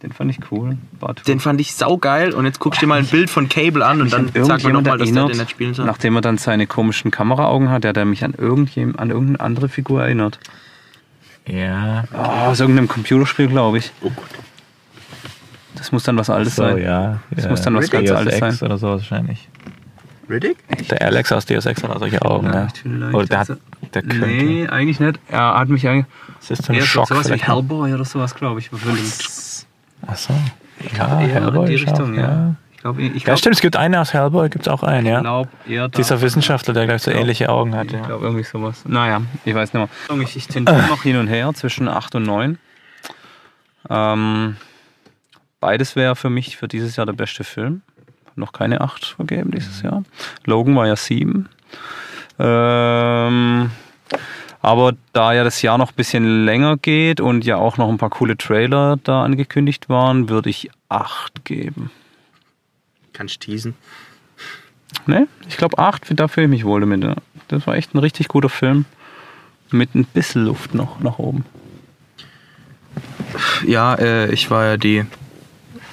Den 0.04 0.12
fand 0.12 0.32
ich 0.32 0.40
cool. 0.52 0.78
Batu. 1.00 1.24
Den 1.24 1.40
fand 1.40 1.62
ich 1.62 1.74
saugeil 1.74 2.34
und 2.34 2.46
jetzt 2.46 2.60
guckst 2.60 2.82
du 2.82 2.86
dir 2.86 2.90
mal 2.90 3.00
ein 3.00 3.06
Bild 3.08 3.30
von 3.30 3.48
Cable 3.48 3.86
an 3.86 4.02
und 4.02 4.12
dann 4.12 4.26
sagt 4.26 4.36
man 4.36 4.44
Irgendjemand 4.44 4.86
nochmal, 4.86 4.98
dass 4.98 5.08
der 5.08 5.16
erinnert, 5.18 5.34
den 5.34 5.38
nicht 5.40 5.50
spielen 5.52 5.74
soll. 5.74 5.86
nachdem 5.86 6.16
er 6.16 6.22
dann 6.22 6.38
seine 6.38 6.68
komischen 6.68 7.10
Kameraaugen 7.10 7.70
hat, 7.70 7.86
der 7.86 7.94
hat 7.94 8.06
mich 8.06 8.24
an, 8.24 8.34
irgendjem, 8.38 8.96
an 8.98 9.10
irgendeine 9.12 9.40
andere 9.40 9.70
Figur 9.70 10.04
erinnert. 10.04 10.40
Ja. 11.48 12.04
Oh, 12.14 12.18
aus 12.50 12.60
irgendeinem 12.60 12.88
Computerspiel, 12.88 13.48
glaube 13.48 13.80
ich. 13.80 13.92
Oh 14.02 14.10
Gott. 14.16 14.26
Das 15.76 15.92
muss 15.92 16.04
dann 16.04 16.18
was 16.18 16.30
Altes 16.30 16.56
So, 16.56 16.64
sein. 16.64 16.78
ja. 16.82 17.20
Das 17.32 17.46
ja. 17.46 17.50
muss 17.52 17.62
dann 17.62 17.76
was 17.76 17.90
ganz 17.90 18.08
Deus 18.08 18.18
Altes 18.18 18.34
Ex 18.42 18.60
sein. 18.60 18.68
oder 18.68 18.78
so 18.78 18.88
wahrscheinlich. 18.90 19.50
Riddick? 20.30 20.58
Der 20.88 21.02
Alex 21.02 21.32
aus 21.34 21.46
Deus 21.46 21.66
Ex 21.66 21.84
hat 21.84 21.90
auch 21.92 22.00
solche 22.00 22.22
Augen, 22.22 22.48
ja. 22.54 22.68
Vielleicht. 22.74 23.14
Oder 23.14 23.26
der, 23.26 23.40
hat, 23.40 23.48
der 23.94 24.02
könnte. 24.04 24.28
Nee, 24.28 24.68
eigentlich 24.68 25.00
nicht. 25.02 25.20
Er 25.30 25.60
hat 25.60 25.68
mich 25.68 25.86
eigentlich. 25.88 26.06
Das 26.40 26.52
ist 26.52 26.66
so 26.66 26.72
ein 26.74 26.80
so- 26.80 26.86
Schock 26.86 27.08
sowas 27.10 27.30
wie. 27.30 27.38
Hellboy 27.38 27.94
oder 27.94 28.06
sowas, 28.06 28.34
glaube 28.34 28.60
ich. 28.62 28.70
Achso. 30.08 30.34
Ja, 30.98 31.22
eher 31.22 31.28
Hellboy 31.28 31.66
in 31.66 31.66
die 31.78 31.84
Richtung, 31.84 32.14
auch, 32.14 32.18
ja. 32.18 32.56
Ich 32.84 32.86
glaube, 32.86 33.02
ich 33.02 33.14
Ja, 33.14 33.20
glaub, 33.24 33.38
stimmt, 33.38 33.56
es 33.56 33.62
gibt 33.62 33.78
einen 33.78 33.96
aus 33.96 34.12
Hellboy, 34.14 34.50
gibt 34.50 34.68
es 34.68 34.74
auch 34.74 34.84
einen, 34.84 35.08
ja. 35.08 35.22
glaub 35.22 35.48
eher 35.66 35.88
da- 35.88 35.98
Dieser 35.98 36.22
Wissenschaftler, 36.22 36.74
der 36.74 36.86
gleich 36.86 37.02
so 37.02 37.12
glaub- 37.12 37.22
ähnliche 37.22 37.48
Augen 37.48 37.74
hat, 37.76 37.88
Ich 37.88 37.94
ja. 37.94 38.02
glaube, 38.06 38.26
irgendwie 38.26 38.44
sowas. 38.44 38.84
Naja, 38.86 39.22
ich 39.46 39.56
weiß 39.56 39.74
nicht 39.74 39.90
mehr. 40.10 40.22
Ich, 40.22 40.36
ich 40.36 40.48
tendiere 40.48 40.84
noch 40.90 41.04
hin 41.04 41.16
und 41.16 41.28
her 41.28 41.50
zwischen 41.54 41.88
8 41.88 42.16
und 42.16 42.24
9. 42.24 42.58
Ähm, 43.90 44.58
beides 45.62 45.96
wäre 45.96 46.18
für 46.18 46.30
mich 46.30 46.58
für 46.58 46.68
dieses 46.68 46.98
Jahr 46.98 47.06
der 47.06 47.14
beste 47.14 47.46
Film. 47.46 47.84
Noch 48.36 48.52
keine 48.52 48.82
8 48.82 49.06
vergeben 49.06 49.52
dieses 49.52 49.82
Jahr. 49.82 50.04
Logan 50.46 50.76
war 50.76 50.86
ja 50.88 50.98
7. 50.98 51.48
Ähm, 52.40 53.72
aber 54.62 54.94
da 55.14 55.34
ja 55.34 55.44
das 55.46 55.62
Jahr 55.62 55.78
noch 55.78 55.92
ein 55.92 55.96
bisschen 55.96 56.46
länger 56.46 56.76
geht 56.78 57.22
und 57.22 57.46
ja 57.46 57.56
auch 57.58 57.78
noch 57.78 57.88
ein 57.90 57.98
paar 57.98 58.10
coole 58.10 58.36
Trailer 58.38 58.98
da 59.04 59.24
angekündigt 59.24 59.88
waren, 59.88 60.28
würde 60.30 60.50
ich 60.50 60.70
8 60.90 61.46
geben. 61.46 61.92
Kannst 63.14 63.42
teasen. 63.42 63.76
Ne? 65.06 65.28
Ich 65.48 65.58
glaube 65.58 65.78
8, 65.78 66.20
da 66.20 66.28
fühle 66.28 66.46
ich 66.46 66.50
mich 66.50 66.66
wohl 66.66 66.82
damit. 66.82 67.06
Das 67.48 67.68
war 67.68 67.76
echt 67.76 67.94
ein 67.94 68.00
richtig 68.00 68.28
guter 68.28 68.50
Film. 68.50 68.86
Mit 69.72 69.96
ein 69.96 70.06
bisschen 70.06 70.46
Luft 70.46 70.76
noch 70.76 71.00
nach 71.00 71.18
oben. 71.18 71.46
Ja, 73.66 73.96
äh, 73.96 74.32
ich 74.32 74.52
war 74.52 74.66
ja 74.66 74.78
die 74.78 75.04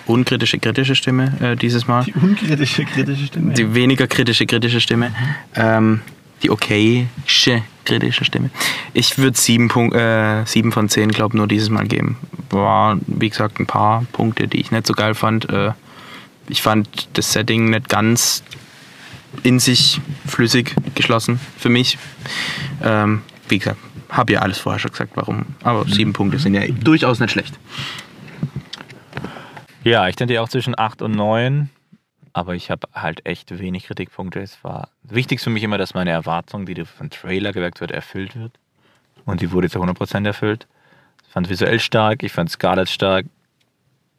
unkritische 0.07 0.59
kritische 0.59 0.95
Stimme 0.95 1.33
äh, 1.41 1.57
dieses 1.57 1.87
Mal. 1.87 2.05
Die 2.05 2.13
unkritische, 2.13 2.85
kritische 2.85 3.27
Stimme. 3.27 3.55
Die 3.55 3.75
weniger 3.75 4.07
kritische 4.07 4.45
kritische 4.45 4.81
Stimme. 4.81 5.13
Ähm, 5.55 6.03
die 6.43 6.51
okayische 6.51 7.63
kritische 7.85 8.25
Stimme. 8.25 8.51
Ich 8.93 9.19
würde 9.19 9.39
sieben, 9.39 9.69
Punkt, 9.69 9.95
äh, 9.95 10.45
sieben 10.45 10.73
von 10.73 10.89
zehn, 10.89 11.11
glaube 11.11 11.37
nur 11.37 11.47
dieses 11.47 11.71
Mal 11.71 11.87
geben. 11.87 12.17
War, 12.51 12.99
wie 13.07 13.29
gesagt, 13.29 13.61
ein 13.61 13.67
paar 13.67 14.05
Punkte, 14.13 14.49
die 14.49 14.61
ich 14.61 14.71
nicht 14.71 14.87
so 14.87 14.95
geil 14.95 15.15
fand. 15.15 15.49
Äh, 15.49 15.73
ich 16.51 16.63
fand 16.63 17.09
das 17.15 17.33
Setting 17.33 17.71
nicht 17.71 17.89
ganz 17.89 18.43
in 19.43 19.61
sich 19.61 20.01
flüssig 20.27 20.75
geschlossen 20.95 21.39
für 21.57 21.69
mich. 21.69 21.99
Ähm, 22.83 23.23
wie 23.49 23.59
gesagt, 23.59 23.79
habe 24.09 24.33
ja 24.33 24.41
alles 24.41 24.59
vorher 24.59 24.79
schon 24.79 24.91
gesagt, 24.91 25.13
warum. 25.15 25.47
Aber 25.63 25.87
sieben 25.87 26.13
Punkte 26.13 26.39
sind 26.39 26.55
ja 26.55 26.67
durchaus 26.67 27.21
nicht 27.21 27.31
schlecht. 27.31 27.59
Ja, 29.85 30.09
ich 30.09 30.17
tendiere 30.17 30.43
auch 30.43 30.49
zwischen 30.49 30.79
8 30.79 31.01
und 31.01 31.13
9, 31.13 31.71
aber 32.33 32.55
ich 32.55 32.71
habe 32.71 32.89
halt 32.93 33.25
echt 33.25 33.59
wenig 33.59 33.87
Kritikpunkte. 33.87 34.41
Es 34.41 34.63
war 34.63 34.89
wichtig 35.03 35.41
für 35.41 35.51
mich 35.51 35.63
immer, 35.63 35.79
dass 35.79 35.95
meine 35.95 36.11
Erwartung, 36.11 36.67
die 36.67 36.85
vom 36.85 37.09
Trailer 37.09 37.53
geweckt 37.53 37.81
wird, 37.81 37.91
erfüllt 37.91 38.37
wird. 38.37 38.53
Und 39.25 39.41
die 39.41 39.53
wurde 39.53 39.71
zu 39.71 39.81
100% 39.81 40.27
erfüllt. 40.27 40.67
Ich 41.27 41.33
fand 41.33 41.49
visuell 41.49 41.81
stark, 41.81 42.23
ich 42.23 42.33
fand 42.33 42.51
Scarlett 42.51 42.89
stark, 42.89 43.27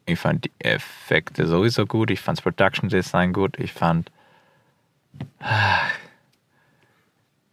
ich 0.06 0.18
fand 0.18 0.44
die 0.44 0.52
Effekte 0.58 1.46
sowieso 1.46 1.86
gut, 1.86 2.10
ich 2.10 2.20
fand 2.20 2.38
das 2.38 2.42
Production 2.42 2.88
Design 2.88 3.32
gut, 3.32 3.58
ich 3.58 3.72
fand. 3.72 4.10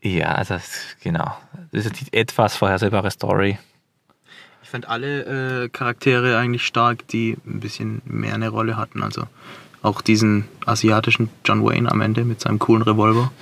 Ja, 0.01 0.31
also 0.33 0.55
genau. 1.03 1.37
Das 1.71 1.85
ist 1.85 1.99
die 1.99 2.13
etwas 2.13 2.55
vorhersehbare 2.55 3.11
Story. 3.11 3.59
Ich 4.63 4.69
fand 4.69 4.87
alle 4.87 5.63
äh, 5.63 5.69
Charaktere 5.69 6.37
eigentlich 6.37 6.65
stark, 6.65 7.07
die 7.07 7.37
ein 7.45 7.59
bisschen 7.59 8.01
mehr 8.05 8.35
eine 8.35 8.49
Rolle 8.49 8.77
hatten. 8.77 9.03
Also 9.03 9.25
auch 9.81 10.01
diesen 10.01 10.47
asiatischen 10.65 11.29
John 11.43 11.63
Wayne 11.65 11.91
am 11.91 12.01
Ende 12.01 12.23
mit 12.23 12.41
seinem 12.41 12.59
coolen 12.59 12.83
Revolver. 12.83 13.31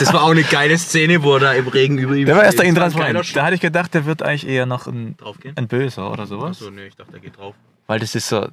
Das 0.00 0.12
war 0.12 0.24
auch 0.24 0.32
eine 0.32 0.42
geile 0.42 0.76
Szene, 0.76 1.22
wo 1.22 1.34
er 1.34 1.40
da 1.40 1.52
im 1.52 1.68
Regen 1.68 1.98
über 1.98 2.14
ihm 2.14 2.26
Der 2.26 2.36
war 2.36 2.44
erst 2.44 2.58
der 2.58 2.64
ein 2.64 2.70
intransparent. 2.70 3.36
Da 3.36 3.44
hatte 3.44 3.54
ich 3.54 3.60
gedacht, 3.60 3.94
der 3.94 4.04
wird 4.04 4.22
eigentlich 4.22 4.46
eher 4.46 4.66
noch 4.66 4.86
ein, 4.86 5.16
ein 5.54 5.68
Böser 5.68 6.10
oder 6.10 6.26
sowas. 6.26 6.58
Achso, 6.58 6.70
nee, 6.70 6.88
ich 6.88 6.96
dachte, 6.96 7.14
er 7.14 7.20
geht 7.20 7.38
drauf. 7.38 7.54
Weil 7.86 8.00
das 8.00 8.14
ist 8.14 8.28
so, 8.28 8.48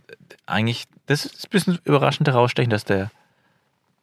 eigentlich, 0.45 0.85
das 1.05 1.25
ist 1.25 1.45
ein 1.45 1.49
bisschen 1.49 1.79
überraschend 1.83 2.27
herausstechen, 2.27 2.69
dass 2.69 2.85
der, 2.85 3.11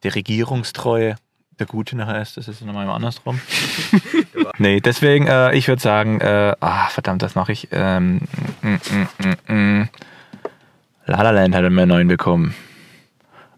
der 0.03 0.15
Regierungstreue 0.15 1.15
der 1.59 1.67
Gute 1.67 1.95
nachher 1.95 2.21
ist. 2.21 2.37
Das 2.37 2.47
ist 2.47 2.61
nochmal 2.61 2.89
andersrum. 2.89 3.39
nee, 4.57 4.79
deswegen, 4.79 5.27
äh, 5.27 5.53
ich 5.53 5.67
würde 5.67 5.81
sagen, 5.81 6.19
äh, 6.19 6.55
ah, 6.59 6.87
verdammt, 6.87 7.21
das 7.21 7.35
mache 7.35 7.51
ich. 7.51 7.67
Ähm, 7.71 8.21
mm, 8.61 8.67
mm, 8.67 9.53
mm. 9.53 9.89
La 11.05 11.21
La 11.21 11.31
Land 11.31 11.55
hat 11.55 11.63
bei 11.63 11.69
mir 11.69 11.85
9 11.85 12.07
bekommen. 12.07 12.55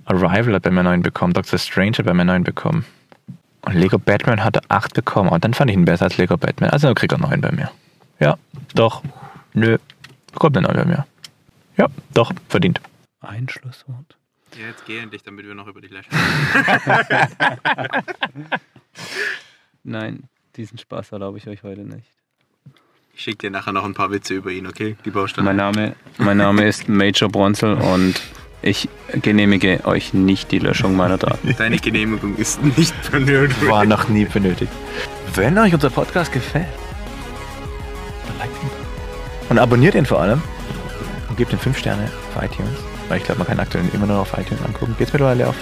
Arrival 0.05 0.55
hat 0.55 0.63
bei 0.63 0.71
mir 0.71 0.84
9 0.84 1.01
bekommen. 1.01 1.34
Doctor 1.34 1.59
Strange 1.59 1.97
hat 1.97 2.05
bei 2.05 2.13
mir 2.13 2.26
9 2.26 2.43
bekommen. 2.43 2.86
Und 3.61 3.76
Lego 3.76 3.97
Batman 3.97 4.43
hatte 4.43 4.61
8 4.67 4.93
bekommen. 4.93 5.30
Und 5.30 5.43
dann 5.43 5.53
fand 5.53 5.71
ich 5.71 5.78
ihn 5.78 5.86
besser 5.86 6.05
als 6.05 6.17
Lego 6.17 6.38
Batman. 6.38 6.71
Also 6.71 6.93
kriegt 6.93 7.13
er 7.13 7.19
9 7.19 7.39
bei 7.41 7.51
mir. 7.51 7.71
Ja, 8.19 8.38
doch. 8.76 9.01
Nö. 9.53 9.78
Bekommt 10.34 10.57
einen 10.57 10.65
neuen 10.65 10.89
ja. 10.89 11.05
Ja, 11.78 11.88
doch, 12.13 12.32
verdient. 12.49 12.82
Ein 13.21 13.47
Schlusswort. 13.49 14.17
Ja, 14.59 14.67
jetzt 14.67 14.86
geh 14.86 14.99
endlich, 14.99 15.24
damit 15.24 15.47
wir 15.47 15.55
noch 15.55 15.67
über 15.67 15.82
dich 15.82 15.91
lächeln. 15.91 16.15
Nein, 19.84 20.24
diesen 20.55 20.78
Spaß 20.78 21.11
erlaube 21.11 21.39
ich 21.39 21.47
euch 21.47 21.63
heute 21.63 21.82
nicht. 21.82 22.07
Ich 23.15 23.21
schicke 23.21 23.38
dir 23.38 23.51
nachher 23.51 23.74
noch 23.74 23.86
ein 23.86 23.93
paar 23.93 24.11
Witze 24.11 24.36
über 24.36 24.51
ihn, 24.51 24.67
okay? 24.67 24.95
Die 25.05 25.11
Baustelle. 25.11 25.45
Mein 25.45 25.55
Name, 25.55 25.95
mein 26.17 26.38
Name 26.38 26.65
ist 26.67 26.88
Major 26.88 27.30
Bronzel 27.30 27.74
und 27.76 28.21
ich 28.61 28.89
genehmige 29.11 29.82
euch 29.86 30.13
nicht 30.13 30.51
die 30.51 30.59
Löschung 30.59 30.95
meiner 30.95 31.17
Daten. 31.17 31.55
Deine 31.57 31.78
Genehmigung 31.78 32.36
ist 32.38 32.61
nicht 32.63 33.11
benötigt. 33.11 33.67
War 33.67 33.86
noch 33.86 34.07
nie 34.09 34.26
benötigt. 34.26 34.71
Wenn 35.36 35.57
euch 35.57 35.74
unser 35.74 35.89
Podcast 35.89 36.32
gefällt, 36.32 36.67
dann 38.28 38.38
liked 38.38 38.63
ihn. 38.63 38.69
Und 39.49 39.59
abonniert 39.59 39.95
ihn 39.95 40.05
vor 40.05 40.21
allem. 40.21 40.41
Und 41.34 41.38
gebt 41.38 41.51
ihm 41.51 41.57
5 41.57 41.75
Sterne 41.75 42.11
auf 42.36 42.43
iTunes. 42.43 42.69
Weil 43.09 43.17
ich 43.17 43.23
glaube, 43.23 43.39
man 43.39 43.47
kann 43.47 43.59
aktuell 43.59 43.84
immer 43.91 44.05
nur 44.05 44.19
auf 44.19 44.38
iTunes 44.38 44.63
angucken. 44.63 44.93
Geht's 44.99 45.11
mittlerweile 45.13 45.47
auf? 45.47 45.55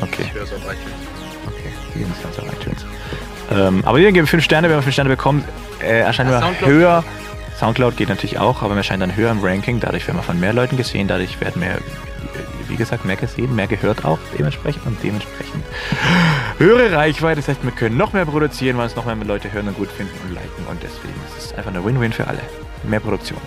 Okay. 0.00 0.26
Ich 0.26 0.32
hör's 0.32 0.52
auf 0.52 0.60
iTunes. 0.60 0.94
Okay, 1.44 1.72
die 1.92 1.98
geben 1.98 2.14
es 2.16 2.38
auf 2.38 2.52
iTunes. 2.52 2.86
Ähm, 3.50 3.82
aber 3.84 3.98
wir 3.98 4.12
geben 4.12 4.28
5 4.28 4.44
Sterne, 4.44 4.68
wenn 4.68 4.76
wir 4.76 4.82
5 4.82 4.92
Sterne 4.92 5.10
bekommen, 5.10 5.42
äh, 5.82 6.02
erscheinen 6.02 6.30
Ja, 6.30 6.36
wir 6.36 6.46
Soundcloud 6.46 6.70
höher. 6.70 7.04
Soundcloud 7.58 7.96
geht 7.96 8.08
natürlich 8.10 8.38
auch, 8.38 8.62
aber 8.62 8.74
wir 8.74 8.76
erscheinen 8.76 9.00
dann 9.00 9.16
höher 9.16 9.32
im 9.32 9.42
Ranking. 9.42 9.80
Dadurch 9.80 10.06
werden 10.06 10.18
wir 10.18 10.22
von 10.22 10.38
mehr 10.38 10.52
Leuten 10.52 10.76
gesehen, 10.76 11.08
dadurch 11.08 11.40
werden 11.40 11.60
wir, 11.60 11.78
wie 12.68 12.76
gesagt, 12.76 13.04
mehr 13.04 13.16
gesehen, 13.16 13.56
mehr 13.56 13.66
gehört 13.66 14.04
auch 14.04 14.20
dementsprechend 14.38 14.86
und 14.86 15.02
dementsprechend 15.02 15.64
höhere 16.58 16.92
Reichweite. 16.92 17.40
Das 17.40 17.48
heißt, 17.48 17.64
wir 17.64 17.72
können 17.72 17.96
noch 17.96 18.12
mehr 18.12 18.24
produzieren, 18.24 18.76
weil 18.76 18.84
uns 18.84 18.94
noch 18.94 19.04
mehr 19.04 19.16
Leute 19.16 19.50
hören 19.50 19.66
und 19.66 19.76
gut 19.76 19.90
finden 19.90 20.16
und 20.28 20.32
liken 20.32 20.64
und 20.70 20.80
deswegen 20.80 21.14
ist 21.36 21.46
es 21.46 21.58
einfach 21.58 21.72
eine 21.72 21.84
Win-Win 21.84 22.12
für 22.12 22.28
alle. 22.28 22.38
Mehr 22.84 23.00
Produktion. 23.00 23.40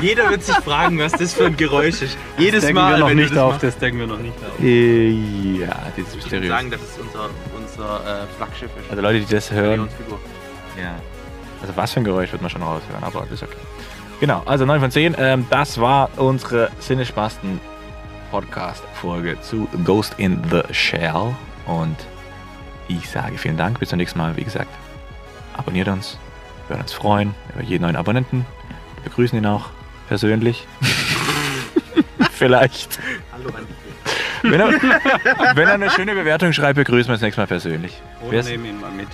Jeder 0.00 0.30
wird 0.30 0.42
sich 0.44 0.54
fragen, 0.56 0.98
was 0.98 1.12
das 1.12 1.34
für 1.34 1.46
ein 1.46 1.56
Geräusch 1.56 2.02
ist. 2.02 2.16
Jedes 2.38 2.62
decken 2.62 2.74
Mal, 2.76 2.92
wir 2.94 2.98
noch 2.98 3.08
wenn 3.10 3.16
nicht 3.16 3.30
das 3.32 3.38
auf, 3.38 3.52
machst. 3.52 3.64
das 3.64 3.78
decken 3.78 3.98
wir 3.98 4.06
noch 4.06 4.18
nicht 4.18 4.34
auf. 4.38 4.60
Äh, 4.62 5.10
ja, 5.10 5.66
das 5.68 5.76
ist 5.76 5.86
Ich 5.96 5.96
würde 5.96 6.16
mysteriös. 6.16 6.48
sagen, 6.48 6.70
dass 6.70 6.80
es 6.80 6.98
unser, 6.98 7.30
unser 7.56 8.22
äh, 8.22 8.26
Flaggschiff 8.36 8.70
ist. 8.78 8.90
Also 8.90 9.02
Leute, 9.02 9.20
die 9.20 9.34
das 9.34 9.50
hören. 9.50 9.88
Ja. 10.80 10.96
Also 11.62 11.76
was 11.76 11.92
für 11.92 12.00
ein 12.00 12.04
Geräusch 12.04 12.32
wird 12.32 12.42
man 12.42 12.50
schon 12.50 12.62
raushören, 12.62 13.02
aber 13.02 13.20
das 13.22 13.32
ist 13.32 13.42
okay. 13.42 13.56
Genau, 14.20 14.42
also 14.46 14.64
9 14.64 14.80
von 14.80 14.90
10. 14.90 15.14
Ähm, 15.18 15.46
das 15.50 15.80
war 15.80 16.08
unsere 16.16 16.70
Sinnespasten 16.78 17.60
Podcast-Folge 18.30 19.40
zu 19.40 19.68
Ghost 19.84 20.14
in 20.18 20.40
the 20.50 20.62
Shell. 20.72 21.34
Und 21.66 21.96
ich 22.88 23.08
sage 23.10 23.36
vielen 23.38 23.56
Dank. 23.56 23.78
Bis 23.78 23.90
zum 23.90 23.98
nächsten 23.98 24.18
Mal. 24.18 24.36
Wie 24.36 24.44
gesagt, 24.44 24.68
abonniert 25.56 25.88
uns. 25.88 26.18
Wir 26.66 26.74
würden 26.76 26.82
uns 26.82 26.92
freuen 26.92 27.34
über 27.54 27.62
jeden 27.62 27.82
neuen 27.82 27.96
Abonnenten. 27.96 28.44
Wir 29.06 29.10
begrüßen 29.12 29.38
ihn 29.38 29.46
auch 29.46 29.66
persönlich. 30.08 30.66
Vielleicht. 32.32 32.98
Hallo. 33.32 33.50
Wenn 34.42 34.58
er, 34.60 34.68
wenn 35.54 35.68
er 35.68 35.74
eine 35.74 35.90
schöne 35.90 36.12
Bewertung 36.14 36.52
schreibt, 36.52 36.74
begrüßen 36.74 37.06
wir 37.08 37.12
uns 37.12 37.22
nächstes 37.22 37.38
Mal 37.40 37.46
persönlich. 37.46 38.02
Oder 38.26 38.40
ist- 38.40 38.48
nehmen 38.48 38.64
ihn 38.66 38.80
mal 38.80 38.90
mit. 38.90 39.06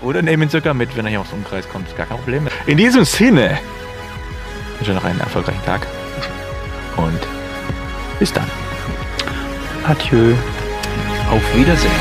oder 0.00 0.22
nehmen 0.22 0.44
ihn 0.44 0.48
sogar 0.48 0.72
mit, 0.72 0.96
wenn 0.96 1.04
er 1.04 1.10
hier 1.10 1.20
aufs 1.20 1.32
Umkreis 1.34 1.68
kommt. 1.68 1.94
Gar 1.94 2.06
kein 2.06 2.16
Problem. 2.16 2.48
In 2.66 2.78
diesem 2.78 3.04
Sinne 3.04 3.58
wünsche 4.78 4.92
ich 4.92 4.96
noch 4.96 5.04
einen 5.04 5.20
erfolgreichen 5.20 5.62
Tag. 5.66 5.86
Und 6.96 7.20
bis 8.18 8.32
dann. 8.32 8.46
Adieu. 9.86 10.32
Auf 11.30 11.42
Wiedersehen. 11.54 11.92